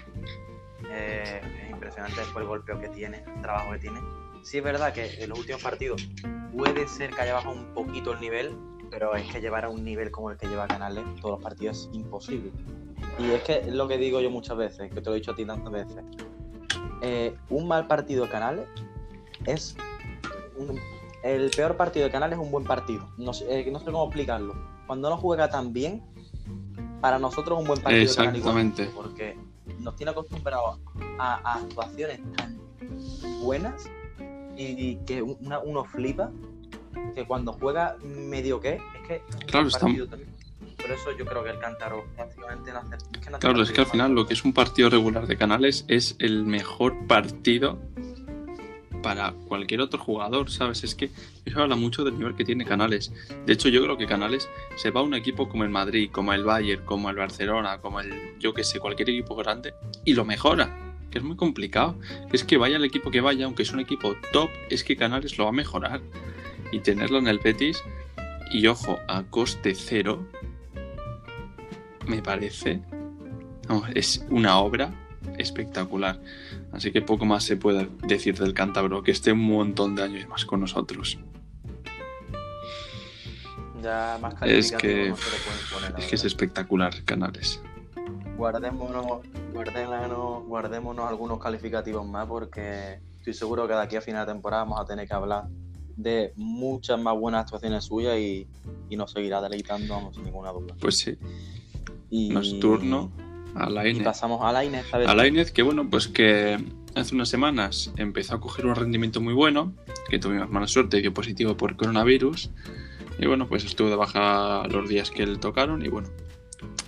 Eh, 0.89 1.41
es 1.63 1.69
impresionante 1.69 2.19
después 2.19 2.43
el 2.43 2.47
golpeo 2.47 2.79
que 2.79 2.89
tiene, 2.89 3.23
el 3.35 3.41
trabajo 3.41 3.71
que 3.71 3.79
tiene. 3.79 3.99
Sí 4.43 4.57
es 4.57 4.63
verdad 4.63 4.93
que 4.93 5.21
en 5.21 5.29
los 5.29 5.39
últimos 5.39 5.61
partidos 5.61 6.09
puede 6.55 6.87
ser 6.87 7.11
que 7.11 7.21
haya 7.21 7.33
bajado 7.33 7.55
un 7.55 7.73
poquito 7.73 8.13
el 8.13 8.21
nivel, 8.21 8.55
pero 8.89 9.15
es 9.15 9.29
que 9.31 9.41
llevar 9.41 9.65
a 9.65 9.69
un 9.69 9.83
nivel 9.83 10.11
como 10.11 10.31
el 10.31 10.37
que 10.37 10.47
lleva 10.47 10.67
Canales 10.67 11.03
todos 11.21 11.35
los 11.35 11.43
partidos 11.43 11.89
es 11.89 11.95
imposible. 11.95 12.51
Y 13.19 13.31
es 13.31 13.43
que 13.43 13.57
es 13.59 13.73
lo 13.73 13.87
que 13.87 13.97
digo 13.97 14.21
yo 14.21 14.29
muchas 14.29 14.57
veces, 14.57 14.91
que 14.91 15.01
te 15.01 15.09
lo 15.09 15.15
he 15.15 15.19
dicho 15.19 15.31
a 15.31 15.35
ti 15.35 15.45
tantas 15.45 15.71
veces. 15.71 16.03
Eh, 17.01 17.35
un 17.49 17.67
mal 17.67 17.87
partido 17.87 18.25
de 18.25 18.31
Canales 18.31 18.67
es. 19.45 19.75
el 21.23 21.49
peor 21.51 21.77
partido 21.77 22.05
de 22.05 22.11
Canales 22.11 22.37
es 22.37 22.43
un 22.43 22.51
buen 22.51 22.65
partido. 22.65 23.09
No, 23.17 23.31
eh, 23.47 23.69
no 23.71 23.79
sé 23.79 23.85
cómo 23.85 24.05
explicarlo. 24.05 24.55
Cuando 24.87 25.09
no 25.09 25.17
juega 25.17 25.49
tan 25.49 25.73
bien, 25.73 26.03
para 27.01 27.19
nosotros 27.19 27.57
es 27.57 27.61
un 27.61 27.67
buen 27.67 27.81
partido. 27.81 28.03
Exactamente. 28.03 28.85
De 28.85 28.89
porque 28.89 29.37
nos 29.79 29.95
tiene 29.95 30.11
acostumbrados 30.11 30.79
a, 31.17 31.53
actuaciones 31.55 32.19
tan 32.35 32.59
buenas 33.41 33.89
y, 34.57 34.95
que 35.05 35.21
uno 35.21 35.85
flipa 35.85 36.31
que 37.15 37.25
cuando 37.25 37.53
juega 37.53 37.97
medio 38.03 38.59
que, 38.59 38.73
es 38.73 39.07
que. 39.07 39.21
Claro, 39.47 39.67
está. 39.67 39.85
Por 39.85 40.91
eso 40.91 41.11
yo 41.17 41.25
creo 41.25 41.43
que 41.43 41.49
el 41.51 41.59
Cántaro 41.59 42.05
prácticamente 42.15 42.71
no 42.71 42.79
hace. 42.79 42.97
claro, 43.39 43.61
es 43.61 43.71
que 43.71 43.81
al 43.81 43.87
final 43.87 44.13
lo 44.13 44.25
que 44.25 44.33
es 44.33 44.45
un 44.45 44.53
partido 44.53 44.89
regular 44.89 45.27
de 45.27 45.37
Canales 45.37 45.85
es 45.87 46.15
el 46.19 46.45
mejor 46.45 47.05
partido 47.05 47.77
para 49.01 49.33
cualquier 49.47 49.81
otro 49.81 49.99
jugador, 49.99 50.49
¿sabes? 50.49 50.83
Es 50.83 50.95
que 50.95 51.09
eso 51.45 51.61
habla 51.61 51.75
mucho 51.75 52.03
del 52.03 52.17
nivel 52.17 52.35
que 52.35 52.45
tiene 52.45 52.65
Canales. 52.65 53.11
De 53.45 53.53
hecho, 53.53 53.69
yo 53.69 53.83
creo 53.83 53.97
que 53.97 54.07
Canales 54.07 54.49
se 54.75 54.91
va 54.91 55.01
a 55.01 55.03
un 55.03 55.13
equipo 55.13 55.49
como 55.49 55.63
el 55.63 55.69
Madrid, 55.69 56.09
como 56.11 56.33
el 56.33 56.43
Bayern, 56.43 56.85
como 56.85 57.09
el 57.09 57.15
Barcelona, 57.15 57.79
como 57.79 57.99
el, 57.99 58.37
yo 58.39 58.53
que 58.53 58.63
sé, 58.63 58.79
cualquier 58.79 59.09
equipo 59.09 59.35
grande, 59.35 59.73
y 60.05 60.13
lo 60.13 60.25
mejora, 60.25 60.95
que 61.11 61.17
es 61.17 61.23
muy 61.23 61.35
complicado. 61.35 61.97
Es 62.31 62.43
que 62.43 62.57
vaya 62.57 62.77
el 62.77 62.83
equipo 62.85 63.11
que 63.11 63.21
vaya, 63.21 63.45
aunque 63.45 63.63
es 63.63 63.71
un 63.71 63.79
equipo 63.79 64.15
top, 64.31 64.49
es 64.69 64.83
que 64.83 64.95
Canales 64.95 65.37
lo 65.37 65.45
va 65.45 65.49
a 65.49 65.53
mejorar 65.53 66.01
y 66.71 66.79
tenerlo 66.79 67.17
en 67.17 67.27
el 67.27 67.39
Betis 67.39 67.83
y 68.51 68.67
ojo, 68.67 68.99
a 69.07 69.23
coste 69.23 69.75
cero, 69.75 70.27
me 72.07 72.21
parece, 72.21 72.81
es 73.93 74.25
una 74.29 74.59
obra 74.59 74.91
espectacular. 75.37 76.19
Así 76.71 76.91
que 76.91 77.01
poco 77.01 77.25
más 77.25 77.43
se 77.43 77.57
puede 77.57 77.89
decir 78.07 78.37
del 78.37 78.53
cántabro, 78.53 79.03
que 79.03 79.11
esté 79.11 79.31
un 79.31 79.45
montón 79.45 79.95
de 79.95 80.03
años 80.03 80.27
más 80.27 80.45
con 80.45 80.61
nosotros. 80.61 81.17
Ya 83.81 84.17
más 84.21 84.35
es 84.41 84.71
que, 84.73 85.09
es 85.97 86.05
que 86.05 86.15
es 86.15 86.25
espectacular, 86.25 87.03
Canales. 87.05 87.61
Guardémonos, 88.37 89.21
guardémonos, 89.53 90.45
guardémonos 90.45 91.09
algunos 91.09 91.39
calificativos 91.39 92.07
más 92.07 92.27
porque 92.27 92.99
estoy 93.17 93.33
seguro 93.33 93.67
que 93.67 93.73
de 93.73 93.81
aquí 93.81 93.95
a 93.95 94.01
final 94.01 94.25
de 94.25 94.33
temporada 94.33 94.63
vamos 94.63 94.79
a 94.79 94.85
tener 94.85 95.07
que 95.07 95.13
hablar 95.13 95.47
de 95.95 96.31
muchas 96.37 96.99
más 96.99 97.17
buenas 97.17 97.41
actuaciones 97.41 97.83
suyas 97.83 98.17
y, 98.17 98.47
nos 98.95 99.11
seguirá 99.11 99.41
deleitando, 99.41 99.93
vamos, 99.93 100.15
sin 100.15 100.23
ninguna 100.23 100.51
duda. 100.51 100.73
Pues 100.79 100.97
sí. 100.99 101.17
Y, 102.09 102.29
Nos 102.29 102.59
turno 102.59 103.11
a 103.55 103.69
la 103.69 103.87
Y 103.87 103.99
pasamos 104.01 104.41
a 104.43 104.51
la 104.51 104.63
Inés. 104.63 104.85
A 104.93 105.15
la 105.15 105.27
Inés, 105.27 105.51
que 105.51 105.63
bueno, 105.63 105.89
pues 105.89 106.07
que 106.07 106.57
hace 106.95 107.15
unas 107.15 107.29
semanas 107.29 107.91
empezó 107.97 108.35
a 108.35 108.39
coger 108.39 108.65
un 108.65 108.75
rendimiento 108.75 109.21
muy 109.21 109.33
bueno, 109.33 109.73
que 110.09 110.19
tuvimos 110.19 110.49
mala 110.49 110.67
suerte, 110.67 111.01
dio 111.01 111.13
positivo 111.13 111.55
por 111.57 111.75
coronavirus. 111.75 112.49
Y 113.19 113.27
bueno, 113.27 113.47
pues 113.47 113.65
estuvo 113.65 113.89
de 113.89 113.95
baja 113.95 114.63
los 114.67 114.87
días 114.87 115.11
que 115.11 115.25
le 115.25 115.37
tocaron. 115.37 115.85
Y 115.85 115.89
bueno, 115.89 116.09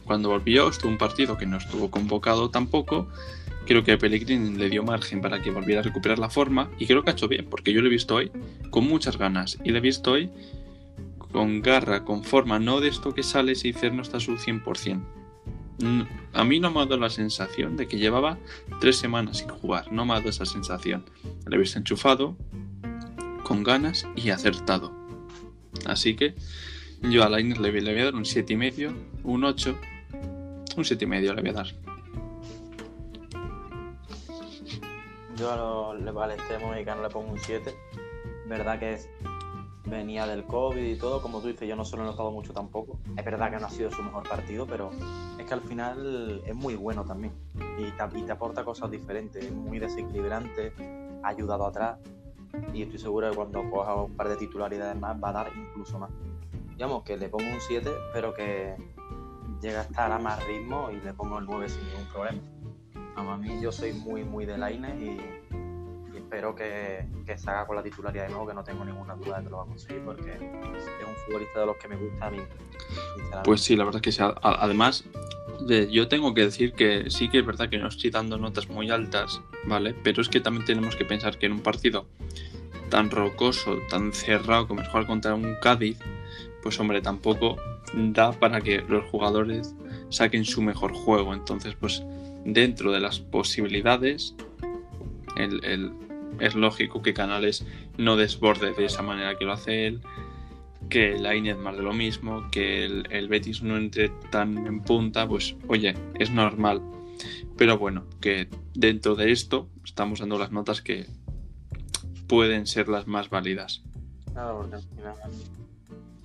cuando 0.05 0.29
volvió, 0.29 0.69
estuvo 0.69 0.89
un 0.89 0.97
partido 0.97 1.37
que 1.37 1.45
no 1.45 1.57
estuvo 1.57 1.91
convocado 1.91 2.49
tampoco. 2.49 3.09
Creo 3.65 3.83
que 3.83 3.97
Pellegrini 3.97 4.57
le 4.57 4.69
dio 4.69 4.83
margen 4.83 5.21
para 5.21 5.41
que 5.41 5.51
volviera 5.51 5.81
a 5.81 5.83
recuperar 5.83 6.19
la 6.19 6.29
forma. 6.29 6.69
Y 6.79 6.87
creo 6.87 7.03
que 7.03 7.11
ha 7.11 7.13
hecho 7.13 7.27
bien, 7.27 7.47
porque 7.49 7.73
yo 7.73 7.81
lo 7.81 7.87
he 7.87 7.91
visto 7.91 8.15
hoy 8.15 8.31
con 8.69 8.87
muchas 8.87 9.17
ganas. 9.17 9.57
Y 9.63 9.71
le 9.71 9.79
he 9.79 9.81
visto 9.81 10.13
hoy 10.13 10.31
con 11.31 11.61
garra, 11.61 12.03
con 12.03 12.23
forma, 12.23 12.59
no 12.59 12.79
de 12.81 12.89
esto 12.89 13.13
que 13.13 13.23
sale 13.23 13.53
y 13.53 13.55
dices 13.55 13.93
no 13.93 14.01
está 14.01 14.17
a 14.17 14.19
su 14.21 14.33
100%. 14.33 15.20
Mm, 15.81 16.01
a 16.33 16.43
mí 16.43 16.59
no 16.59 16.71
me 16.71 16.79
ha 16.79 16.85
dado 16.85 16.97
la 16.97 17.09
sensación 17.09 17.75
de 17.75 17.87
que 17.87 17.97
llevaba 17.97 18.37
tres 18.79 18.97
semanas 18.97 19.39
sin 19.39 19.49
jugar, 19.49 19.91
no 19.91 20.05
me 20.05 20.13
ha 20.13 20.15
dado 20.17 20.29
esa 20.29 20.45
sensación. 20.45 21.05
Le 21.47 21.57
visto 21.57 21.79
enchufado, 21.79 22.37
con 23.43 23.63
ganas 23.63 24.07
y 24.15 24.29
acertado. 24.29 24.93
Así 25.85 26.15
que 26.15 26.35
yo 27.01 27.23
a 27.23 27.29
Lainer 27.29 27.59
le, 27.59 27.71
le 27.71 27.91
voy 27.91 28.01
a 28.01 28.05
dar 28.05 28.15
un 28.15 28.23
7,5, 28.23 28.93
un 29.23 29.43
8, 29.43 29.77
un 30.77 30.83
7,5 30.83 31.35
le 31.35 31.41
voy 31.41 31.49
a 31.49 31.53
dar. 31.53 31.67
Yo 35.37 35.51
a 35.51 35.55
los, 35.97 36.17
al 36.17 36.31
extremo 36.31 36.69
mexicano 36.69 37.01
le 37.01 37.09
pongo 37.09 37.31
un 37.31 37.39
7. 37.39 37.73
Verdad 38.47 38.79
que 38.79 38.93
es 38.93 39.09
venía 39.85 40.27
del 40.27 40.45
COVID 40.45 40.83
y 40.83 40.97
todo, 40.97 41.21
como 41.21 41.41
tú 41.41 41.47
dices, 41.47 41.67
yo 41.67 41.75
no 41.75 41.85
se 41.85 41.97
lo 41.97 42.03
he 42.03 42.05
notado 42.05 42.31
mucho 42.31 42.53
tampoco. 42.53 42.99
Es 43.17 43.25
verdad 43.25 43.51
que 43.51 43.57
no 43.57 43.65
ha 43.65 43.69
sido 43.69 43.91
su 43.91 44.03
mejor 44.03 44.27
partido, 44.27 44.65
pero 44.65 44.91
es 45.37 45.45
que 45.45 45.53
al 45.53 45.61
final 45.61 46.41
es 46.45 46.55
muy 46.55 46.75
bueno 46.75 47.03
también. 47.03 47.33
Y 47.77 47.91
te, 47.91 48.23
te 48.23 48.31
aporta 48.31 48.63
cosas 48.63 48.91
diferentes, 48.91 49.43
es 49.43 49.51
muy 49.51 49.79
desequilibrante, 49.79 50.73
ha 51.23 51.29
ayudado 51.29 51.65
atrás. 51.65 51.97
Y 52.73 52.83
estoy 52.83 52.99
seguro 52.99 53.29
que 53.29 53.35
cuando 53.35 53.69
coja 53.69 53.95
un 53.95 54.15
par 54.15 54.27
de 54.27 54.35
titularidades 54.35 54.99
más 54.99 55.21
va 55.21 55.29
a 55.29 55.33
dar 55.33 55.51
incluso 55.55 55.97
más. 55.97 56.11
Digamos 56.71 57.03
que 57.03 57.17
le 57.17 57.29
pongo 57.29 57.45
un 57.45 57.61
7, 57.61 57.89
pero 58.13 58.33
que 58.33 58.75
llega 59.61 59.79
a 59.79 59.83
estar 59.83 60.11
a 60.11 60.19
más 60.19 60.43
ritmo 60.45 60.89
y 60.91 60.99
le 60.99 61.13
pongo 61.13 61.39
el 61.39 61.45
9 61.45 61.69
sin 61.69 61.83
ningún 61.87 62.05
problema. 62.11 62.41
A 63.15 63.37
mí 63.37 63.61
yo 63.61 63.71
soy 63.71 63.93
muy, 63.93 64.23
muy 64.23 64.45
de 64.45 64.57
Laine 64.57 64.89
y 64.99 65.40
espero 66.31 66.55
que, 66.55 67.05
que 67.25 67.37
se 67.37 67.49
haga 67.49 67.67
con 67.67 67.75
la 67.75 67.83
titularidad 67.83 68.23
de 68.23 68.29
nuevo, 68.29 68.47
que 68.47 68.53
no 68.53 68.63
tengo 68.63 68.85
ninguna 68.85 69.15
duda 69.15 69.39
de 69.39 69.43
que 69.43 69.49
lo 69.49 69.57
va 69.57 69.63
a 69.63 69.65
conseguir, 69.65 70.01
porque 70.05 70.31
es 70.31 70.39
un 70.39 71.15
futbolista 71.25 71.59
de 71.59 71.65
los 71.65 71.75
que 71.75 71.89
me 71.89 71.97
gusta 71.97 72.27
a 72.27 72.31
mí. 72.31 72.39
Pues 73.43 73.61
sí, 73.61 73.75
la 73.75 73.83
verdad 73.83 73.97
es 73.97 74.01
que 74.01 74.11
sí. 74.13 74.23
Además, 74.41 75.03
yo 75.91 76.07
tengo 76.07 76.33
que 76.33 76.45
decir 76.45 76.71
que 76.71 77.09
sí 77.09 77.27
que 77.29 77.39
es 77.39 77.45
verdad 77.45 77.69
que 77.69 77.77
no 77.77 77.89
estoy 77.89 78.11
dando 78.11 78.37
notas 78.37 78.69
muy 78.69 78.89
altas, 78.89 79.41
¿vale? 79.65 79.93
Pero 80.05 80.21
es 80.21 80.29
que 80.29 80.39
también 80.39 80.65
tenemos 80.65 80.95
que 80.95 81.03
pensar 81.03 81.37
que 81.37 81.47
en 81.47 81.51
un 81.51 81.59
partido 81.59 82.05
tan 82.89 83.11
rocoso, 83.11 83.79
tan 83.89 84.13
cerrado 84.13 84.69
como 84.69 84.81
es 84.81 84.87
jugar 84.87 85.07
contra 85.07 85.35
un 85.35 85.55
Cádiz, 85.61 85.99
pues 86.63 86.79
hombre, 86.79 87.01
tampoco 87.01 87.57
da 87.93 88.31
para 88.31 88.61
que 88.61 88.81
los 88.87 89.03
jugadores 89.09 89.75
saquen 90.07 90.45
su 90.45 90.61
mejor 90.61 90.93
juego. 90.93 91.33
Entonces, 91.33 91.75
pues 91.77 92.01
dentro 92.45 92.93
de 92.93 93.01
las 93.01 93.19
posibilidades, 93.19 94.33
el, 95.35 95.91
es 96.39 96.55
lógico 96.55 97.01
que 97.01 97.13
Canales 97.13 97.65
no 97.97 98.15
desborde 98.15 98.73
de 98.73 98.85
esa 98.85 99.01
manera 99.01 99.37
que 99.37 99.45
lo 99.45 99.53
hace 99.53 99.87
él, 99.87 100.01
que 100.89 101.17
la 101.17 101.35
Inés 101.35 101.57
más 101.57 101.75
de 101.77 101.83
lo 101.83 101.93
mismo, 101.93 102.49
que 102.51 102.85
el, 102.85 103.27
Betis 103.27 103.63
no 103.63 103.77
entre 103.77 104.09
tan 104.29 104.65
en 104.67 104.81
punta, 104.81 105.27
pues 105.27 105.55
oye, 105.67 105.95
es 106.19 106.31
normal. 106.31 106.81
Pero 107.57 107.77
bueno, 107.77 108.05
que 108.19 108.49
dentro 108.73 109.15
de 109.15 109.31
esto 109.31 109.69
estamos 109.85 110.19
dando 110.19 110.37
las 110.37 110.51
notas 110.51 110.81
que 110.81 111.05
pueden 112.27 112.65
ser 112.65 112.87
las 112.87 113.07
más 113.07 113.29
válidas. 113.29 113.83
Claro, 114.33 114.57
porque 114.57 114.75
al 114.75 114.81
final, 114.81 115.15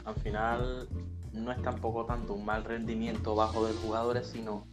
al 0.05 0.15
final 0.15 0.89
no 1.33 1.53
es 1.53 1.63
tampoco 1.63 2.05
tanto 2.07 2.33
un 2.33 2.45
mal 2.45 2.65
rendimiento 2.65 3.35
bajo 3.35 3.67
del 3.67 3.77
jugador, 3.77 4.25
sino 4.25 4.67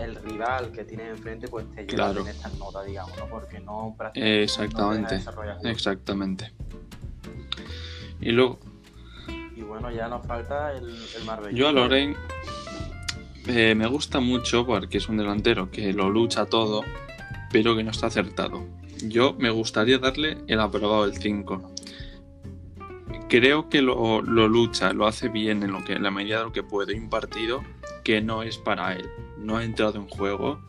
el 0.00 0.16
rival 0.16 0.72
que 0.72 0.84
tiene 0.84 1.08
enfrente 1.08 1.48
pues 1.48 1.66
te 1.74 1.86
lleva 1.86 2.10
en 2.10 2.26
estas 2.26 2.54
notas, 2.58 2.86
digamos, 2.86 3.16
¿no? 3.16 3.26
Porque 3.28 3.60
no 3.60 3.96
Exactamente. 4.14 5.20
exactamente. 5.64 6.52
Y 8.20 8.32
luego. 8.32 8.58
Y 9.56 9.62
bueno, 9.62 9.90
ya 9.90 10.08
nos 10.08 10.26
falta 10.26 10.72
el, 10.72 10.88
el 10.88 11.24
Marbella. 11.24 11.56
Yo 11.56 11.68
a 11.68 11.72
Loren 11.72 12.16
eh, 13.46 13.74
me 13.74 13.86
gusta 13.86 14.20
mucho 14.20 14.66
porque 14.66 14.98
es 14.98 15.08
un 15.08 15.16
delantero 15.16 15.70
que 15.70 15.92
lo 15.92 16.10
lucha 16.10 16.46
todo, 16.46 16.84
pero 17.50 17.76
que 17.76 17.82
no 17.82 17.90
está 17.90 18.06
acertado. 18.06 18.66
Yo 19.02 19.34
me 19.38 19.50
gustaría 19.50 19.98
darle 19.98 20.38
el 20.46 20.60
aprobado 20.60 21.06
del 21.06 21.16
5. 21.16 21.72
Creo 23.28 23.68
que 23.68 23.80
lo, 23.80 24.22
lo, 24.22 24.48
lucha, 24.48 24.92
lo 24.92 25.06
hace 25.06 25.28
bien 25.28 25.62
en 25.62 25.72
lo 25.72 25.84
que 25.84 25.94
en 25.94 26.02
la 26.02 26.10
medida 26.10 26.38
de 26.38 26.44
lo 26.44 26.52
que 26.52 26.62
puede. 26.62 26.94
un 26.94 27.08
partido 27.08 27.62
que 28.10 28.20
no 28.20 28.42
es 28.42 28.58
para 28.58 28.94
él 28.96 29.08
no 29.38 29.58
ha 29.58 29.64
entrado 29.64 30.00
en 30.00 30.08
juego 30.08 30.60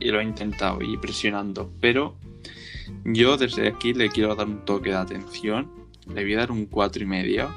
y 0.00 0.10
lo 0.10 0.18
ha 0.18 0.24
intentado 0.24 0.82
y 0.82 0.96
presionando. 0.96 1.70
Pero 1.80 2.16
yo 3.04 3.36
desde 3.36 3.68
aquí 3.68 3.94
le 3.94 4.08
quiero 4.08 4.34
dar 4.34 4.48
un 4.48 4.64
toque 4.64 4.90
de 4.90 4.96
atención. 4.96 5.70
Le 6.12 6.24
voy 6.24 6.34
a 6.34 6.38
dar 6.38 6.50
un 6.50 6.66
cuatro 6.66 7.00
y 7.04 7.06
medio. 7.06 7.54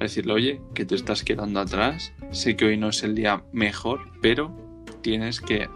A 0.00 0.04
decirle, 0.04 0.32
oye, 0.32 0.60
que 0.72 0.86
te 0.86 0.94
estás 0.94 1.22
quedando 1.22 1.60
atrás. 1.60 2.14
Sé 2.30 2.56
que 2.56 2.64
hoy 2.64 2.78
no 2.78 2.88
es 2.88 3.02
el 3.02 3.14
día 3.14 3.44
mejor, 3.52 4.10
pero 4.22 4.56
tienes 5.02 5.42
que 5.42 5.68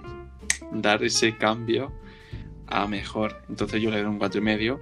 dar 0.72 1.04
ese 1.04 1.36
cambio 1.36 1.92
a 2.66 2.86
mejor. 2.86 3.42
Entonces 3.50 3.82
yo 3.82 3.90
le 3.90 3.98
doy 3.98 4.06
un 4.06 4.18
cuatro 4.18 4.40
y 4.40 4.44
medio. 4.44 4.80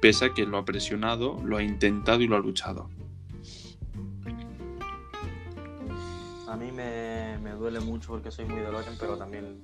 Pese 0.00 0.24
a 0.24 0.32
que 0.32 0.46
lo 0.46 0.56
ha 0.56 0.64
presionado, 0.64 1.38
lo 1.44 1.58
ha 1.58 1.62
intentado 1.62 2.22
y 2.22 2.28
lo 2.28 2.36
ha 2.36 2.40
luchado. 2.40 2.88
A 6.48 6.56
mí 6.56 6.70
me, 6.70 7.11
duele 7.62 7.80
mucho 7.80 8.08
porque 8.08 8.30
soy 8.30 8.44
muy 8.44 8.60
de 8.60 8.70
Loren, 8.70 8.96
pero 8.98 9.16
también 9.16 9.62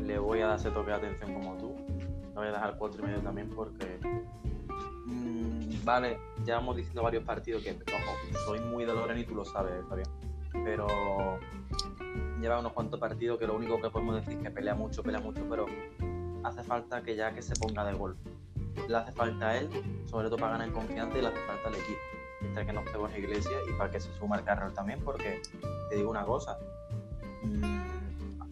le 0.00 0.18
voy 0.18 0.40
a 0.40 0.48
dar 0.48 0.58
ese 0.58 0.70
toque 0.70 0.90
de 0.90 0.96
atención 0.96 1.34
como 1.34 1.56
tú. 1.56 1.74
Le 1.88 2.34
voy 2.34 2.48
a 2.48 2.52
dejar 2.52 2.76
cuatro 2.76 3.02
y 3.02 3.06
medio 3.06 3.20
también 3.20 3.48
porque, 3.50 4.00
mm, 5.06 5.84
vale, 5.84 6.18
ya 6.44 6.58
hemos 6.58 6.76
diciendo 6.76 7.02
varios 7.02 7.24
partidos 7.24 7.62
que, 7.62 7.76
soy 8.44 8.60
muy 8.60 8.84
de 8.84 8.92
Loren 8.92 9.18
y 9.18 9.24
tú 9.24 9.36
lo 9.36 9.44
sabes, 9.44 9.72
Fabián. 9.88 10.08
Pero 10.64 11.38
lleva 12.40 12.58
unos 12.58 12.72
cuantos 12.72 12.98
partidos 12.98 13.38
que 13.38 13.46
lo 13.46 13.54
único 13.54 13.80
que 13.80 13.88
podemos 13.88 14.16
decir 14.16 14.34
es 14.38 14.42
que 14.42 14.50
pelea 14.50 14.74
mucho, 14.74 15.02
pelea 15.02 15.20
mucho, 15.20 15.46
pero 15.48 15.66
hace 16.42 16.64
falta 16.64 17.02
que 17.02 17.14
ya 17.14 17.32
que 17.32 17.40
se 17.40 17.54
ponga 17.54 17.84
de 17.84 17.94
gol. 17.94 18.16
Le 18.88 18.96
hace 18.96 19.12
falta 19.12 19.50
a 19.50 19.58
él, 19.58 19.70
sobre 20.06 20.26
todo 20.26 20.38
para 20.38 20.58
ganar 20.58 20.72
confianza, 20.72 21.16
y 21.16 21.20
le 21.20 21.28
hace 21.28 21.38
falta 21.46 21.68
al 21.68 21.74
equipo. 21.74 22.00
Mientras 22.40 22.66
que 22.66 22.72
no 22.72 22.80
esté 22.80 22.98
en 22.98 23.24
Iglesia 23.24 23.58
y 23.68 23.72
para 23.78 23.90
que 23.92 24.00
se 24.00 24.12
suma 24.14 24.36
el 24.36 24.44
carro 24.44 24.72
también, 24.72 25.00
porque 25.04 25.40
te 25.88 25.96
digo 25.96 26.10
una 26.10 26.24
cosa, 26.24 26.58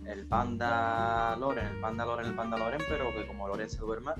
el 0.07 0.26
panda 0.26 1.36
Loren, 1.36 1.66
el 1.66 1.80
panda 1.80 2.05
Loren, 2.05 2.26
el 2.26 2.34
panda 2.34 2.59
Loren, 2.59 2.80
pero 2.88 3.12
que 3.14 3.26
como 3.26 3.47
Loren 3.49 3.70
se 3.70 3.78
duerma, 3.78 4.14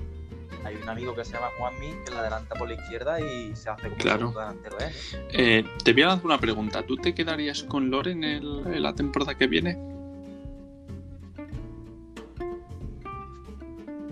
hay 0.63 0.75
un 0.75 0.87
amigo 0.87 1.15
que 1.15 1.25
se 1.25 1.33
llama 1.33 1.47
Juanmi 1.57 1.91
que 2.05 2.11
la 2.11 2.19
adelanta 2.19 2.55
por 2.55 2.67
la 2.67 2.75
izquierda 2.75 3.19
y 3.19 3.55
se 3.55 3.69
hace 3.69 3.89
como 3.89 3.97
claro. 3.97 4.27
un 4.29 4.33
delantero. 4.33 4.77
¿eh? 4.79 4.91
¿eh? 5.33 5.65
te 5.83 5.93
voy 5.93 6.03
a 6.03 6.13
hacer 6.13 6.25
una 6.25 6.39
pregunta. 6.39 6.83
¿Tú 6.83 6.97
te 6.97 7.13
quedarías 7.13 7.63
con 7.63 7.89
Loren 7.89 8.23
en 8.23 8.81
la 8.81 8.93
temporada 8.93 9.35
que 9.35 9.47
viene? 9.47 9.77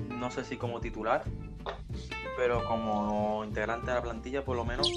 No 0.09 0.31
sé 0.31 0.43
si 0.43 0.57
como 0.57 0.81
titular, 0.81 1.23
pero 2.37 2.63
como 2.65 3.43
integrante 3.45 3.87
de 3.87 3.93
la 3.93 4.01
plantilla, 4.01 4.45
por 4.45 4.55
lo 4.55 4.65
menos 4.65 4.91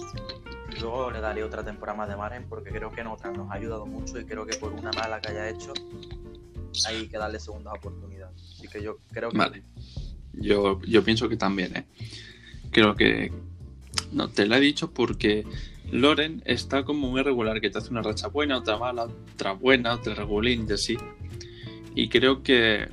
Luego 0.80 1.10
le 1.10 1.20
daré 1.20 1.44
otra 1.44 1.64
temporada 1.64 1.96
más 1.96 2.08
de 2.08 2.16
margen 2.16 2.46
porque 2.48 2.70
creo 2.70 2.90
que 2.90 3.02
otra 3.02 3.30
nos 3.30 3.50
ha 3.50 3.54
ayudado 3.54 3.86
mucho 3.86 4.18
y 4.18 4.24
creo 4.24 4.46
que 4.46 4.56
por 4.56 4.72
una 4.72 4.90
mala 4.92 5.20
que 5.20 5.30
haya 5.30 5.48
hecho 5.48 5.72
hay 6.86 7.06
que 7.08 7.18
darle 7.18 7.38
segunda 7.38 7.72
oportunidad. 7.72 8.30
Así 8.34 8.68
que 8.68 8.82
yo 8.82 8.98
creo. 9.12 9.30
Vale. 9.32 9.62
Yo, 10.32 10.80
yo 10.82 11.04
pienso 11.04 11.28
que 11.28 11.36
también, 11.36 11.76
¿eh? 11.76 11.84
Creo 12.70 12.94
que... 12.94 13.30
No, 14.12 14.28
te 14.28 14.46
lo 14.46 14.56
he 14.56 14.60
dicho 14.60 14.90
porque 14.90 15.44
Loren 15.90 16.42
está 16.46 16.84
como 16.84 17.10
muy 17.10 17.22
regular, 17.22 17.60
que 17.60 17.68
te 17.68 17.78
hace 17.78 17.90
una 17.90 18.02
racha 18.02 18.28
buena, 18.28 18.58
otra 18.58 18.78
mala, 18.78 19.08
otra 19.34 19.52
buena, 19.52 19.94
otra 19.94 20.14
regulín 20.14 20.66
y 20.68 20.72
así. 20.72 20.96
Y 21.94 22.08
creo 22.08 22.42
que 22.42 22.88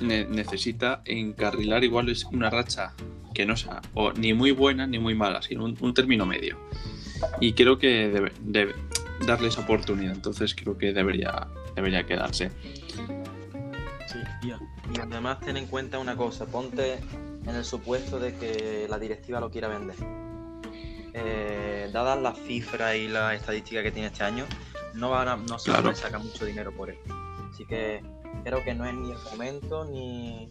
necesita 0.00 1.02
encarrilar 1.04 1.84
igual 1.84 2.08
es 2.08 2.24
una 2.24 2.50
racha 2.50 2.94
que 3.34 3.44
no 3.44 3.56
sea 3.56 3.82
o 3.94 4.12
ni 4.12 4.32
muy 4.32 4.52
buena 4.52 4.86
ni 4.86 4.98
muy 4.98 5.14
mala, 5.14 5.42
sino 5.42 5.64
un, 5.64 5.94
término 5.94 6.24
medio. 6.24 6.58
Y 7.40 7.52
creo 7.52 7.78
que 7.78 8.08
debe, 8.08 8.32
debe, 8.40 8.74
darle 9.26 9.48
esa 9.48 9.62
oportunidad, 9.62 10.14
entonces 10.14 10.54
creo 10.54 10.76
que 10.76 10.92
debería, 10.92 11.48
debería 11.74 12.04
quedarse. 12.06 12.50
Sí, 14.06 14.18
y 14.94 15.00
además 15.00 15.40
ten 15.40 15.56
en 15.56 15.66
cuenta 15.66 15.98
una 15.98 16.16
cosa, 16.16 16.46
ponte 16.46 17.00
en 17.46 17.54
el 17.54 17.64
supuesto 17.64 18.18
de 18.18 18.34
que 18.36 18.86
la 18.88 18.98
directiva 18.98 19.40
lo 19.40 19.50
quiera 19.50 19.68
vender. 19.68 19.96
Eh, 21.12 21.90
dadas 21.92 22.20
las 22.20 22.38
cifras 22.38 22.96
y 22.96 23.08
la 23.08 23.34
estadística 23.34 23.82
que 23.82 23.90
tiene 23.90 24.08
este 24.08 24.24
año, 24.24 24.44
no, 24.94 25.10
van 25.10 25.28
a, 25.28 25.36
no 25.36 25.58
se 25.58 25.70
va 25.70 25.78
a 25.78 25.94
sacar 25.94 26.20
mucho 26.20 26.44
dinero 26.44 26.72
por 26.72 26.90
él. 26.90 26.98
Así 27.50 27.64
que 27.66 28.02
creo 28.42 28.62
que 28.64 28.74
no 28.74 28.84
es 28.84 28.94
ni 28.94 29.10
el 29.12 29.18
momento 29.30 29.84
ni, 29.84 30.48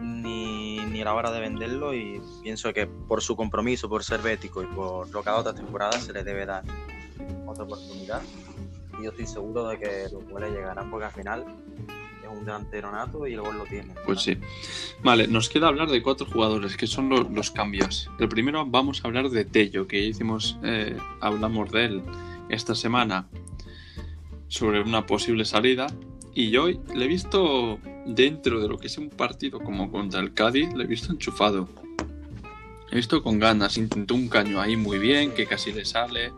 ni, 0.00 0.78
ni 0.86 1.04
la 1.04 1.14
hora 1.14 1.30
de 1.32 1.40
venderlo 1.40 1.94
y 1.94 2.20
pienso 2.42 2.72
que 2.72 2.86
por 2.86 3.22
su 3.22 3.36
compromiso, 3.36 3.88
por 3.88 4.04
ser 4.04 4.20
bético 4.22 4.62
y 4.62 4.66
por 4.66 5.08
lo 5.10 5.22
que 5.22 5.28
ha 5.28 5.32
dado 5.32 5.50
esta 5.50 5.60
temporada 5.62 5.98
se 6.00 6.12
le 6.12 6.22
debe 6.24 6.46
dar 6.46 6.62
otra 7.46 7.64
oportunidad 7.64 8.22
y 8.98 9.04
yo 9.04 9.10
estoy 9.10 9.26
seguro 9.26 9.68
de 9.68 9.78
que 9.78 10.08
los 10.12 10.24
goles 10.28 10.52
llegarán 10.52 10.90
porque 10.90 11.06
al 11.06 11.12
final 11.12 11.44
es 12.22 12.28
un 12.28 12.44
delantero 12.44 12.90
nato 12.92 13.26
y 13.26 13.34
el 13.34 13.40
gol 13.40 13.58
lo 13.58 13.64
tiene. 13.64 13.94
Pues 14.06 14.20
sí. 14.22 14.38
Vale, 15.02 15.26
nos 15.26 15.48
queda 15.48 15.68
hablar 15.68 15.88
de 15.90 16.02
cuatro 16.02 16.24
jugadores 16.26 16.76
que 16.76 16.86
son 16.86 17.08
lo- 17.08 17.24
los 17.28 17.50
cambios. 17.50 18.08
El 18.20 18.28
primero 18.28 18.64
vamos 18.64 19.02
a 19.04 19.08
hablar 19.08 19.28
de 19.28 19.44
Tello, 19.44 19.86
que 19.88 20.00
ya 20.02 20.08
hicimos, 20.08 20.56
eh, 20.62 20.96
hablamos 21.20 21.70
de 21.72 21.84
él 21.86 22.02
esta 22.48 22.74
semana 22.74 23.28
sobre 24.48 24.80
una 24.80 25.04
posible 25.06 25.44
salida. 25.44 25.86
Y 26.34 26.50
yo 26.50 26.68
le 26.68 27.04
he 27.04 27.08
visto 27.08 27.78
dentro 28.06 28.60
de 28.60 28.68
lo 28.68 28.78
que 28.78 28.86
es 28.86 28.98
un 28.98 29.10
partido 29.10 29.60
como 29.60 29.90
contra 29.90 30.20
el 30.20 30.32
Cádiz, 30.32 30.72
le 30.74 30.84
he 30.84 30.86
visto 30.86 31.12
enchufado. 31.12 31.68
He 32.90 32.96
visto 32.96 33.22
con 33.22 33.38
ganas, 33.38 33.76
intentó 33.76 34.14
un 34.14 34.28
caño 34.28 34.60
ahí 34.60 34.76
muy 34.76 34.98
bien, 34.98 35.32
que 35.32 35.46
casi 35.46 35.72
le 35.72 35.84
sale. 35.84 36.32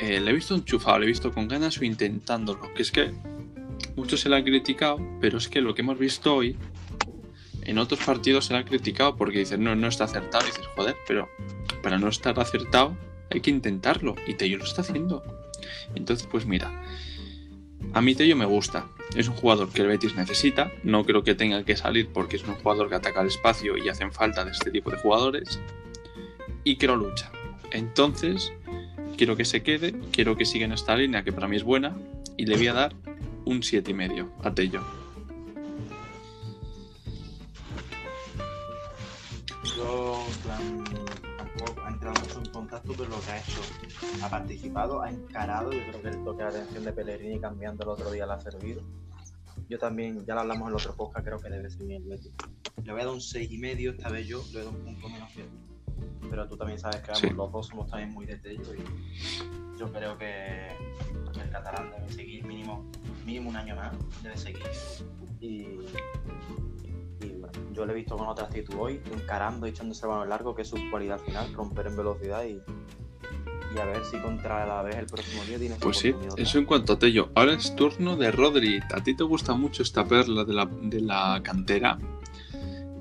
Eh, 0.00 0.20
le 0.20 0.30
he 0.30 0.34
visto 0.34 0.54
enchufado, 0.54 0.98
le 0.98 1.06
he 1.06 1.08
visto 1.08 1.32
con 1.32 1.48
ganas 1.48 1.78
o 1.78 1.84
intentándolo. 1.84 2.72
Que 2.74 2.82
es 2.82 2.90
que 2.90 3.12
muchos 3.96 4.20
se 4.20 4.28
le 4.28 4.36
han 4.36 4.44
criticado, 4.44 4.98
pero 5.20 5.38
es 5.38 5.48
que 5.48 5.60
lo 5.60 5.74
que 5.74 5.82
hemos 5.82 5.98
visto 5.98 6.34
hoy, 6.34 6.56
en 7.62 7.78
otros 7.78 8.00
partidos 8.00 8.46
se 8.46 8.54
le 8.54 8.60
ha 8.60 8.64
criticado 8.64 9.16
porque 9.16 9.38
dicen, 9.38 9.62
no, 9.62 9.74
no 9.74 9.88
está 9.88 10.04
acertado. 10.04 10.44
Y 10.44 10.48
dices, 10.48 10.66
joder, 10.74 10.96
pero 11.06 11.28
para 11.82 11.98
no 11.98 12.08
estar 12.08 12.38
acertado 12.40 12.96
hay 13.30 13.40
que 13.40 13.50
intentarlo. 13.50 14.16
Y 14.26 14.34
Tello 14.34 14.58
lo 14.58 14.64
está 14.64 14.80
haciendo. 14.80 15.22
Entonces, 15.94 16.26
pues 16.30 16.46
mira, 16.46 16.72
a 17.92 18.00
mí 18.00 18.14
Tello 18.14 18.36
me 18.36 18.44
gusta. 18.44 18.86
Es 19.14 19.28
un 19.28 19.34
jugador 19.34 19.68
que 19.70 19.82
el 19.82 19.88
Betis 19.88 20.14
necesita. 20.14 20.72
No 20.82 21.04
creo 21.04 21.22
que 21.22 21.34
tenga 21.34 21.64
que 21.64 21.76
salir 21.76 22.08
porque 22.08 22.36
es 22.36 22.44
un 22.44 22.54
jugador 22.54 22.88
que 22.88 22.94
ataca 22.94 23.20
el 23.20 23.28
espacio 23.28 23.76
y 23.76 23.88
hacen 23.88 24.12
falta 24.12 24.44
de 24.44 24.52
este 24.52 24.70
tipo 24.70 24.90
de 24.90 24.96
jugadores. 24.96 25.60
Y 26.64 26.76
quiero 26.76 26.96
lucha. 26.96 27.30
Entonces, 27.70 28.52
quiero 29.16 29.36
que 29.36 29.44
se 29.44 29.62
quede, 29.62 29.94
quiero 30.10 30.36
que 30.36 30.44
siga 30.44 30.64
en 30.64 30.72
esta 30.72 30.96
línea 30.96 31.24
que 31.24 31.32
para 31.32 31.48
mí 31.48 31.56
es 31.56 31.64
buena. 31.64 31.96
Y 32.36 32.46
le 32.46 32.56
voy 32.56 32.68
a 32.68 32.72
dar 32.72 32.94
un 33.44 33.60
7,5 33.60 34.28
a 34.42 34.54
Tello. 34.54 35.01
Contacto 42.82 43.04
con 43.04 43.10
lo 43.10 43.20
que 43.20 43.30
ha 43.30 43.38
hecho. 43.38 43.60
Ha 44.22 44.28
participado, 44.28 45.02
ha 45.02 45.10
encarado. 45.10 45.72
Yo 45.72 45.80
creo 45.88 46.02
que 46.02 46.08
el 46.08 46.24
toque 46.24 46.42
de 46.42 46.48
atención 46.48 46.84
de 46.84 46.92
Pellegrini 46.92 47.40
cambiando 47.40 47.82
el 47.84 47.88
otro 47.90 48.10
día 48.10 48.26
le 48.26 48.32
ha 48.32 48.40
servido. 48.40 48.82
Yo 49.68 49.78
también, 49.78 50.24
ya 50.26 50.34
lo 50.34 50.40
hablamos 50.40 50.68
en 50.68 50.68
el 50.68 50.74
otro 50.74 50.94
podcast, 50.94 51.24
creo 51.24 51.40
que 51.40 51.48
debe 51.48 51.70
ser 51.70 51.86
Betis. 51.86 52.32
Le 52.84 52.92
voy 52.92 53.00
a 53.00 53.04
dar 53.04 53.14
un 53.14 53.20
6,5, 53.20 53.90
esta 53.90 54.10
vez 54.10 54.26
yo 54.26 54.42
le 54.52 54.60
doy 54.60 54.74
un 54.74 54.84
punto 54.84 55.08
menos 55.08 55.32
que. 55.32 55.44
Pero 56.28 56.48
tú 56.48 56.56
también 56.56 56.78
sabes 56.78 57.00
que 57.00 57.30
los 57.30 57.52
dos 57.52 57.68
somos 57.68 57.88
también 57.88 58.10
muy 58.10 58.26
de 58.26 58.36
Tello 58.36 58.74
y 58.74 59.78
yo 59.78 59.92
creo 59.92 60.16
que 60.18 60.68
el 60.68 61.50
catalán 61.50 61.90
debe 61.90 62.12
seguir 62.12 62.44
mínimo, 62.44 62.90
mínimo 63.24 63.50
un 63.50 63.56
año 63.56 63.76
más, 63.76 63.92
debe 64.22 64.36
seguir. 64.36 64.62
Y 65.40 65.78
y 67.22 67.28
bueno, 67.38 67.52
yo 67.72 67.86
lo 67.86 67.92
he 67.92 67.94
visto 67.94 68.16
con 68.16 68.26
otra 68.26 68.46
actitud 68.46 68.74
hoy, 68.78 69.00
encarando 69.12 69.66
y 69.66 69.70
echándose 69.70 70.06
el 70.06 70.10
balón 70.10 70.28
largo, 70.28 70.54
que 70.54 70.62
es 70.62 70.68
su 70.68 70.76
cualidad 70.90 71.18
final, 71.20 71.52
romper 71.54 71.86
en 71.86 71.96
velocidad 71.96 72.44
y, 72.44 72.60
y 73.74 73.78
a 73.78 73.84
ver 73.84 74.04
si 74.04 74.18
contra 74.18 74.66
la 74.66 74.82
vez 74.82 74.96
el 74.96 75.06
próximo 75.06 75.42
día 75.44 75.58
tiene 75.58 75.74
su 75.76 75.80
Pues 75.80 75.98
sí, 75.98 76.14
eso 76.36 76.58
en 76.58 76.64
cuanto 76.64 76.94
a 76.94 76.98
Tello. 76.98 77.30
Ahora 77.34 77.54
es 77.54 77.74
turno 77.74 78.16
de 78.16 78.30
Rodri. 78.30 78.80
A 78.94 79.02
ti 79.02 79.14
te 79.14 79.24
gusta 79.24 79.54
mucho 79.54 79.82
esta 79.82 80.06
perla 80.06 80.44
de 80.44 80.52
la, 80.52 80.66
de 80.66 81.00
la 81.00 81.40
cantera. 81.42 81.98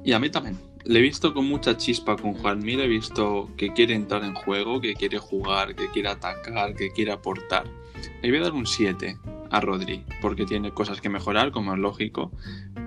Y 0.04 0.14
a 0.14 0.20
mí 0.20 0.30
también. 0.30 0.58
Le 0.84 0.98
he 0.98 1.02
visto 1.02 1.32
con 1.34 1.46
mucha 1.46 1.78
chispa 1.78 2.16
con 2.16 2.34
Juanmi. 2.34 2.76
Le 2.76 2.86
he 2.86 2.88
visto 2.88 3.50
que 3.56 3.72
quiere 3.74 3.94
entrar 3.94 4.24
en 4.24 4.34
juego, 4.34 4.82
que 4.82 4.96
quiere 4.96 5.20
jugar, 5.20 5.76
que 5.76 5.90
quiere 5.92 6.10
atacar, 6.10 6.74
que 6.74 6.92
quiere 6.92 7.12
aportar. 7.12 7.66
Le 8.24 8.30
voy 8.30 8.40
a 8.40 8.44
dar 8.44 8.54
un 8.54 8.66
7 8.66 9.18
a 9.52 9.60
Rodri. 9.60 10.04
Porque 10.22 10.45
tiene 10.45 10.72
cosas 10.72 11.02
que 11.02 11.10
mejorar, 11.10 11.52
como 11.52 11.74
es 11.74 11.80
lógico. 11.80 12.32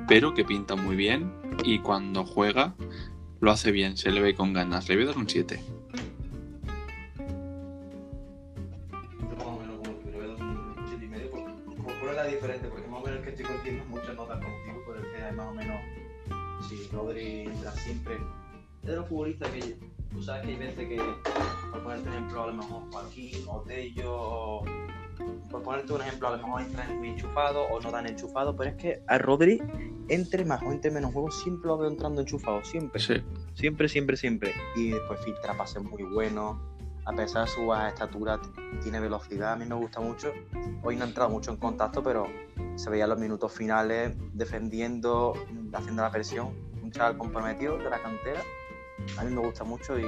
Pero 0.09 0.35
que 0.35 0.45
pinta 0.45 0.75
muy 0.75 0.97
bien. 0.97 1.33
Y 1.65 1.79
cuando 1.79 2.25
juega, 2.25 2.75
lo 3.41 3.51
hace 3.51 3.71
bien. 3.71 3.97
Se 3.97 4.11
le 4.11 4.21
ve 4.21 4.35
con 4.35 4.53
ganas. 4.53 4.89
Le 4.89 4.97
voy 4.97 5.05
a 5.05 5.09
dar 5.09 5.19
un 5.19 5.29
7. 5.29 5.61
Yo 9.21 9.37
más 9.37 9.47
o 9.47 9.59
menos 9.61 9.79
como 9.79 9.93
tú, 9.99 10.11
le 10.11 10.17
voy 10.17 10.25
a 10.25 10.29
dar 10.35 10.43
un 10.43 10.75
siete 10.89 11.05
y 11.05 11.09
medio, 11.09 11.31
porque 11.31 11.53
como 11.67 12.01
por 12.01 12.09
era 12.09 12.25
diferente, 12.25 12.69
el 14.97 15.13
que 15.13 15.33
más 15.33 15.47
o 15.47 15.55
menos, 15.55 15.81
si 16.69 16.89
Rodri 16.93 17.41
entra 17.43 17.71
siempre, 17.73 18.19
de 18.83 18.97
hay 20.33 20.57
veces 20.57 20.89
que, 20.89 20.97
mejor 22.55 22.83
Joaquín 22.93 23.31
por 25.51 25.63
ponerte 25.63 25.93
un 25.93 26.01
ejemplo, 26.03 26.29
a 26.29 26.37
lo 26.37 26.47
mejor 26.47 26.63
entran 26.63 26.99
muy 26.99 27.09
enchufados 27.11 27.67
o 27.71 27.81
no 27.81 27.91
dan 27.91 28.07
enchufados, 28.07 28.55
pero 28.57 28.71
es 28.71 28.77
que 28.77 29.03
a 29.07 29.19
Rodri, 29.19 29.61
entre 30.09 30.45
más 30.45 30.63
o 30.63 30.73
entre 30.73 30.91
menos 30.91 31.13
juegos, 31.13 31.41
siempre 31.43 31.69
lo 31.69 31.79
veo 31.79 31.89
entrando 31.91 32.21
enchufado, 32.21 32.63
siempre. 32.65 33.01
Sí. 33.01 33.23
Siempre, 33.55 33.89
siempre, 33.89 34.17
siempre. 34.17 34.53
Y 34.77 34.91
después 34.91 35.21
filtra 35.25 35.57
pases 35.57 35.83
muy 35.83 36.03
buenos. 36.03 36.57
A 37.07 37.13
pesar 37.13 37.45
de 37.45 37.51
su 37.53 37.67
baja 37.67 37.89
estatura, 37.91 38.41
tiene 38.83 38.99
velocidad. 38.99 39.53
A 39.53 39.57
mí 39.57 39.67
me 39.67 39.75
gusta 39.75 40.01
mucho. 40.01 40.33
Hoy 40.83 40.97
no 40.97 41.05
ha 41.05 41.07
entrado 41.09 41.29
mucho 41.29 41.51
en 41.51 41.59
contacto, 41.59 42.03
pero 42.03 42.27
se 42.77 42.89
veía 42.89 43.05
en 43.05 43.11
los 43.11 43.19
minutos 43.19 43.53
finales 43.53 44.17
defendiendo, 44.33 45.35
haciendo 45.75 46.03
la 46.03 46.11
presión. 46.11 46.49
Un 46.83 46.91
chaval 46.91 47.19
comprometido 47.19 47.77
de 47.77 47.91
la 47.91 48.01
cantera. 48.01 48.41
A 49.19 49.25
mí 49.25 49.35
me 49.35 49.41
gusta 49.41 49.65
mucho 49.65 49.99
y 49.99 50.05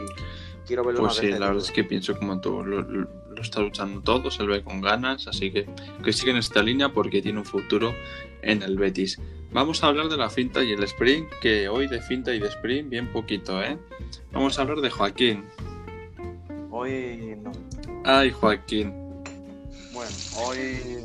quiero 0.66 0.84
verlo 0.84 1.00
Pues 1.00 1.08
más 1.10 1.16
sí, 1.16 1.26
veces. 1.26 1.40
la 1.40 1.46
verdad 1.48 1.62
es 1.64 1.70
que 1.70 1.84
pienso 1.84 2.16
como 2.16 2.40
tú, 2.40 2.62
lo, 2.64 2.80
lo- 2.80 3.08
lo 3.36 3.42
está 3.42 3.60
luchando 3.60 4.00
todo, 4.00 4.30
se 4.30 4.42
le 4.42 4.48
ve 4.48 4.62
con 4.64 4.80
ganas, 4.80 5.28
así 5.28 5.52
que 5.52 5.66
que 6.02 6.12
siga 6.12 6.32
en 6.32 6.38
esta 6.38 6.62
línea 6.62 6.88
porque 6.88 7.22
tiene 7.22 7.38
un 7.38 7.44
futuro 7.44 7.94
en 8.42 8.62
el 8.62 8.76
Betis. 8.76 9.20
Vamos 9.52 9.82
a 9.84 9.86
hablar 9.88 10.08
de 10.08 10.16
la 10.16 10.28
finta 10.28 10.62
y 10.64 10.72
el 10.72 10.82
sprint, 10.82 11.28
que 11.40 11.68
hoy 11.68 11.86
de 11.86 12.00
finta 12.00 12.34
y 12.34 12.40
de 12.40 12.48
sprint 12.48 12.88
bien 12.88 13.12
poquito, 13.12 13.62
¿eh? 13.62 13.78
Vamos 14.32 14.58
a 14.58 14.62
hablar 14.62 14.78
de 14.80 14.90
Joaquín. 14.90 15.44
Hoy 16.70 17.36
no. 17.42 17.52
Ay, 18.04 18.30
Joaquín. 18.32 18.92
Bueno, 19.92 20.10
hoy. 20.44 21.04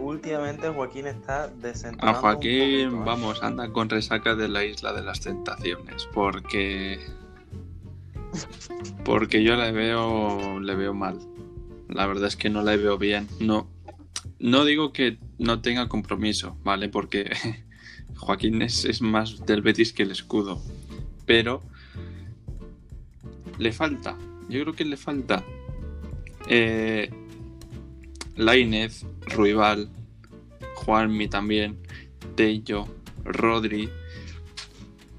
últimamente 0.00 0.68
Joaquín 0.68 1.06
está 1.06 1.44
A 1.44 1.48
desentonando. 1.48 2.18
un 2.18 2.22
Joaquín, 2.22 2.60
poquito, 2.90 3.02
¿eh? 3.02 3.04
vamos, 3.04 3.42
anda 3.42 3.68
con 3.72 3.88
resaca 3.88 4.34
de 4.34 4.48
la 4.48 4.64
isla 4.64 4.92
de 4.92 5.02
las 5.02 5.20
tentaciones, 5.20 6.08
porque... 6.12 7.00
Porque 9.04 9.42
yo 9.42 9.56
le 9.56 9.72
veo, 9.72 10.60
le 10.60 10.74
veo 10.74 10.94
mal. 10.94 11.18
La 11.88 12.06
verdad 12.06 12.28
es 12.28 12.36
que 12.36 12.50
no 12.50 12.62
le 12.62 12.76
veo 12.76 12.98
bien. 12.98 13.28
No, 13.40 13.68
no 14.38 14.64
digo 14.64 14.92
que 14.92 15.18
no 15.38 15.60
tenga 15.60 15.88
compromiso, 15.88 16.56
¿vale? 16.64 16.88
Porque 16.88 17.30
Joaquín 18.16 18.62
es, 18.62 18.84
es 18.84 19.02
más 19.02 19.44
del 19.46 19.62
Betis 19.62 19.92
que 19.92 20.04
el 20.04 20.10
escudo. 20.10 20.62
Pero 21.26 21.62
le 23.58 23.72
falta. 23.72 24.16
Yo 24.48 24.62
creo 24.62 24.74
que 24.74 24.84
le 24.84 24.96
falta. 24.96 25.44
Eh, 26.48 27.10
Lainez, 28.36 29.04
Ruibal, 29.26 29.88
Juanmi 30.76 31.28
también, 31.28 31.78
Tello, 32.34 32.86
Rodri. 33.24 33.88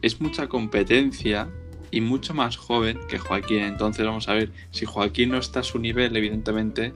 Es 0.01 0.19
mucha 0.19 0.49
competencia 0.49 1.47
y 1.93 2.01
mucho 2.01 2.33
más 2.33 2.57
joven 2.57 2.99
que 3.07 3.19
Joaquín. 3.19 3.59
Entonces 3.59 4.03
vamos 4.03 4.27
a 4.27 4.33
ver, 4.33 4.51
si 4.71 4.83
Joaquín 4.85 5.29
no 5.29 5.37
está 5.37 5.59
a 5.59 5.63
su 5.63 5.77
nivel, 5.77 6.17
evidentemente, 6.17 6.91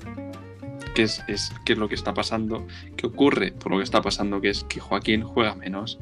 ¿qué 0.95 1.03
es, 1.03 1.23
qué 1.65 1.73
es 1.73 1.77
lo 1.77 1.87
que 1.87 1.93
está 1.93 2.15
pasando? 2.15 2.65
¿Qué 2.95 3.05
ocurre 3.05 3.51
por 3.51 3.71
lo 3.71 3.77
que 3.77 3.83
está 3.83 4.01
pasando? 4.01 4.41
Que 4.41 4.49
es 4.49 4.63
que 4.63 4.79
Joaquín 4.79 5.21
juega 5.21 5.53
menos. 5.53 5.99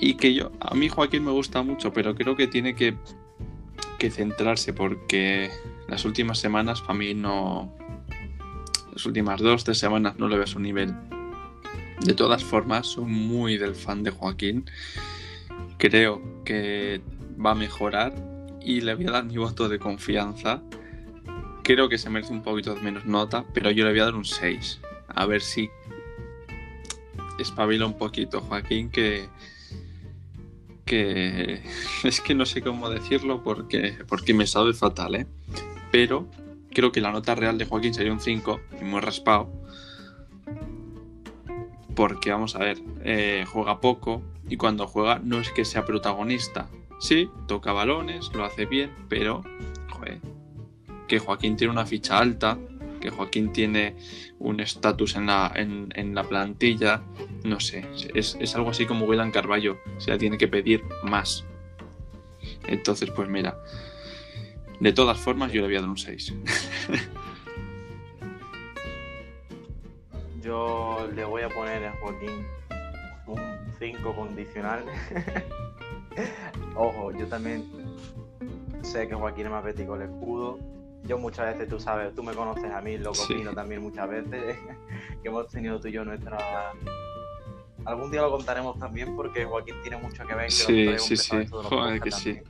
Y 0.00 0.14
que 0.14 0.32
yo, 0.32 0.52
a 0.58 0.74
mí 0.74 0.88
Joaquín 0.88 1.22
me 1.22 1.32
gusta 1.32 1.62
mucho, 1.62 1.92
pero 1.92 2.14
creo 2.14 2.34
que 2.34 2.46
tiene 2.46 2.74
que, 2.74 2.94
que 3.98 4.10
centrarse 4.10 4.72
porque 4.72 5.50
las 5.86 6.06
últimas 6.06 6.38
semanas 6.38 6.80
para 6.80 6.94
mí 6.94 7.12
no... 7.12 7.70
Las 8.90 9.04
últimas 9.04 9.38
dos, 9.42 9.64
tres 9.64 9.76
semanas 9.76 10.14
no 10.16 10.28
le 10.28 10.36
veo 10.36 10.44
a 10.44 10.46
su 10.46 10.60
nivel. 10.60 10.94
De 12.00 12.14
todas 12.14 12.42
formas, 12.42 12.86
soy 12.86 13.04
muy 13.04 13.58
del 13.58 13.74
fan 13.74 14.02
de 14.02 14.12
Joaquín. 14.12 14.64
Creo 15.76 16.22
que 16.44 17.02
va 17.44 17.52
a 17.52 17.54
mejorar 17.54 18.12
y 18.60 18.80
le 18.80 18.94
voy 18.94 19.06
a 19.06 19.12
dar 19.12 19.24
mi 19.24 19.36
voto 19.36 19.68
de 19.68 19.78
confianza. 19.78 20.62
Creo 21.62 21.88
que 21.88 21.98
se 21.98 22.10
merece 22.10 22.32
un 22.32 22.42
poquito 22.42 22.76
menos 22.76 23.04
nota, 23.06 23.44
pero 23.54 23.70
yo 23.70 23.84
le 23.84 23.90
voy 23.90 24.00
a 24.00 24.04
dar 24.04 24.14
un 24.14 24.24
6. 24.24 24.80
A 25.08 25.26
ver 25.26 25.40
si 25.40 25.70
espabila 27.38 27.86
un 27.86 27.98
poquito 27.98 28.40
Joaquín 28.40 28.90
que 28.90 29.28
que 30.84 31.62
es 32.04 32.20
que 32.20 32.34
no 32.34 32.46
sé 32.46 32.62
cómo 32.62 32.90
decirlo 32.90 33.42
porque 33.42 33.96
porque 34.08 34.34
me 34.34 34.46
sabe 34.46 34.74
fatal, 34.74 35.14
¿eh? 35.14 35.26
Pero 35.90 36.28
creo 36.74 36.92
que 36.92 37.00
la 37.00 37.12
nota 37.12 37.34
real 37.34 37.56
de 37.56 37.64
Joaquín 37.64 37.94
sería 37.94 38.12
un 38.12 38.20
5 38.20 38.60
y 38.80 38.84
muy 38.84 39.00
raspado. 39.00 39.48
Porque, 41.94 42.32
vamos 42.32 42.56
a 42.56 42.58
ver, 42.58 42.78
eh, 43.04 43.44
juega 43.48 43.80
poco 43.80 44.22
y 44.48 44.56
cuando 44.56 44.86
juega 44.86 45.20
no 45.20 45.38
es 45.38 45.50
que 45.50 45.64
sea 45.64 45.84
protagonista. 45.84 46.68
Sí, 46.98 47.30
toca 47.46 47.72
balones, 47.72 48.30
lo 48.34 48.44
hace 48.44 48.66
bien, 48.66 48.90
pero, 49.08 49.42
que 51.06 51.18
Joaquín 51.18 51.56
tiene 51.56 51.72
una 51.72 51.86
ficha 51.86 52.18
alta, 52.18 52.58
que 53.00 53.10
Joaquín 53.10 53.52
tiene 53.52 53.96
un 54.38 54.60
estatus 54.60 55.16
en 55.16 55.26
la, 55.26 55.52
en, 55.54 56.14
la 56.14 56.24
plantilla, 56.24 57.02
no 57.44 57.60
sé, 57.60 57.86
es, 58.14 58.36
es 58.40 58.54
algo 58.54 58.70
así 58.70 58.86
como 58.86 59.04
William 59.04 59.30
Carballo, 59.30 59.78
o 59.96 60.00
sea, 60.00 60.16
tiene 60.16 60.38
que 60.38 60.48
pedir 60.48 60.82
más. 61.02 61.44
Entonces, 62.66 63.10
pues 63.10 63.28
mira, 63.28 63.58
de 64.80 64.92
todas 64.92 65.18
formas 65.18 65.52
yo 65.52 65.60
le 65.60 65.68
voy 65.68 65.76
a 65.76 65.80
dar 65.80 65.90
un 65.90 65.98
6. 65.98 66.34
yo 70.42 71.08
le 71.14 71.24
voy 71.24 71.42
a 71.42 71.48
poner 71.48 71.86
a 71.86 71.92
Joaquín 72.00 72.46
un 73.26 73.40
5 73.78 74.14
condicional. 74.14 74.84
Ojo, 76.76 77.12
yo 77.12 77.26
también 77.26 77.64
sé 78.82 79.08
que 79.08 79.14
Joaquín 79.14 79.46
es 79.46 79.52
más 79.52 79.64
bético 79.64 79.96
el 79.96 80.02
escudo. 80.02 80.58
Yo 81.04 81.18
muchas 81.18 81.52
veces, 81.52 81.68
tú 81.68 81.78
sabes, 81.78 82.14
tú 82.14 82.22
me 82.22 82.34
conoces 82.34 82.70
a 82.70 82.80
mí, 82.80 82.96
lo 82.96 83.12
opino 83.12 83.52
también 83.52 83.82
muchas 83.82 84.08
veces, 84.08 84.56
que 85.22 85.28
hemos 85.28 85.48
tenido 85.48 85.80
tú 85.80 85.88
y 85.88 85.92
yo 85.92 86.04
nuestra... 86.04 86.72
Algún 87.84 88.10
día 88.10 88.22
lo 88.22 88.30
contaremos 88.30 88.78
también 88.78 89.14
porque 89.14 89.44
Joaquín 89.44 89.74
tiene 89.82 89.98
mucho 89.98 90.26
que 90.26 90.34
ver. 90.34 90.46
Que 90.46 90.50
sí, 90.50 90.98
sí, 90.98 91.16
sí. 91.16 91.46
Joder, 91.50 92.00
que 92.00 92.10
sí. 92.10 92.40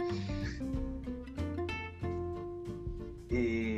Y, 3.29 3.74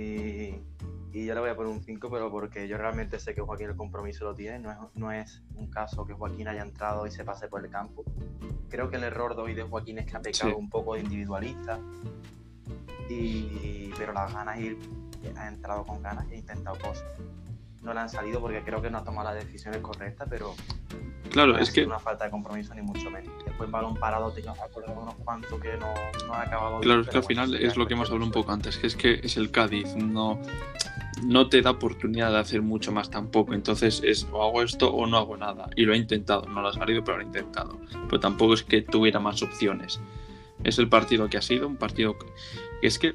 yo 1.24 1.34
le 1.34 1.40
voy 1.40 1.50
a 1.50 1.56
poner 1.56 1.72
un 1.72 1.80
5, 1.80 2.10
pero 2.10 2.30
porque 2.30 2.68
yo 2.68 2.76
realmente 2.76 3.18
sé 3.18 3.34
que 3.34 3.40
Joaquín 3.40 3.68
el 3.68 3.76
compromiso 3.76 4.24
lo 4.24 4.34
tiene. 4.34 4.58
No 4.58 4.70
es, 4.70 4.78
no 4.94 5.12
es 5.12 5.42
un 5.54 5.68
caso 5.68 6.04
que 6.04 6.12
Joaquín 6.12 6.48
haya 6.48 6.62
entrado 6.62 7.06
y 7.06 7.10
se 7.10 7.24
pase 7.24 7.48
por 7.48 7.64
el 7.64 7.70
campo. 7.70 8.04
Creo 8.68 8.90
que 8.90 8.96
el 8.96 9.04
error 9.04 9.34
de 9.34 9.42
hoy 9.42 9.54
de 9.54 9.62
Joaquín 9.62 9.98
es 9.98 10.06
que 10.06 10.16
ha 10.16 10.20
pecado 10.20 10.56
un 10.56 10.68
poco 10.68 10.94
de 10.94 11.00
individualista. 11.00 11.78
Y, 13.08 13.90
pero 13.96 14.12
las 14.12 14.32
ganas 14.32 14.58
ir, 14.58 14.78
ha 15.36 15.48
entrado 15.48 15.86
con 15.86 16.02
ganas 16.02 16.26
y 16.30 16.34
ha 16.34 16.36
intentado 16.38 16.76
cosas. 16.78 17.06
No 17.86 17.94
le 17.94 18.00
han 18.00 18.08
salido 18.08 18.40
porque 18.40 18.62
creo 18.62 18.82
que 18.82 18.90
no 18.90 18.98
ha 18.98 19.04
tomado 19.04 19.32
las 19.32 19.44
decisiones 19.44 19.80
correctas, 19.80 20.26
pero 20.28 20.56
Claro, 21.30 21.52
no 21.52 21.58
es 21.58 21.70
que. 21.70 21.84
una 21.84 22.00
falta 22.00 22.24
de 22.24 22.32
compromiso 22.32 22.74
ni 22.74 22.82
mucho 22.82 23.10
menos. 23.10 23.32
Después 23.44 23.70
balón 23.70 23.94
parado, 23.94 24.32
te 24.32 24.42
acordado 24.48 25.00
unos 25.00 25.14
cuantos 25.16 25.60
que 25.60 25.76
no, 25.76 25.94
no 26.26 26.34
ha 26.34 26.42
acabado. 26.42 26.80
Claro, 26.80 27.02
es 27.02 27.08
que 27.08 27.18
al 27.18 27.24
final 27.24 27.54
es 27.54 27.76
lo 27.76 27.86
que 27.86 27.94
hemos 27.94 28.08
hablado 28.08 28.26
un 28.26 28.32
poco 28.32 28.50
antes, 28.50 28.76
que 28.76 28.88
es 28.88 28.96
que 28.96 29.20
es 29.22 29.36
el 29.36 29.52
Cádiz, 29.52 29.94
no, 29.94 30.40
no 31.22 31.48
te 31.48 31.62
da 31.62 31.70
oportunidad 31.70 32.32
de 32.32 32.38
hacer 32.38 32.60
mucho 32.60 32.90
más 32.90 33.08
tampoco. 33.08 33.54
Entonces 33.54 34.02
es 34.04 34.26
o 34.32 34.42
hago 34.42 34.62
esto 34.62 34.92
o 34.92 35.06
no 35.06 35.16
hago 35.18 35.36
nada. 35.36 35.70
Y 35.76 35.84
lo 35.84 35.94
he 35.94 35.96
intentado, 35.96 36.46
no 36.46 36.60
lo 36.60 36.68
ha 36.68 36.72
salido, 36.72 37.04
pero 37.04 37.18
lo 37.18 37.22
he 37.22 37.26
intentado. 37.26 37.78
Pero 38.08 38.18
tampoco 38.18 38.54
es 38.54 38.64
que 38.64 38.82
tuviera 38.82 39.20
más 39.20 39.42
opciones. 39.42 40.00
Es 40.64 40.78
el 40.80 40.88
partido 40.88 41.28
que 41.28 41.36
ha 41.36 41.42
sido, 41.42 41.68
un 41.68 41.76
partido 41.76 42.18
que 42.18 42.26
es 42.82 42.98
que 42.98 43.12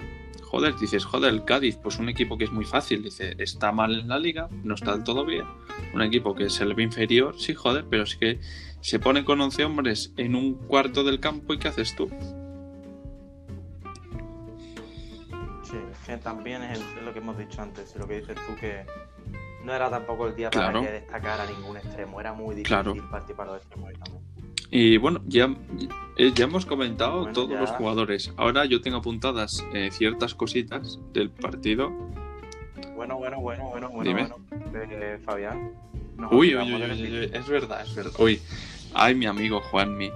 joder, 0.52 0.76
dices, 0.76 1.06
joder, 1.06 1.34
el 1.34 1.45
Cádiz, 1.45 1.78
pues 1.78 1.97
un 1.97 2.10
equipo 2.10 2.38
que 2.38 2.43
es 2.43 2.52
muy 2.52 2.66
fácil, 2.66 3.02
dice, 3.02 3.36
está 3.38 3.72
mal 3.72 3.97
en 3.97 4.10
la 4.10 4.20
liga, 4.20 4.49
no 4.64 4.76
está 4.76 4.91
del 4.91 5.06
todo 5.06 5.26
bien. 5.26 5.45
Un 5.93 6.02
equipo 6.02 6.36
que 6.36 6.47
es 6.47 6.60
el 6.60 6.78
inferior, 6.78 7.39
sí, 7.39 7.54
joder, 7.54 7.86
pero 7.89 8.04
es 8.04 8.18
que 8.18 8.41
se 8.82 8.99
pone 8.99 9.24
con 9.24 9.39
11 9.39 9.64
hombres 9.64 10.14
en 10.18 10.36
un 10.36 10.56
cuarto 10.56 11.06
del 11.06 11.22
campo 11.22 11.54
y 11.54 11.58
¿qué 11.58 11.70
haces 11.70 11.95
tú? 11.95 12.10
Sí, 15.64 15.78
que 16.06 16.18
también 16.18 16.64
es, 16.64 16.82
lo 17.02 17.14
que 17.14 17.20
hemos 17.20 17.38
dicho 17.38 17.62
antes, 17.62 17.95
lo 17.95 18.06
que 18.06 18.20
dices 18.20 18.36
tú, 18.45 18.54
que 18.60 18.86
no 19.64 19.74
era 19.74 19.89
tampoco 19.89 20.28
el 20.28 20.36
día 20.36 20.49
para 20.49 20.74
que 20.82 20.91
destacara 20.91 21.45
ningún 21.45 21.78
extremo, 21.78 22.20
era 22.20 22.34
muy 22.34 22.56
difícil 22.56 23.02
participar 23.10 23.52
de 23.52 23.58
extremos 23.58 23.93
también. 24.04 24.31
Y 24.74 24.95
bueno, 24.95 25.22
ya, 25.28 25.53
eh, 26.15 26.32
ya 26.34 26.45
hemos 26.45 26.65
comentado 26.65 27.28
todos 27.34 27.59
los 27.59 27.69
jugadores. 27.72 28.32
Ahora 28.38 28.63
yo 28.63 28.80
tengo 28.80 28.97
apuntadas 28.97 29.65
eh, 29.74 29.89
ciertas 29.91 30.34
cositas 30.34 30.97
del 31.11 31.30
partido. 31.30 31.91
Bueno, 32.95 33.17
bueno, 33.17 33.41
bueno, 33.41 33.69
bueno, 33.69 33.89
bueno. 33.89 34.11
bueno. 34.13 34.36
Eh, 34.74 35.19
Fabián. 35.26 35.74
Uy, 36.32 36.55
uy, 36.55 36.74
uy, 36.74 36.84
uy, 36.84 37.32
es 37.34 37.47
verdad, 37.49 37.82
es 37.82 37.93
verdad. 37.93 38.13
Uy, 38.17 38.39
ay, 38.93 39.13
mi 39.13 39.26
amigo 39.26 39.59
Juanmi. 39.59 40.09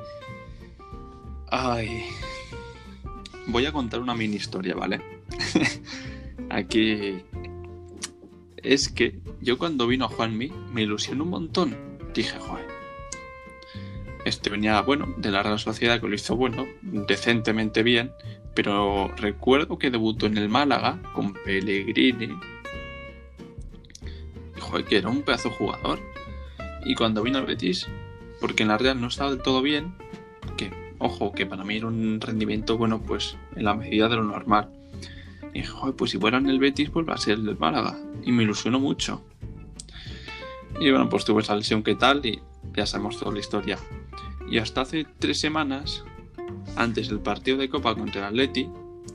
Ay. 1.51 2.05
Voy 3.47 3.65
a 3.65 3.73
contar 3.73 3.99
una 3.99 4.15
mini 4.15 4.37
historia, 4.37 4.73
¿vale? 4.73 5.01
Aquí. 6.49 7.23
Es 8.55 8.87
que 8.87 9.19
yo 9.41 9.57
cuando 9.57 9.85
vino 9.85 10.07
Juanmi 10.07 10.49
me 10.71 10.83
ilusionó 10.83 11.25
un 11.25 11.29
montón. 11.31 11.77
Dije, 12.13 12.39
joder 12.39 12.74
este 14.25 14.49
venía, 14.49 14.81
bueno, 14.81 15.13
de 15.17 15.31
la 15.31 15.43
Real 15.43 15.59
Sociedad 15.59 16.01
que 16.01 16.07
lo 16.07 16.15
hizo, 16.15 16.35
bueno, 16.35 16.65
decentemente 16.81 17.83
bien, 17.83 18.11
pero 18.55 19.13
recuerdo 19.15 19.77
que 19.77 19.91
debutó 19.91 20.25
en 20.25 20.37
el 20.37 20.49
Málaga 20.49 20.99
con 21.13 21.33
Pellegrini. 21.33 22.29
Joder, 24.59 24.85
que 24.85 24.97
era 24.97 25.09
un 25.09 25.21
pedazo 25.21 25.51
jugador. 25.51 25.99
Y 26.85 26.95
cuando 26.95 27.21
vino 27.21 27.37
al 27.37 27.45
Betis, 27.45 27.87
porque 28.41 28.63
en 28.63 28.69
la 28.69 28.77
Real 28.77 28.99
no 28.99 29.07
estaba 29.07 29.29
del 29.29 29.41
todo 29.41 29.61
bien, 29.61 29.93
que, 30.57 30.71
ojo, 30.97 31.31
que 31.33 31.45
para 31.45 31.63
mí 31.63 31.77
era 31.77 31.87
un 31.87 32.19
rendimiento, 32.19 32.77
bueno, 32.77 33.01
pues 33.01 33.37
en 33.55 33.65
la 33.65 33.75
medida 33.75 34.09
de 34.09 34.15
lo 34.15 34.23
normal. 34.23 34.69
Y 35.53 35.63
joder, 35.63 35.95
pues 35.95 36.11
si 36.11 36.17
fuera 36.17 36.37
en 36.37 36.49
el 36.49 36.59
Betis, 36.59 36.89
pues 36.89 37.07
va 37.07 37.13
a 37.13 37.17
ser 37.17 37.35
el 37.35 37.45
del 37.45 37.57
Málaga. 37.57 37.97
Y 38.23 38.31
me 38.31 38.43
ilusionó 38.43 38.79
mucho. 38.79 39.23
Y 40.79 40.89
bueno, 40.89 41.09
pues 41.09 41.25
tuve 41.25 41.41
esa 41.41 41.55
lesión 41.55 41.83
que 41.83 41.95
tal 41.95 42.25
y 42.25 42.41
ya 42.75 42.85
sabemos 42.85 43.17
toda 43.17 43.31
la 43.31 43.39
historia. 43.39 43.77
Y 44.49 44.57
hasta 44.59 44.81
hace 44.81 45.05
tres 45.19 45.39
semanas, 45.39 46.03
antes 46.75 47.09
del 47.09 47.19
partido 47.19 47.57
de 47.57 47.69
Copa 47.69 47.95
contra 47.95 48.21
el 48.21 48.27
Atleti, 48.27 48.69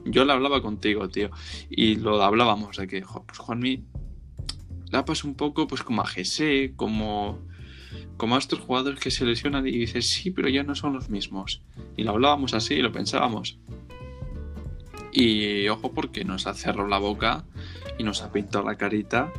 yo 0.04 0.24
le 0.24 0.32
hablaba 0.32 0.62
contigo, 0.62 1.08
tío. 1.08 1.30
Y 1.68 1.96
lo 1.96 2.22
hablábamos 2.22 2.76
de 2.76 2.86
que, 2.86 3.02
pues 3.02 3.38
Juanmi, 3.38 3.84
la 4.90 5.04
pasa 5.04 5.26
un 5.26 5.34
poco 5.34 5.66
pues 5.66 5.82
como 5.82 6.02
a 6.02 6.06
GC, 6.06 6.74
como, 6.76 7.38
como 8.16 8.34
a 8.34 8.38
estos 8.38 8.60
jugadores 8.60 8.98
que 9.00 9.10
se 9.10 9.24
lesionan 9.24 9.66
y 9.66 9.72
dices, 9.72 10.08
sí, 10.08 10.30
pero 10.30 10.48
ya 10.48 10.64
no 10.64 10.74
son 10.74 10.94
los 10.94 11.10
mismos. 11.10 11.62
Y 11.96 12.02
lo 12.02 12.10
hablábamos 12.10 12.54
así 12.54 12.74
y 12.74 12.82
lo 12.82 12.92
pensábamos. 12.92 13.58
Y 15.12 15.68
ojo 15.68 15.92
porque 15.92 16.24
nos 16.24 16.46
ha 16.46 16.54
cerrado 16.54 16.88
la 16.88 16.98
boca 16.98 17.44
y 17.98 18.04
nos 18.04 18.22
ha 18.22 18.32
pintado 18.32 18.64
la 18.64 18.76
carita 18.76 19.32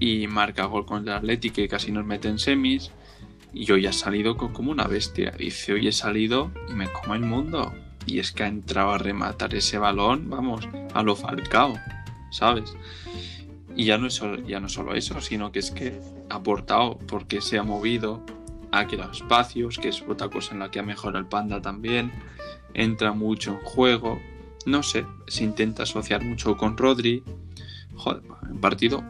y 0.00 0.26
marca 0.26 0.64
gol 0.66 0.86
con 0.86 1.02
el 1.02 1.14
Atleti 1.14 1.50
que 1.50 1.68
casi 1.68 1.92
nos 1.92 2.04
mete 2.04 2.28
en 2.28 2.38
semis 2.38 2.92
y 3.52 3.70
hoy 3.72 3.86
ha 3.86 3.92
salido 3.92 4.36
como 4.36 4.70
una 4.70 4.86
bestia. 4.86 5.32
Dice, 5.36 5.72
hoy 5.72 5.88
he 5.88 5.92
salido 5.92 6.50
y 6.68 6.74
me 6.74 6.90
como 6.92 7.14
el 7.14 7.22
mundo. 7.22 7.72
Y 8.06 8.18
es 8.20 8.32
que 8.32 8.44
ha 8.44 8.48
entrado 8.48 8.92
a 8.92 8.98
rematar 8.98 9.54
ese 9.54 9.78
balón, 9.78 10.30
vamos, 10.30 10.68
a 10.94 11.02
lo 11.02 11.14
falcao, 11.14 11.74
¿sabes? 12.30 12.74
Y 13.76 13.84
ya 13.84 13.98
no, 13.98 14.06
es 14.06 14.14
solo, 14.14 14.40
ya 14.46 14.60
no 14.60 14.68
solo 14.68 14.94
eso, 14.94 15.20
sino 15.20 15.52
que 15.52 15.58
es 15.58 15.70
que 15.70 16.00
ha 16.30 16.36
aportado 16.36 16.98
porque 17.06 17.40
se 17.40 17.58
ha 17.58 17.62
movido, 17.62 18.24
ha 18.72 18.86
quedado 18.86 19.12
espacios, 19.12 19.78
que 19.78 19.88
es 19.88 20.02
otra 20.02 20.28
cosa 20.28 20.54
en 20.54 20.60
la 20.60 20.70
que 20.70 20.78
ha 20.78 20.82
mejorado 20.82 21.18
el 21.18 21.26
panda 21.26 21.60
también. 21.60 22.12
Entra 22.74 23.12
mucho 23.12 23.52
en 23.52 23.60
juego, 23.60 24.20
no 24.64 24.82
sé, 24.82 25.06
se 25.26 25.44
intenta 25.44 25.82
asociar 25.82 26.24
mucho 26.24 26.56
con 26.56 26.76
Rodri. 26.76 27.22
Joder, 27.94 28.22
un 28.48 28.60
partido 28.60 29.04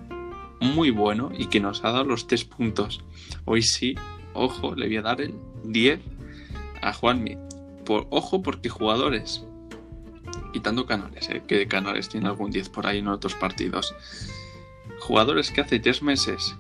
muy 0.61 0.91
bueno 0.91 1.31
y 1.37 1.47
que 1.47 1.61
nos 1.61 1.85
ha 1.85 1.93
dado 1.93 2.05
los 2.05 2.27
tres 2.27 2.45
puntos. 2.45 3.01
Hoy 3.45 3.63
sí 3.63 3.95
ojo, 4.39 4.75
le 4.75 4.87
voy 4.87 4.97
a 4.97 5.03
dar 5.03 5.21
el 5.21 5.35
10 5.65 6.01
a 6.83 6.93
Juanmi. 6.93 7.37
Por, 7.85 8.07
ojo, 8.11 8.43
porque 8.43 8.69
jugadores, 8.69 9.45
quitando 10.53 10.87
canales, 10.87 11.29
eh, 11.31 11.43
que 11.47 11.67
canales 11.67 12.09
tiene 12.09 12.29
algún 12.29 12.51
10 12.51 12.69
por 12.69 12.87
ahí 12.87 12.99
en 12.99 13.09
otros 13.09 13.35
partidos. 13.35 13.95
Jugadores 15.01 15.51
que 15.51 15.61
hace 15.61 15.79
tres 15.79 16.03
meses 16.03 16.57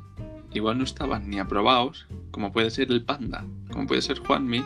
igual 0.55 0.79
no 0.79 0.85
estaban 0.85 1.29
ni 1.29 1.39
aprobados, 1.39 2.07
como 2.31 2.53
puede 2.53 2.71
ser 2.71 2.91
el 2.91 3.05
Panda, 3.05 3.45
como 3.71 3.87
puede 3.87 4.03
ser 4.03 4.19
Juanmi. 4.19 4.65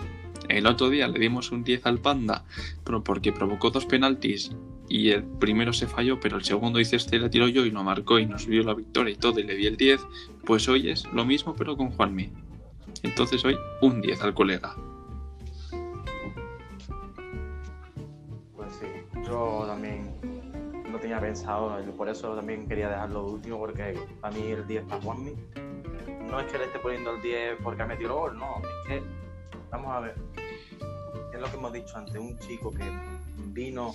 El 0.49 0.67
otro 0.67 0.91
día 0.91 1.09
le 1.09 1.19
dimos 1.19 1.51
un 1.53 1.65
10 1.65 1.87
al 1.87 1.99
Panda, 1.99 2.45
pero 2.85 3.03
porque 3.03 3.33
provocó 3.33 3.71
dos 3.71 3.87
penaltis 3.87 4.53
y 4.89 5.11
el 5.11 5.25
primero 5.25 5.73
se 5.73 5.87
falló, 5.87 6.21
pero 6.21 6.37
el 6.37 6.45
segundo 6.45 6.81
hice 6.81 6.97
este 6.97 7.19
la 7.19 7.31
tiró 7.31 7.49
yo 7.49 7.65
y 7.65 7.71
no 7.71 7.85
marcó 7.85 8.19
y 8.19 8.27
nos 8.27 8.47
vio 8.47 8.63
la 8.63 8.75
victoria 8.75 9.15
y 9.15 9.17
todo 9.17 9.41
y 9.41 9.45
le 9.45 9.57
di 9.57 9.67
el 9.67 9.77
10, 9.77 10.01
pues 10.45 10.69
hoy 10.69 10.91
es 10.91 11.05
lo 11.13 11.25
mismo 11.25 11.55
pero 11.57 11.77
con 11.77 11.91
Juanmi. 11.91 12.31
Entonces 13.03 13.45
hoy 13.45 13.59
un 13.81 14.01
10 14.01 14.23
al 14.23 14.35
colega. 14.35 14.75
Pues 18.55 18.73
sí, 18.81 18.87
yo 19.27 19.65
también 19.67 20.15
no 20.91 20.99
tenía 20.99 21.21
pensado, 21.21 21.77
por 21.97 22.09
eso 22.09 22.35
también 22.35 22.69
quería 22.69 22.89
dejarlo 22.89 23.27
último, 23.27 23.59
porque 23.59 23.99
para 24.21 24.35
mí 24.35 24.43
el 24.51 24.67
10 24.67 24.85
para 24.85 25.03
Juanmi. 25.03 25.35
No 26.29 26.41
es 26.41 26.51
que 26.51 26.59
le 26.59 26.65
esté 26.65 26.79
poniendo 26.79 27.15
el 27.15 27.23
10 27.23 27.59
porque 27.63 27.83
ha 27.83 27.87
metido 27.87 28.15
gol, 28.15 28.39
no, 28.39 28.57
es 28.89 28.89
que, 28.89 29.03
vamos 29.71 29.95
a 29.95 30.01
ver, 30.01 30.15
es 31.33 31.41
lo 31.41 31.47
que 31.47 31.57
hemos 31.57 31.73
dicho 31.73 31.99
antes, 31.99 32.17
un 32.17 32.39
chico 32.39 32.71
que 32.71 32.85
vino, 33.49 33.93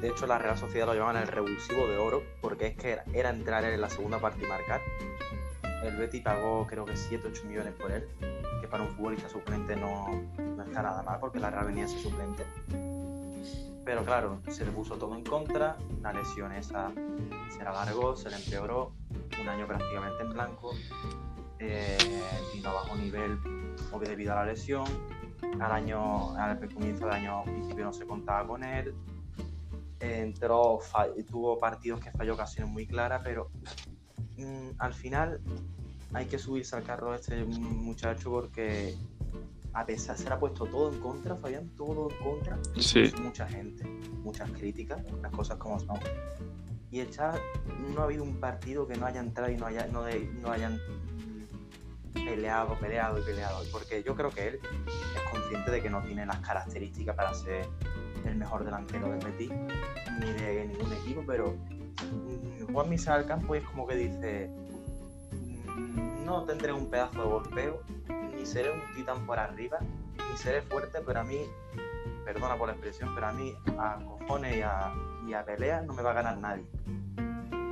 de 0.00 0.08
hecho 0.08 0.26
la 0.26 0.38
Real 0.38 0.56
Sociedad 0.56 0.86
lo 0.86 0.94
llamaban 0.94 1.16
el 1.22 1.28
revulsivo 1.28 1.86
de 1.86 1.98
oro, 1.98 2.22
porque 2.40 2.68
es 2.68 2.76
que 2.76 2.98
era 3.12 3.30
entrar 3.30 3.64
en 3.64 3.80
la 3.80 3.90
segunda 3.90 4.18
parte 4.18 4.42
y 4.42 4.48
marcar 4.48 4.80
el 5.82 5.96
Betty 5.96 6.20
pagó 6.20 6.66
creo 6.66 6.84
que 6.84 6.94
7-8 6.94 7.44
millones 7.44 7.74
por 7.74 7.90
él, 7.90 8.08
que 8.60 8.68
para 8.68 8.84
un 8.84 8.90
futbolista 8.90 9.28
suplente 9.28 9.76
no, 9.76 10.06
no 10.38 10.62
está 10.62 10.82
nada 10.82 11.02
mal 11.02 11.18
porque 11.20 11.40
la 11.40 11.50
Real 11.50 11.66
venía 11.66 11.84
a 11.84 11.88
ser 11.88 12.00
suplente. 12.00 12.44
Pero 13.84 14.04
claro, 14.04 14.40
se 14.48 14.64
le 14.64 14.70
puso 14.70 14.96
todo 14.96 15.16
en 15.16 15.24
contra, 15.24 15.76
la 16.00 16.12
lesión 16.12 16.52
esa 16.52 16.92
se 17.50 17.64
la 17.64 17.70
alargó, 17.70 18.16
se 18.16 18.30
le 18.30 18.36
empeoró, 18.36 18.92
un 19.40 19.48
año 19.48 19.66
prácticamente 19.66 20.22
en 20.22 20.32
blanco, 20.32 20.72
eh, 21.58 21.98
vino 22.54 22.68
a 22.68 22.74
bajo 22.74 22.96
nivel 22.96 23.38
debido 24.00 24.32
a 24.32 24.36
la 24.36 24.46
lesión, 24.46 24.86
al 25.60 25.72
año, 25.72 26.36
al 26.36 26.58
comienzo 26.72 27.06
del 27.06 27.14
año 27.14 27.44
principio 27.44 27.84
no 27.84 27.92
se 27.92 28.06
contaba 28.06 28.46
con 28.46 28.62
él, 28.62 28.94
entró, 30.00 30.80
tuvo 31.28 31.58
partidos 31.58 32.00
que 32.00 32.10
falló 32.10 32.34
ocasiones 32.34 32.72
muy 32.72 32.86
claras, 32.86 33.22
pero 33.24 33.50
mm, 34.36 34.70
al 34.78 34.94
final 34.94 35.40
hay 36.12 36.26
que 36.26 36.38
subirse 36.38 36.76
al 36.76 36.82
carro 36.82 37.12
de 37.12 37.18
este 37.18 37.44
muchacho 37.44 38.30
porque 38.30 38.96
a 39.72 39.86
pesar 39.86 40.18
se 40.18 40.24
le 40.24 40.34
ha 40.34 40.38
puesto 40.38 40.66
todo 40.66 40.92
en 40.92 41.00
contra, 41.00 41.36
Fabián, 41.36 41.68
todo 41.76 42.10
en 42.10 42.16
contra. 42.18 42.58
Sí. 42.78 43.10
Mucha 43.22 43.48
gente, 43.48 43.84
muchas 44.22 44.50
críticas, 44.50 45.00
las 45.22 45.32
cosas 45.32 45.56
como 45.56 45.80
son. 45.80 45.98
Y 46.90 47.00
el 47.00 47.08
no 47.94 48.02
ha 48.02 48.04
habido 48.04 48.22
un 48.22 48.38
partido 48.38 48.86
que 48.86 48.96
no 48.96 49.06
haya 49.06 49.20
entrado 49.20 49.50
y 49.50 49.56
no, 49.56 49.64
haya, 49.64 49.86
no, 49.86 50.04
no 50.42 50.52
hayan 50.52 50.78
peleado, 52.12 52.78
peleado 52.78 53.18
y 53.18 53.22
peleado. 53.22 53.64
Porque 53.72 54.02
yo 54.02 54.14
creo 54.14 54.28
que 54.28 54.48
él 54.48 54.60
es 54.62 55.30
consciente 55.30 55.70
de 55.70 55.82
que 55.82 55.88
no 55.88 56.02
tiene 56.02 56.26
las 56.26 56.40
características 56.40 57.16
para 57.16 57.32
ser 57.32 57.66
el 58.26 58.36
mejor 58.36 58.64
delantero 58.64 59.10
del 59.10 59.20
Betis, 59.20 59.50
ni 60.20 60.32
de 60.32 60.66
ningún 60.66 60.92
equipo, 60.92 61.24
pero 61.26 61.56
Juan 62.72 62.88
Misa 62.88 63.14
al 63.14 63.26
campo 63.26 63.54
y 63.54 63.58
es 63.58 63.64
como 63.64 63.86
que 63.86 63.96
dice, 63.96 64.50
mm, 65.32 66.24
no 66.24 66.44
tendré 66.44 66.72
un 66.72 66.88
pedazo 66.90 67.22
de 67.22 67.28
golpeo, 67.28 67.82
ni 68.34 68.46
seré 68.46 68.70
un 68.72 68.80
titán 68.94 69.26
por 69.26 69.38
arriba, 69.38 69.78
ni 69.80 70.36
seré 70.36 70.62
fuerte, 70.62 71.00
pero 71.04 71.20
a 71.20 71.24
mí, 71.24 71.38
perdona 72.24 72.56
por 72.56 72.68
la 72.68 72.74
expresión, 72.74 73.14
pero 73.14 73.26
a 73.26 73.32
mí 73.32 73.52
a 73.78 73.98
cojones 74.04 74.56
y 74.56 74.62
a, 74.62 74.92
y 75.28 75.32
a 75.34 75.44
peleas 75.44 75.84
no 75.84 75.92
me 75.92 76.02
va 76.02 76.12
a 76.12 76.14
ganar 76.14 76.38
nadie. 76.38 76.64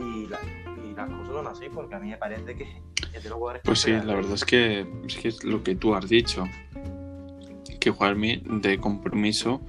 Y, 0.00 0.26
las 0.26 1.08
cosas 1.08 1.28
son 1.28 1.46
así 1.46 1.66
porque 1.72 1.94
a 1.94 1.98
mí 1.98 2.10
me 2.10 2.18
parece 2.18 2.54
que... 2.54 2.82
pues 3.64 3.80
sí, 3.80 3.92
la 3.92 4.14
verdad 4.14 4.34
es 4.34 4.44
que, 4.44 4.80
es 5.06 5.16
que 5.16 5.28
es 5.28 5.44
lo 5.44 5.62
que 5.62 5.74
tú 5.74 5.94
has 5.94 6.08
dicho, 6.08 6.44
que 7.80 7.90
Juanmi 7.90 8.42
de 8.60 8.78
compromiso 8.78 9.62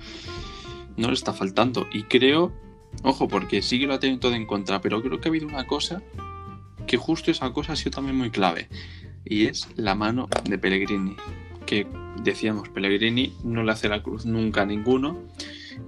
no 0.97 1.07
le 1.07 1.13
está 1.13 1.33
faltando. 1.33 1.87
Y 1.91 2.03
creo, 2.03 2.51
ojo, 3.03 3.27
porque 3.27 3.61
sí 3.61 3.79
que 3.79 3.87
lo 3.87 3.93
ha 3.93 3.99
tenido 3.99 4.19
todo 4.19 4.33
en 4.33 4.45
contra, 4.45 4.81
pero 4.81 5.01
creo 5.01 5.19
que 5.19 5.27
ha 5.27 5.31
habido 5.31 5.47
una 5.47 5.65
cosa 5.65 6.01
que 6.87 6.97
justo 6.97 7.31
esa 7.31 7.51
cosa 7.53 7.73
ha 7.73 7.75
sido 7.75 7.91
también 7.91 8.17
muy 8.17 8.31
clave 8.31 8.67
y 9.25 9.45
es 9.45 9.67
la 9.75 9.95
mano 9.95 10.27
de 10.43 10.57
Pellegrini. 10.57 11.15
Que 11.65 11.87
decíamos, 12.23 12.69
Pellegrini 12.69 13.33
no 13.43 13.63
le 13.63 13.71
hace 13.71 13.87
la 13.87 14.03
cruz 14.03 14.25
nunca 14.25 14.63
a 14.63 14.65
ninguno 14.65 15.19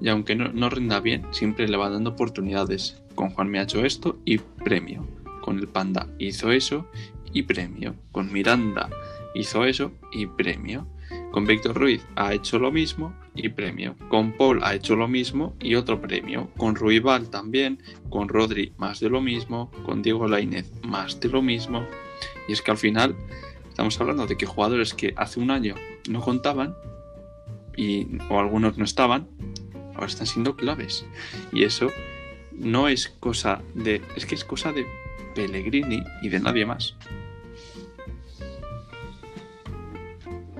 y 0.01 0.09
aunque 0.09 0.35
no, 0.35 0.51
no 0.53 0.69
rinda 0.69 0.99
bien, 0.99 1.25
siempre 1.31 1.67
le 1.67 1.77
va 1.77 1.89
dando 1.89 2.11
oportunidades. 2.11 3.01
Con 3.15 3.29
Juan 3.31 3.49
me 3.49 3.59
ha 3.59 3.63
hecho 3.63 3.83
esto 3.85 4.19
y 4.25 4.37
premio. 4.37 5.05
Con 5.41 5.59
el 5.59 5.67
Panda 5.67 6.07
hizo 6.19 6.51
eso 6.51 6.87
y 7.33 7.43
premio. 7.43 7.95
Con 8.11 8.31
Miranda 8.31 8.89
hizo 9.35 9.65
eso 9.65 9.91
y 10.11 10.25
premio. 10.25 10.87
Con 11.31 11.45
Víctor 11.45 11.75
Ruiz 11.75 12.05
ha 12.15 12.33
hecho 12.33 12.59
lo 12.59 12.71
mismo 12.71 13.13
y 13.35 13.49
premio. 13.49 13.95
Con 14.09 14.33
Paul 14.33 14.63
ha 14.63 14.75
hecho 14.75 14.95
lo 14.95 15.07
mismo 15.07 15.55
y 15.59 15.75
otro 15.75 16.01
premio. 16.01 16.49
Con 16.57 16.75
Ruibal 16.75 17.29
también. 17.29 17.81
Con 18.09 18.29
Rodri 18.29 18.73
más 18.77 18.99
de 18.99 19.09
lo 19.09 19.21
mismo. 19.21 19.71
Con 19.85 20.01
Diego 20.01 20.27
Lainez 20.27 20.71
más 20.83 21.19
de 21.19 21.29
lo 21.29 21.41
mismo. 21.41 21.85
Y 22.47 22.53
es 22.53 22.61
que 22.61 22.71
al 22.71 22.77
final 22.77 23.15
estamos 23.69 23.99
hablando 23.99 24.27
de 24.27 24.37
que 24.37 24.45
jugadores 24.45 24.93
que 24.93 25.13
hace 25.17 25.39
un 25.39 25.51
año 25.51 25.75
no 26.09 26.21
contaban 26.21 26.75
y, 27.75 28.07
o 28.29 28.39
algunos 28.39 28.77
no 28.77 28.85
estaban, 28.85 29.27
ahora 29.95 30.07
están 30.07 30.27
siendo 30.27 30.55
claves. 30.55 31.05
Y 31.51 31.63
eso 31.63 31.89
no 32.51 32.87
es 32.87 33.09
cosa 33.19 33.61
de. 33.73 34.01
Es 34.15 34.25
que 34.25 34.35
es 34.35 34.43
cosa 34.43 34.71
de 34.71 34.85
Pellegrini 35.35 36.03
y 36.21 36.29
de 36.29 36.39
nadie 36.39 36.65
más. 36.65 36.95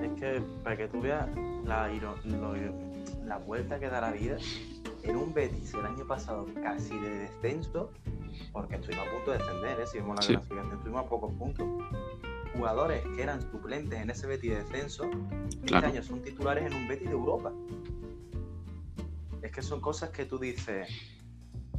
Es 0.02 0.20
que 0.20 0.42
para 0.62 0.76
que 0.76 0.88
tú 0.88 1.00
la, 1.64 1.90
la 3.26 3.38
vuelta 3.38 3.78
que 3.78 3.88
da 3.88 4.00
la 4.00 4.12
vida, 4.12 4.36
en 5.02 5.16
un 5.16 5.34
Betis 5.34 5.74
el 5.74 5.84
año 5.84 6.06
pasado 6.06 6.46
casi 6.62 6.98
de 6.98 7.10
descenso, 7.10 7.90
porque 8.52 8.76
estuvimos 8.76 9.06
a 9.06 9.10
punto 9.10 9.30
de 9.32 9.38
descender, 9.38 9.80
¿eh? 9.80 9.86
si 9.86 9.98
vemos 9.98 10.16
la 10.16 10.22
sí. 10.22 10.32
clasificación, 10.32 10.76
estuvimos 10.76 11.04
a 11.04 11.08
pocos 11.08 11.34
puntos. 11.34 11.66
Jugadores 12.54 13.04
que 13.16 13.22
eran 13.22 13.42
suplentes 13.50 14.00
en 14.00 14.10
ese 14.10 14.26
Betis 14.26 14.50
de 14.50 14.56
descenso, 14.62 15.10
este 15.48 15.66
claro. 15.66 15.86
este 15.86 15.98
año 15.98 16.06
son 16.06 16.22
titulares 16.22 16.70
en 16.70 16.74
un 16.74 16.86
Betis 16.86 17.08
de 17.08 17.14
Europa. 17.14 17.52
Es 19.42 19.50
que 19.50 19.60
son 19.60 19.80
cosas 19.80 20.10
que 20.10 20.24
tú 20.24 20.38
dices, 20.38 20.88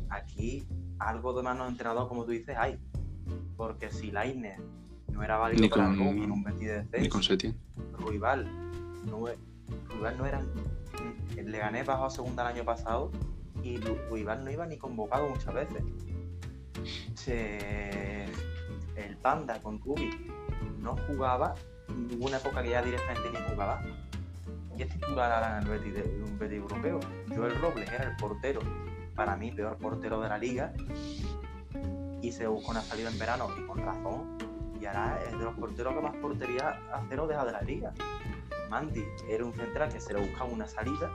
aquí 0.09 0.67
algo 0.99 1.33
de 1.33 1.43
mano 1.43 1.67
entrenador, 1.67 2.07
como 2.07 2.25
tú 2.25 2.31
dices, 2.31 2.57
hay. 2.57 2.77
Porque 3.55 3.89
si 3.89 4.11
Lainez 4.11 4.59
no 5.11 5.23
era 5.23 5.37
válido 5.37 5.61
ni 5.61 5.69
para 5.69 5.85
con, 5.85 5.99
en 5.99 6.31
un 6.31 6.43
Betis 6.43 6.67
de 6.67 6.83
descenso, 6.83 7.19
ni 7.19 7.53
con. 7.53 7.55
Ruibal 7.93 8.65
no, 9.05 9.25
No 10.17 10.25
era 10.25 10.41
el 11.37 11.51
Leganés 11.51 11.85
bajó 11.85 12.05
a 12.05 12.09
segunda 12.09 12.43
el 12.43 12.55
año 12.55 12.65
pasado 12.65 13.11
y 13.63 13.77
Ruibal 13.77 14.43
no 14.45 14.51
iba 14.51 14.65
ni 14.65 14.77
convocado 14.77 15.27
muchas 15.27 15.53
veces. 15.53 15.83
El 18.95 19.17
Panda 19.17 19.59
con 19.59 19.79
Rubi 19.81 20.09
no 20.79 20.95
jugaba 21.07 21.55
ninguna 21.89 22.37
época 22.37 22.61
que 22.61 22.69
ya 22.69 22.81
directamente 22.81 23.31
ni 23.31 23.49
jugaba. 23.49 23.81
Y 24.77 24.81
es 24.81 24.89
titular 24.89 25.31
ahora 25.31 25.57
en 25.57 25.63
el 25.63 25.69
Betis, 25.69 25.93
de, 25.93 26.23
un 26.23 26.37
Betis 26.37 26.57
europeo. 26.57 26.99
Joel 27.33 27.59
Robles 27.61 27.89
era 27.91 28.03
el 28.09 28.15
portero, 28.17 28.59
para 29.15 29.35
mí, 29.37 29.51
peor 29.51 29.77
portero 29.77 30.19
de 30.19 30.29
la 30.29 30.37
liga. 30.37 30.73
Y 32.21 32.31
se 32.31 32.47
buscó 32.47 32.71
una 32.71 32.81
salida 32.81 33.09
en 33.09 33.17
verano, 33.17 33.47
y 33.57 33.65
con 33.65 33.79
razón. 33.79 34.37
Y 34.81 34.85
ahora 34.85 35.19
es 35.25 35.31
de 35.31 35.45
los 35.45 35.55
porteros 35.55 35.93
que 35.93 36.01
más 36.01 36.15
portería 36.17 36.81
a 36.91 37.01
cero 37.07 37.25
deja 37.25 37.45
de 37.45 37.51
la 37.53 37.61
liga. 37.61 37.93
Mandy 38.69 39.05
era 39.29 39.45
un 39.45 39.53
central 39.53 39.91
que 39.91 39.99
se 39.99 40.13
le 40.13 40.21
buscaba 40.21 40.49
una 40.49 40.67
salida 40.67 41.11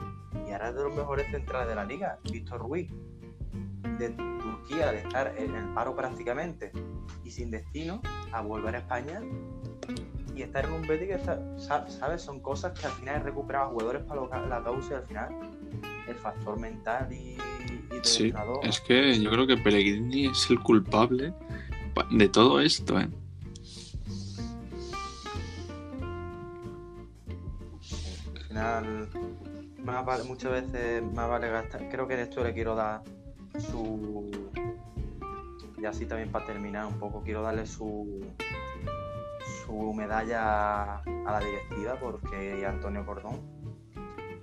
y 0.47 0.51
ahora 0.51 0.69
es 0.69 0.75
de 0.75 0.83
los 0.83 0.95
mejores 0.95 1.29
centrales 1.31 1.67
de 1.67 1.75
la 1.75 1.85
liga. 1.85 2.19
Víctor 2.31 2.59
Ruiz, 2.61 2.89
de 3.97 4.09
Turquía, 4.09 4.91
de 4.91 4.99
estar 4.99 5.35
en 5.37 5.55
el 5.55 5.65
paro 5.73 5.95
prácticamente 5.95 6.71
y 7.23 7.31
sin 7.31 7.51
destino, 7.51 8.01
a 8.31 8.41
volver 8.41 8.75
a 8.75 8.79
España 8.79 9.21
y 10.35 10.41
estar 10.41 10.65
en 10.65 10.73
un 10.73 10.81
Betis 10.87 11.07
que, 11.07 11.13
está, 11.15 11.89
¿sabes? 11.89 12.21
Son 12.21 12.39
cosas 12.39 12.77
que 12.79 12.85
al 12.85 12.93
final 12.93 13.17
he 13.17 13.23
recuperado 13.23 13.71
jugadores 13.71 14.03
para 14.03 14.47
la 14.47 14.63
causa 14.63 14.93
y 14.93 14.95
al 14.95 15.03
final 15.03 15.29
el 16.07 16.15
factor 16.15 16.59
mental 16.59 17.11
y, 17.11 17.15
y 17.15 17.39
sí, 18.03 18.25
entrenador. 18.25 18.59
es 18.63 18.79
que 18.81 19.19
yo 19.19 19.29
creo 19.29 19.47
que 19.47 19.57
Pellegrini 19.57 20.27
es 20.27 20.49
el 20.49 20.59
culpable 20.59 21.33
de 22.11 22.29
todo 22.29 22.61
esto, 22.61 22.99
¿eh? 22.99 23.09
Final 28.51 29.07
muchas 30.25 30.51
veces 30.51 31.01
más 31.13 31.29
vale 31.29 31.49
gastar. 31.49 31.87
Creo 31.89 32.07
que 32.07 32.15
en 32.15 32.19
esto 32.21 32.43
le 32.43 32.53
quiero 32.53 32.75
dar 32.75 33.01
su. 33.57 34.29
Y 35.77 35.85
así 35.85 36.05
también 36.05 36.31
para 36.31 36.45
terminar 36.45 36.85
un 36.85 36.99
poco, 36.99 37.23
quiero 37.23 37.41
darle 37.41 37.65
su 37.65 38.21
su 39.65 39.93
medalla 39.93 40.97
a 40.97 41.31
la 41.31 41.39
directiva 41.39 41.95
porque 41.99 42.59
y 42.59 42.63
a 42.63 42.69
Antonio 42.69 43.05
Cordón 43.05 43.39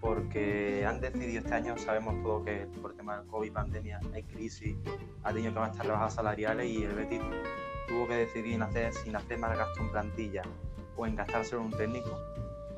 porque 0.01 0.87
han 0.87 1.01
decidido 1.01 1.41
este 1.41 1.55
año, 1.55 1.77
sabemos 1.77 2.23
todo 2.23 2.45
que 2.45 2.69
por 2.81 2.95
tema 2.95 3.19
del 3.19 3.27
COVID, 3.27 3.53
pandemia, 3.53 4.01
hay 4.15 4.23
crisis, 4.23 4.77
ha 5.25 5.33
tenido 5.33 5.53
que 5.53 5.71
estar 5.71 5.87
rebajas 5.87 6.15
salariales 6.15 6.67
y 6.67 6.85
el 6.85 6.95
Betis 6.95 7.21
tuvo 7.89 8.07
que 8.07 8.15
decidir 8.15 8.55
en 8.55 8.63
hacer, 8.63 8.93
sin 8.93 9.17
hacer 9.17 9.39
más 9.39 9.59
gasto 9.59 9.81
en 9.81 9.91
plantilla 9.91 10.43
o 10.97 11.05
en 11.05 11.17
gastarse 11.17 11.57
en 11.57 11.63
un 11.63 11.73
técnico 11.73 12.17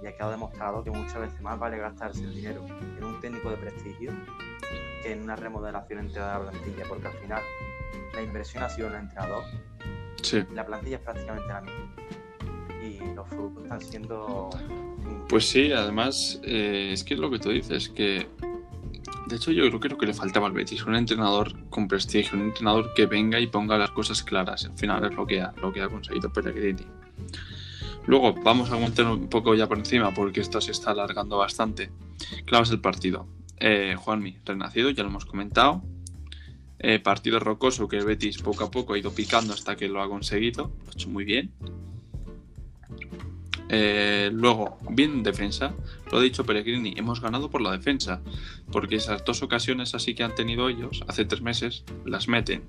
y 0.03 0.07
ha 0.07 0.12
quedado 0.12 0.32
demostrado 0.32 0.82
que 0.84 0.90
muchas 0.90 1.20
veces 1.20 1.40
más 1.40 1.59
vale 1.59 1.78
gastarse 1.78 2.24
el 2.24 2.34
dinero 2.34 2.64
en 2.96 3.05
un 3.05 3.20
técnico 3.20 3.51
de 3.51 3.57
prestigio 3.57 4.12
que 5.03 5.12
en 5.12 5.22
una 5.22 5.36
remodelación 5.36 6.01
entera 6.01 6.38
de 6.38 6.44
la 6.44 6.51
plantilla, 6.51 6.84
porque 6.88 7.07
al 7.07 7.14
final 7.14 7.42
la 8.14 8.22
inversión 8.22 8.62
ha 8.62 8.68
sido 8.68 8.88
en 8.88 8.94
el 8.94 9.01
entrenador, 9.01 9.44
sí. 10.22 10.42
la 10.53 10.66
plantilla 10.66 10.96
es 10.96 11.03
prácticamente 11.03 11.48
la 11.48 11.61
misma 11.61 11.94
y 12.82 13.14
los 13.14 13.28
frutos 13.28 13.62
están 13.62 13.80
siendo... 13.80 14.51
Pues 15.28 15.48
sí, 15.48 15.72
además 15.72 16.40
eh, 16.42 16.90
es 16.92 17.05
que 17.05 17.14
es 17.14 17.20
lo 17.20 17.30
que 17.30 17.38
tú 17.38 17.51
dices, 17.51 17.88
que 17.88 18.26
de 19.26 19.36
hecho 19.36 19.53
yo 19.53 19.66
creo 19.68 19.80
que 19.80 19.88
lo 19.88 19.98
que 19.98 20.07
le 20.07 20.14
faltaba 20.14 20.48
al 20.48 20.53
Betis, 20.53 20.84
un 20.84 20.96
entrenador 20.96 21.68
con 21.68 21.86
prestigio, 21.86 22.36
un 22.36 22.46
entrenador 22.46 22.92
que 22.94 23.07
venga 23.07 23.38
y 23.38 23.46
ponga 23.46 23.78
las 23.78 23.90
cosas 23.92 24.22
claras, 24.22 24.64
al 24.64 24.76
final 24.76 25.05
es 25.05 25.14
lo 25.14 25.26
que 25.26 25.40
ha, 25.40 25.53
lo 25.62 25.72
que 25.72 25.82
ha 25.82 25.88
conseguido 25.88 26.32
Pellegrini. 26.32 26.86
Luego 28.07 28.34
vamos 28.42 28.70
a 28.70 28.74
comentar 28.74 29.07
un 29.07 29.28
poco 29.28 29.55
ya 29.55 29.68
por 29.68 29.78
encima 29.78 30.12
porque 30.12 30.40
esto 30.40 30.61
se 30.61 30.72
está 30.72 30.90
alargando 30.90 31.38
bastante. 31.38 31.90
Claves 32.44 32.70
del 32.70 32.80
partido. 32.80 33.26
Eh, 33.59 33.94
Juanmi, 33.96 34.38
renacido, 34.44 34.90
ya 34.90 35.03
lo 35.03 35.11
hemos 35.11 35.26
comentado. 35.26 35.82
Eh, 36.78 36.98
partido 36.98 37.38
rocoso 37.40 37.88
que 37.88 37.98
el 37.98 38.07
Betis 38.07 38.38
poco 38.38 38.64
a 38.64 38.70
poco 38.70 38.94
ha 38.94 38.98
ido 38.98 39.12
picando 39.12 39.53
hasta 39.53 39.76
que 39.76 39.88
lo 39.88 40.03
ha 40.03 40.09
conseguido. 40.09 40.72
Lo 40.84 40.88
ha 40.88 40.92
hecho 40.92 41.11
muy 41.11 41.24
bien. 41.24 41.53
Eh, 43.73 44.31
luego, 44.33 44.79
bien 44.91 45.12
en 45.12 45.23
defensa, 45.23 45.73
lo 46.11 46.18
ha 46.18 46.21
dicho 46.21 46.45
Pellegrini, 46.45 46.95
hemos 46.97 47.21
ganado 47.21 47.51
por 47.51 47.61
la 47.61 47.71
defensa, 47.71 48.21
porque 48.73 48.97
esas 48.97 49.25
dos 49.25 49.45
ocasiones 49.45 49.95
así 49.95 50.14
que 50.14 50.25
han 50.25 50.35
tenido 50.35 50.68
ellos 50.68 51.05
hace 51.07 51.25
tres 51.25 51.41
meses, 51.41 51.85
las 52.05 52.27
meten. 52.27 52.64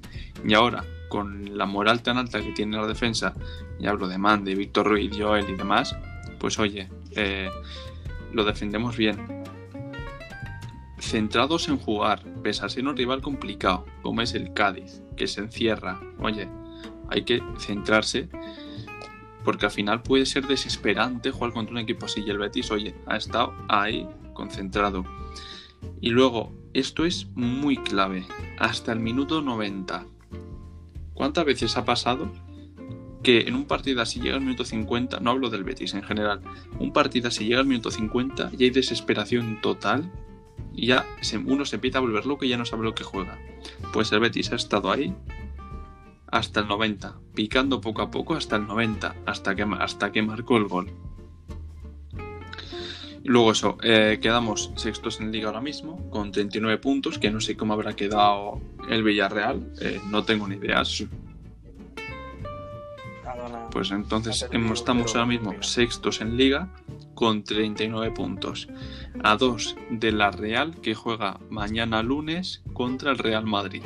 Y 0.47 0.54
ahora, 0.54 0.86
con 1.10 1.58
la 1.58 1.66
moral 1.66 2.04
tan 2.04 2.18
alta 2.18 2.41
que 2.41 2.52
tiene 2.52 2.78
la 2.78 2.86
defensa, 2.86 3.34
y 3.80 3.88
hablo 3.88 4.08
de 4.08 4.20
Mande, 4.20 4.54
Víctor 4.54 4.89
Ruiz, 4.89 5.12
Joel 5.18 5.49
y 5.49 5.56
demás, 5.56 5.95
pues 6.39 6.60
oye, 6.60 6.88
eh, 7.16 7.49
lo 8.32 8.43
defendemos 8.43 8.95
bien. 8.95 9.43
Centrados 10.99 11.68
en 11.68 11.80
jugar, 11.80 12.24
pese 12.43 12.64
a 12.64 12.70
ser 12.70 12.88
un 12.88 12.95
rival 12.95 13.24
complicado, 13.24 13.88
como 14.04 14.22
es 14.22 14.36
el 14.36 14.54
Cádiz, 14.54 15.02
que 15.18 15.26
se 15.26 15.41
encierra, 15.41 15.99
oye, 16.20 16.47
hay 17.10 17.24
que 17.24 17.41
centrarse 17.58 18.30
porque 19.43 19.65
al 19.65 19.71
final 19.71 20.03
puede 20.03 20.25
ser 20.25 20.47
desesperante 20.47 21.31
jugar 21.31 21.53
contra 21.53 21.73
un 21.73 21.79
equipo 21.79 22.05
así 22.05 22.23
y 22.25 22.29
el 22.29 22.37
Betis, 22.37 22.71
oye, 22.71 22.95
ha 23.05 23.17
estado 23.17 23.53
ahí 23.67 24.07
concentrado. 24.33 25.05
Y 25.99 26.09
luego, 26.09 26.51
esto 26.73 27.05
es 27.05 27.27
muy 27.35 27.77
clave, 27.77 28.25
hasta 28.59 28.91
el 28.91 28.99
minuto 28.99 29.41
90. 29.41 30.05
¿Cuántas 31.13 31.45
veces 31.45 31.77
ha 31.77 31.85
pasado 31.85 32.31
que 33.23 33.41
en 33.41 33.55
un 33.55 33.65
partido 33.65 34.01
así 34.01 34.19
llega 34.19 34.35
al 34.35 34.41
minuto 34.41 34.65
50, 34.65 35.19
no 35.19 35.31
hablo 35.31 35.49
del 35.49 35.63
Betis 35.63 35.93
en 35.93 36.03
general, 36.03 36.41
un 36.79 36.91
partido 36.91 37.27
así 37.27 37.45
llega 37.45 37.59
al 37.59 37.67
minuto 37.67 37.91
50 37.91 38.51
y 38.57 38.63
hay 38.63 38.69
desesperación 38.71 39.61
total 39.61 40.11
y 40.73 40.87
ya 40.87 41.05
uno 41.45 41.65
se 41.65 41.75
empieza 41.75 41.99
a 41.99 42.01
volver 42.01 42.25
loco 42.25 42.45
y 42.45 42.49
ya 42.49 42.57
no 42.57 42.65
sabe 42.65 42.83
lo 42.83 42.95
que 42.95 43.03
juega? 43.03 43.37
Pues 43.93 44.11
el 44.11 44.19
Betis 44.19 44.51
ha 44.51 44.55
estado 44.55 44.91
ahí 44.91 45.13
hasta 46.32 46.61
el 46.61 46.67
90, 46.67 47.19
picando 47.36 47.82
poco 47.82 48.01
a 48.01 48.09
poco 48.09 48.36
hasta 48.36 48.55
el 48.55 48.65
90, 48.65 49.15
hasta 49.25 49.55
que, 49.55 49.63
hasta 49.63 50.11
que 50.11 50.21
marcó 50.21 50.57
el 50.57 50.65
gol. 50.65 50.91
Y 53.23 53.27
luego 53.27 53.51
eso, 53.51 53.77
eh, 53.84 54.19
quedamos 54.21 54.71
sextos 54.75 55.19
en 55.19 55.32
liga 55.32 55.47
ahora 55.47 55.61
mismo, 55.61 56.09
con 56.09 56.32
39 56.32 56.79
puntos, 56.79 57.19
que 57.19 57.29
no 57.29 57.39
sé 57.39 57.55
cómo 57.55 57.73
habrá 57.73 57.95
quedado 57.95 58.59
el 58.89 59.03
Villarreal, 59.03 59.73
eh, 59.79 60.01
no 60.09 60.23
tengo 60.23 60.47
ni 60.47 60.55
idea. 60.55 60.82
Pues 63.71 63.91
entonces 63.91 64.47
estamos 64.51 65.15
ahora 65.15 65.27
mismo 65.27 65.53
sextos 65.61 66.21
en 66.21 66.36
liga 66.36 66.69
con 67.13 67.43
39 67.43 68.11
puntos. 68.11 68.67
A 69.23 69.38
dos 69.38 69.75
de 69.89 70.11
la 70.11 70.32
Real 70.32 70.75
que 70.82 70.95
juega 70.95 71.39
mañana 71.49 72.01
lunes 72.01 72.63
contra 72.73 73.11
el 73.11 73.17
Real 73.17 73.45
Madrid. 73.45 73.84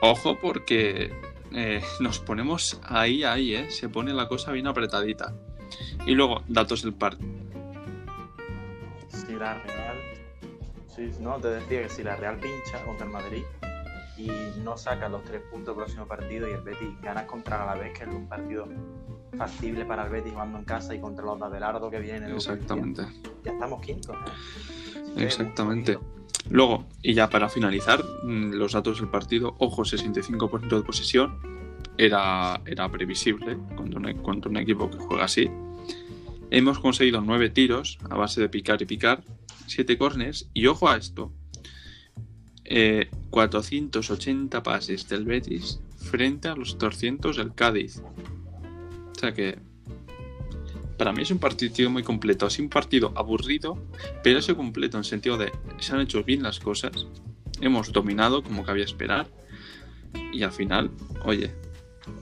Ojo 0.00 0.38
porque 0.40 1.12
eh, 1.52 1.82
nos 2.00 2.18
ponemos 2.20 2.80
ahí, 2.84 3.24
ahí, 3.24 3.54
¿eh? 3.54 3.70
Se 3.70 3.88
pone 3.88 4.12
la 4.12 4.28
cosa 4.28 4.52
bien 4.52 4.66
apretadita. 4.66 5.34
Y 6.06 6.14
luego, 6.14 6.42
datos 6.48 6.82
del 6.82 6.94
partido. 6.94 7.28
Si 9.08 9.32
la 9.34 9.54
Real... 9.54 9.96
Sí, 10.94 11.10
no, 11.20 11.36
te 11.38 11.48
decía 11.48 11.82
que 11.82 11.88
si 11.88 12.02
la 12.02 12.16
Real 12.16 12.38
pincha 12.38 12.84
contra 12.84 13.06
el 13.06 13.12
Madrid 13.12 13.42
y 14.16 14.30
no 14.64 14.76
saca 14.76 15.08
los 15.08 15.24
tres 15.24 15.42
puntos 15.42 15.76
del 15.76 15.84
próximo 15.84 16.06
partido 16.06 16.48
y 16.48 16.52
el 16.52 16.60
Betis 16.62 16.88
gana 17.00 17.26
contra 17.26 17.64
la 17.64 17.74
vez 17.74 17.96
que 17.96 18.04
es 18.04 18.10
un 18.10 18.28
partido 18.28 18.66
factible 19.36 19.84
para 19.84 20.04
el 20.04 20.10
Betis 20.10 20.32
jugando 20.32 20.58
en 20.58 20.64
casa 20.64 20.94
y 20.94 21.00
contra 21.00 21.24
los 21.24 21.38
de 21.38 21.46
Abelardo 21.46 21.88
que 21.90 22.00
vienen. 22.00 22.34
Exactamente. 22.34 23.02
Ya 23.44 23.52
estamos 23.52 23.80
quintos. 23.80 24.16
¿eh? 24.16 25.24
Exactamente. 25.24 25.98
Luego, 26.50 26.86
y 27.02 27.14
ya 27.14 27.28
para 27.28 27.48
finalizar, 27.48 28.02
mm, 28.22 28.52
los 28.52 28.72
datos 28.72 29.00
del 29.00 29.08
partido, 29.08 29.54
ojo, 29.58 29.84
65% 29.84 30.76
de 30.76 30.82
posesión, 30.82 31.38
era, 31.98 32.60
era 32.64 32.90
previsible 32.90 33.58
contra 33.76 34.00
un, 34.00 34.22
contra 34.22 34.50
un 34.50 34.56
equipo 34.56 34.88
que 34.90 34.98
juega 34.98 35.24
así. 35.24 35.50
Hemos 36.50 36.78
conseguido 36.78 37.20
9 37.20 37.50
tiros 37.50 37.98
a 38.08 38.16
base 38.16 38.40
de 38.40 38.48
picar 38.48 38.80
y 38.80 38.86
picar, 38.86 39.22
7 39.66 39.98
corners, 39.98 40.48
y 40.54 40.66
ojo 40.66 40.88
a 40.88 40.96
esto, 40.96 41.32
480 43.30 44.58
eh, 44.58 44.60
pases 44.62 45.08
del 45.08 45.24
Betis 45.24 45.80
frente 45.96 46.48
a 46.48 46.54
los 46.54 46.78
200 46.78 47.36
del 47.36 47.54
Cádiz. 47.54 48.00
O 48.00 49.18
sea 49.18 49.32
que 49.32 49.58
para 50.98 51.12
mí 51.12 51.22
es 51.22 51.30
un 51.30 51.38
partido 51.38 51.90
muy 51.90 52.02
completo. 52.02 52.50
Sido 52.50 52.64
un 52.64 52.70
partido 52.70 53.12
aburrido, 53.16 53.78
pero 54.22 54.40
ha 54.40 54.54
completo 54.54 54.96
en 54.96 55.00
el 55.00 55.04
sentido 55.04 55.38
de 55.38 55.52
se 55.78 55.94
han 55.94 56.00
hecho 56.00 56.24
bien 56.24 56.42
las 56.42 56.58
cosas. 56.58 57.06
Hemos 57.60 57.92
dominado 57.92 58.42
como 58.42 58.64
cabía 58.64 58.84
esperar. 58.84 59.28
Y 60.32 60.42
al 60.42 60.52
final, 60.52 60.90
oye, 61.24 61.54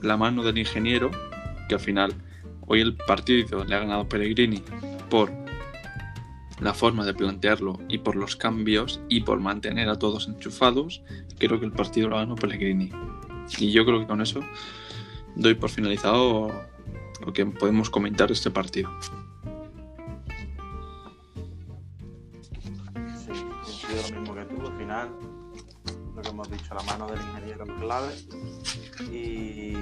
la 0.01 0.15
mano 0.15 0.43
del 0.43 0.57
ingeniero, 0.57 1.09
que 1.67 1.75
al 1.75 1.81
final 1.81 2.13
hoy 2.67 2.81
el 2.81 2.95
partido 2.95 3.65
le 3.65 3.75
ha 3.75 3.79
ganado 3.79 4.07
Pellegrini 4.07 4.61
por 5.09 5.31
la 6.59 6.73
forma 6.73 7.05
de 7.05 7.13
plantearlo 7.13 7.79
y 7.87 7.99
por 7.99 8.15
los 8.15 8.35
cambios 8.35 8.99
y 9.09 9.21
por 9.21 9.39
mantener 9.39 9.89
a 9.89 9.99
todos 9.99 10.27
enchufados, 10.27 11.01
creo 11.37 11.59
que 11.59 11.65
el 11.65 11.71
partido 11.71 12.09
lo 12.09 12.17
ganó 12.17 12.35
Pellegrini. 12.35 12.91
Y 13.57 13.71
yo 13.71 13.85
creo 13.85 13.99
que 13.99 14.07
con 14.07 14.21
eso 14.21 14.41
doy 15.35 15.55
por 15.55 15.69
finalizado 15.69 16.51
lo 17.25 17.33
que 17.33 17.45
podemos 17.45 17.89
comentar 17.89 18.27
de 18.27 18.33
este 18.33 18.51
partido. 18.51 18.89
Sí, 23.65 23.87
lo 24.11 24.19
mismo 24.19 24.35
que 24.35 24.45
tú. 24.45 24.67
Al 24.67 24.77
final, 24.77 25.09
lo 26.15 26.21
que 26.21 26.29
hemos 26.29 26.51
dicho, 26.51 26.75
la 26.75 26.83
mano 26.83 27.07
del 27.07 27.19
ingeniero 27.21 27.65
clave. 27.79 28.13
Y, 29.11 29.73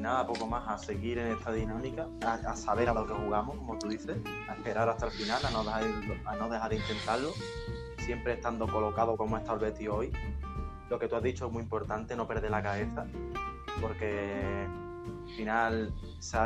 nada, 0.00 0.26
poco 0.26 0.46
más, 0.46 0.66
a 0.68 0.78
seguir 0.78 1.18
en 1.18 1.32
esta 1.32 1.52
dinámica, 1.52 2.06
a, 2.24 2.56
saber 2.56 2.88
a 2.88 2.94
lo 2.94 3.06
que 3.06 3.12
jugamos, 3.12 3.56
como 3.56 3.78
tú 3.78 3.88
dices, 3.88 4.16
a 4.48 4.54
esperar 4.54 4.88
hasta 4.88 5.06
el 5.06 5.12
final, 5.12 5.44
a 5.44 5.50
no 5.50 5.64
dejar, 5.64 5.84
a 6.24 6.36
no 6.36 6.48
dejar 6.48 6.70
de 6.70 6.76
intentarlo, 6.76 7.32
siempre 7.98 8.34
estando 8.34 8.66
colocado 8.68 9.16
como 9.16 9.36
está 9.36 9.52
el 9.52 9.58
Betty 9.58 9.88
hoy. 9.88 10.10
Lo 10.88 10.98
que 10.98 11.08
tú 11.08 11.16
has 11.16 11.22
dicho 11.22 11.46
es 11.46 11.52
muy 11.52 11.62
importante, 11.62 12.16
no 12.16 12.26
perder 12.26 12.50
la 12.50 12.62
cabeza, 12.62 13.06
porque 13.82 14.66
al 15.28 15.34
final 15.34 15.92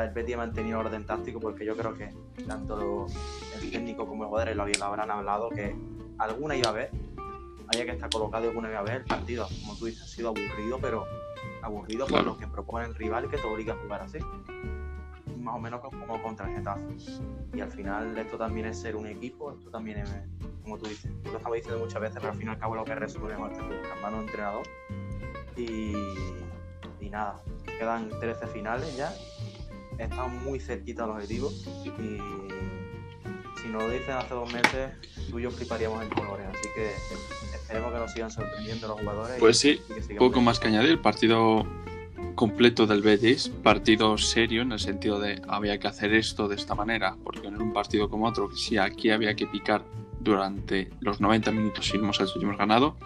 el 0.03 0.11
Betty 0.11 0.33
ha 0.33 0.37
mantenido 0.37 0.81
orden 0.81 1.07
táctico 1.07 1.41
porque 1.41 1.65
yo 1.65 1.77
creo 1.77 1.95
que 1.95 2.13
tanto 2.47 3.07
el 3.61 3.71
técnico 3.71 4.07
como 4.07 4.25
el 4.25 4.29
jugadores 4.29 4.57
lo, 4.57 4.85
habrán 4.85 5.11
hablado 5.11 5.49
que 5.51 5.75
alguna 6.19 6.57
iba 6.57 6.69
a 6.69 6.73
haber, 6.73 6.91
había 7.69 7.85
que 7.85 7.93
estar 7.93 8.11
colocado 8.11 8.45
y 8.45 8.49
alguna 8.49 8.69
iba 8.69 8.79
a 8.79 8.81
haber. 8.81 8.97
El 8.97 9.05
partido, 9.05 9.47
como 9.61 9.77
tú 9.77 9.87
dices, 9.87 10.03
ha 10.03 10.07
sido 10.07 10.29
aburrido, 10.29 10.79
pero 10.81 11.05
aburrido 11.63 12.07
por 12.07 12.25
lo 12.25 12.37
que 12.37 12.47
propone 12.47 12.87
el 12.87 12.95
rival 12.95 13.31
que 13.31 13.37
te 13.37 13.47
obliga 13.47 13.75
a 13.75 13.77
jugar 13.77 14.03
así. 14.03 14.19
Más 15.39 15.55
o 15.57 15.59
menos 15.59 15.81
como 15.81 16.23
contra 16.23 16.49
el 16.49 16.57
Getafe. 16.57 16.83
Y 17.55 17.61
al 17.61 17.71
final 17.71 18.17
esto 18.19 18.37
también 18.37 18.67
es 18.67 18.81
ser 18.81 18.97
un 18.97 19.07
equipo, 19.07 19.53
esto 19.53 19.71
también 19.71 19.99
es, 19.99 20.11
como 20.63 20.79
tú 20.79 20.89
dices, 20.89 21.11
lo 21.25 21.37
estaba 21.37 21.55
diciendo 21.55 21.81
muchas 21.81 22.01
veces, 22.01 22.19
pero 22.21 22.33
al 22.33 22.39
fin 22.39 22.49
y 22.49 22.51
al 22.51 22.59
cabo 22.59 22.75
lo 22.75 22.85
que 22.85 22.95
resolvemos 22.95 23.53
es 23.53 23.59
que 23.59 24.03
mano 24.03 24.21
entrenador. 24.21 24.67
Y, 25.57 25.93
y 27.03 27.11
nada, 27.11 27.43
quedan 27.79 28.09
13 28.21 28.47
finales 28.49 28.97
ya. 28.97 29.13
Están 29.99 30.43
muy 30.45 30.59
cerquita 30.59 31.07
los 31.07 31.17
objetivos. 31.17 31.67
Y 31.85 31.91
si 33.61 33.69
nos 33.69 33.83
lo 33.83 33.91
dicen 33.91 34.15
hace 34.17 34.35
dos 34.35 34.53
meses, 34.53 34.93
tú 35.31 35.39
y 35.39 35.43
yo 35.43 35.51
fliparíamos 35.51 36.03
en 36.03 36.09
colores. 36.11 36.47
Así 36.49 36.69
que 36.75 36.91
esperemos 37.55 37.93
que 37.93 37.99
nos 37.99 38.13
sigan 38.13 38.31
sorprendiendo 38.31 38.89
los 38.89 39.01
jugadores. 39.01 39.37
Pues 39.39 39.59
sí, 39.59 39.81
poco 40.19 40.41
más 40.41 40.59
que 40.59 40.69
añadir. 40.69 41.01
Partido 41.03 41.67
completo 42.35 42.87
del 42.87 43.03
Betis, 43.03 43.49
partido 43.49 44.17
serio 44.17 44.63
en 44.63 44.73
el 44.73 44.79
sentido 44.79 45.21
de 45.21 45.43
había 45.49 45.79
que 45.79 45.89
hacer 45.89 46.15
esto 46.15 46.49
de 46.49 46.57
esta 46.57 46.75
manera, 46.75 47.17
porque 47.23 47.51
no 47.51 47.57
era 47.57 47.65
un 47.65 47.73
partido 47.73 48.09
como 48.09 48.27
otro, 48.27 48.49
que 48.49 48.57
si 48.57 48.79
aquí 48.79 49.11
había 49.11 49.35
que 49.35 49.47
picar 49.47 49.85
durante 50.21 50.91
los 51.01 51.21
90 51.21 51.51
minutos 51.51 51.93
y 51.93 51.97
hemos 51.97 52.21
hecho 52.21 52.33
y 52.39 52.43
hemos 52.43 52.57
ganado, 52.57 52.97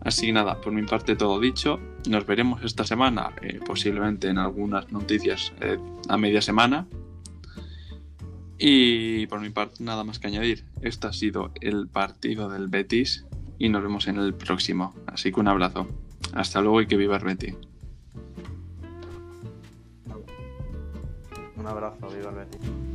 Así 0.00 0.26
que 0.26 0.32
nada, 0.32 0.60
por 0.60 0.72
mi 0.72 0.82
parte 0.82 1.16
todo 1.16 1.40
dicho. 1.40 1.78
Nos 2.08 2.26
veremos 2.26 2.62
esta 2.64 2.84
semana, 2.84 3.32
eh, 3.42 3.60
posiblemente 3.64 4.28
en 4.28 4.38
algunas 4.38 4.90
noticias 4.90 5.52
eh, 5.60 5.78
a 6.08 6.16
media 6.16 6.42
semana. 6.42 6.86
Y 8.58 9.26
por 9.26 9.40
mi 9.40 9.50
parte 9.50 9.82
nada 9.82 10.04
más 10.04 10.18
que 10.18 10.26
añadir. 10.26 10.64
Este 10.82 11.06
ha 11.06 11.12
sido 11.12 11.52
el 11.60 11.88
partido 11.88 12.48
del 12.50 12.68
Betis 12.68 13.26
y 13.58 13.68
nos 13.68 13.82
vemos 13.82 14.06
en 14.08 14.16
el 14.16 14.34
próximo. 14.34 14.94
Así 15.06 15.32
que 15.32 15.40
un 15.40 15.48
abrazo. 15.48 15.86
Hasta 16.34 16.60
luego 16.60 16.80
y 16.82 16.86
que 16.86 16.96
viva 16.96 17.16
el 17.16 17.24
Betis. 17.24 17.54
Un 21.56 21.66
abrazo, 21.66 22.08
viva 22.08 22.30
el 22.30 22.36
Betis. 22.36 22.89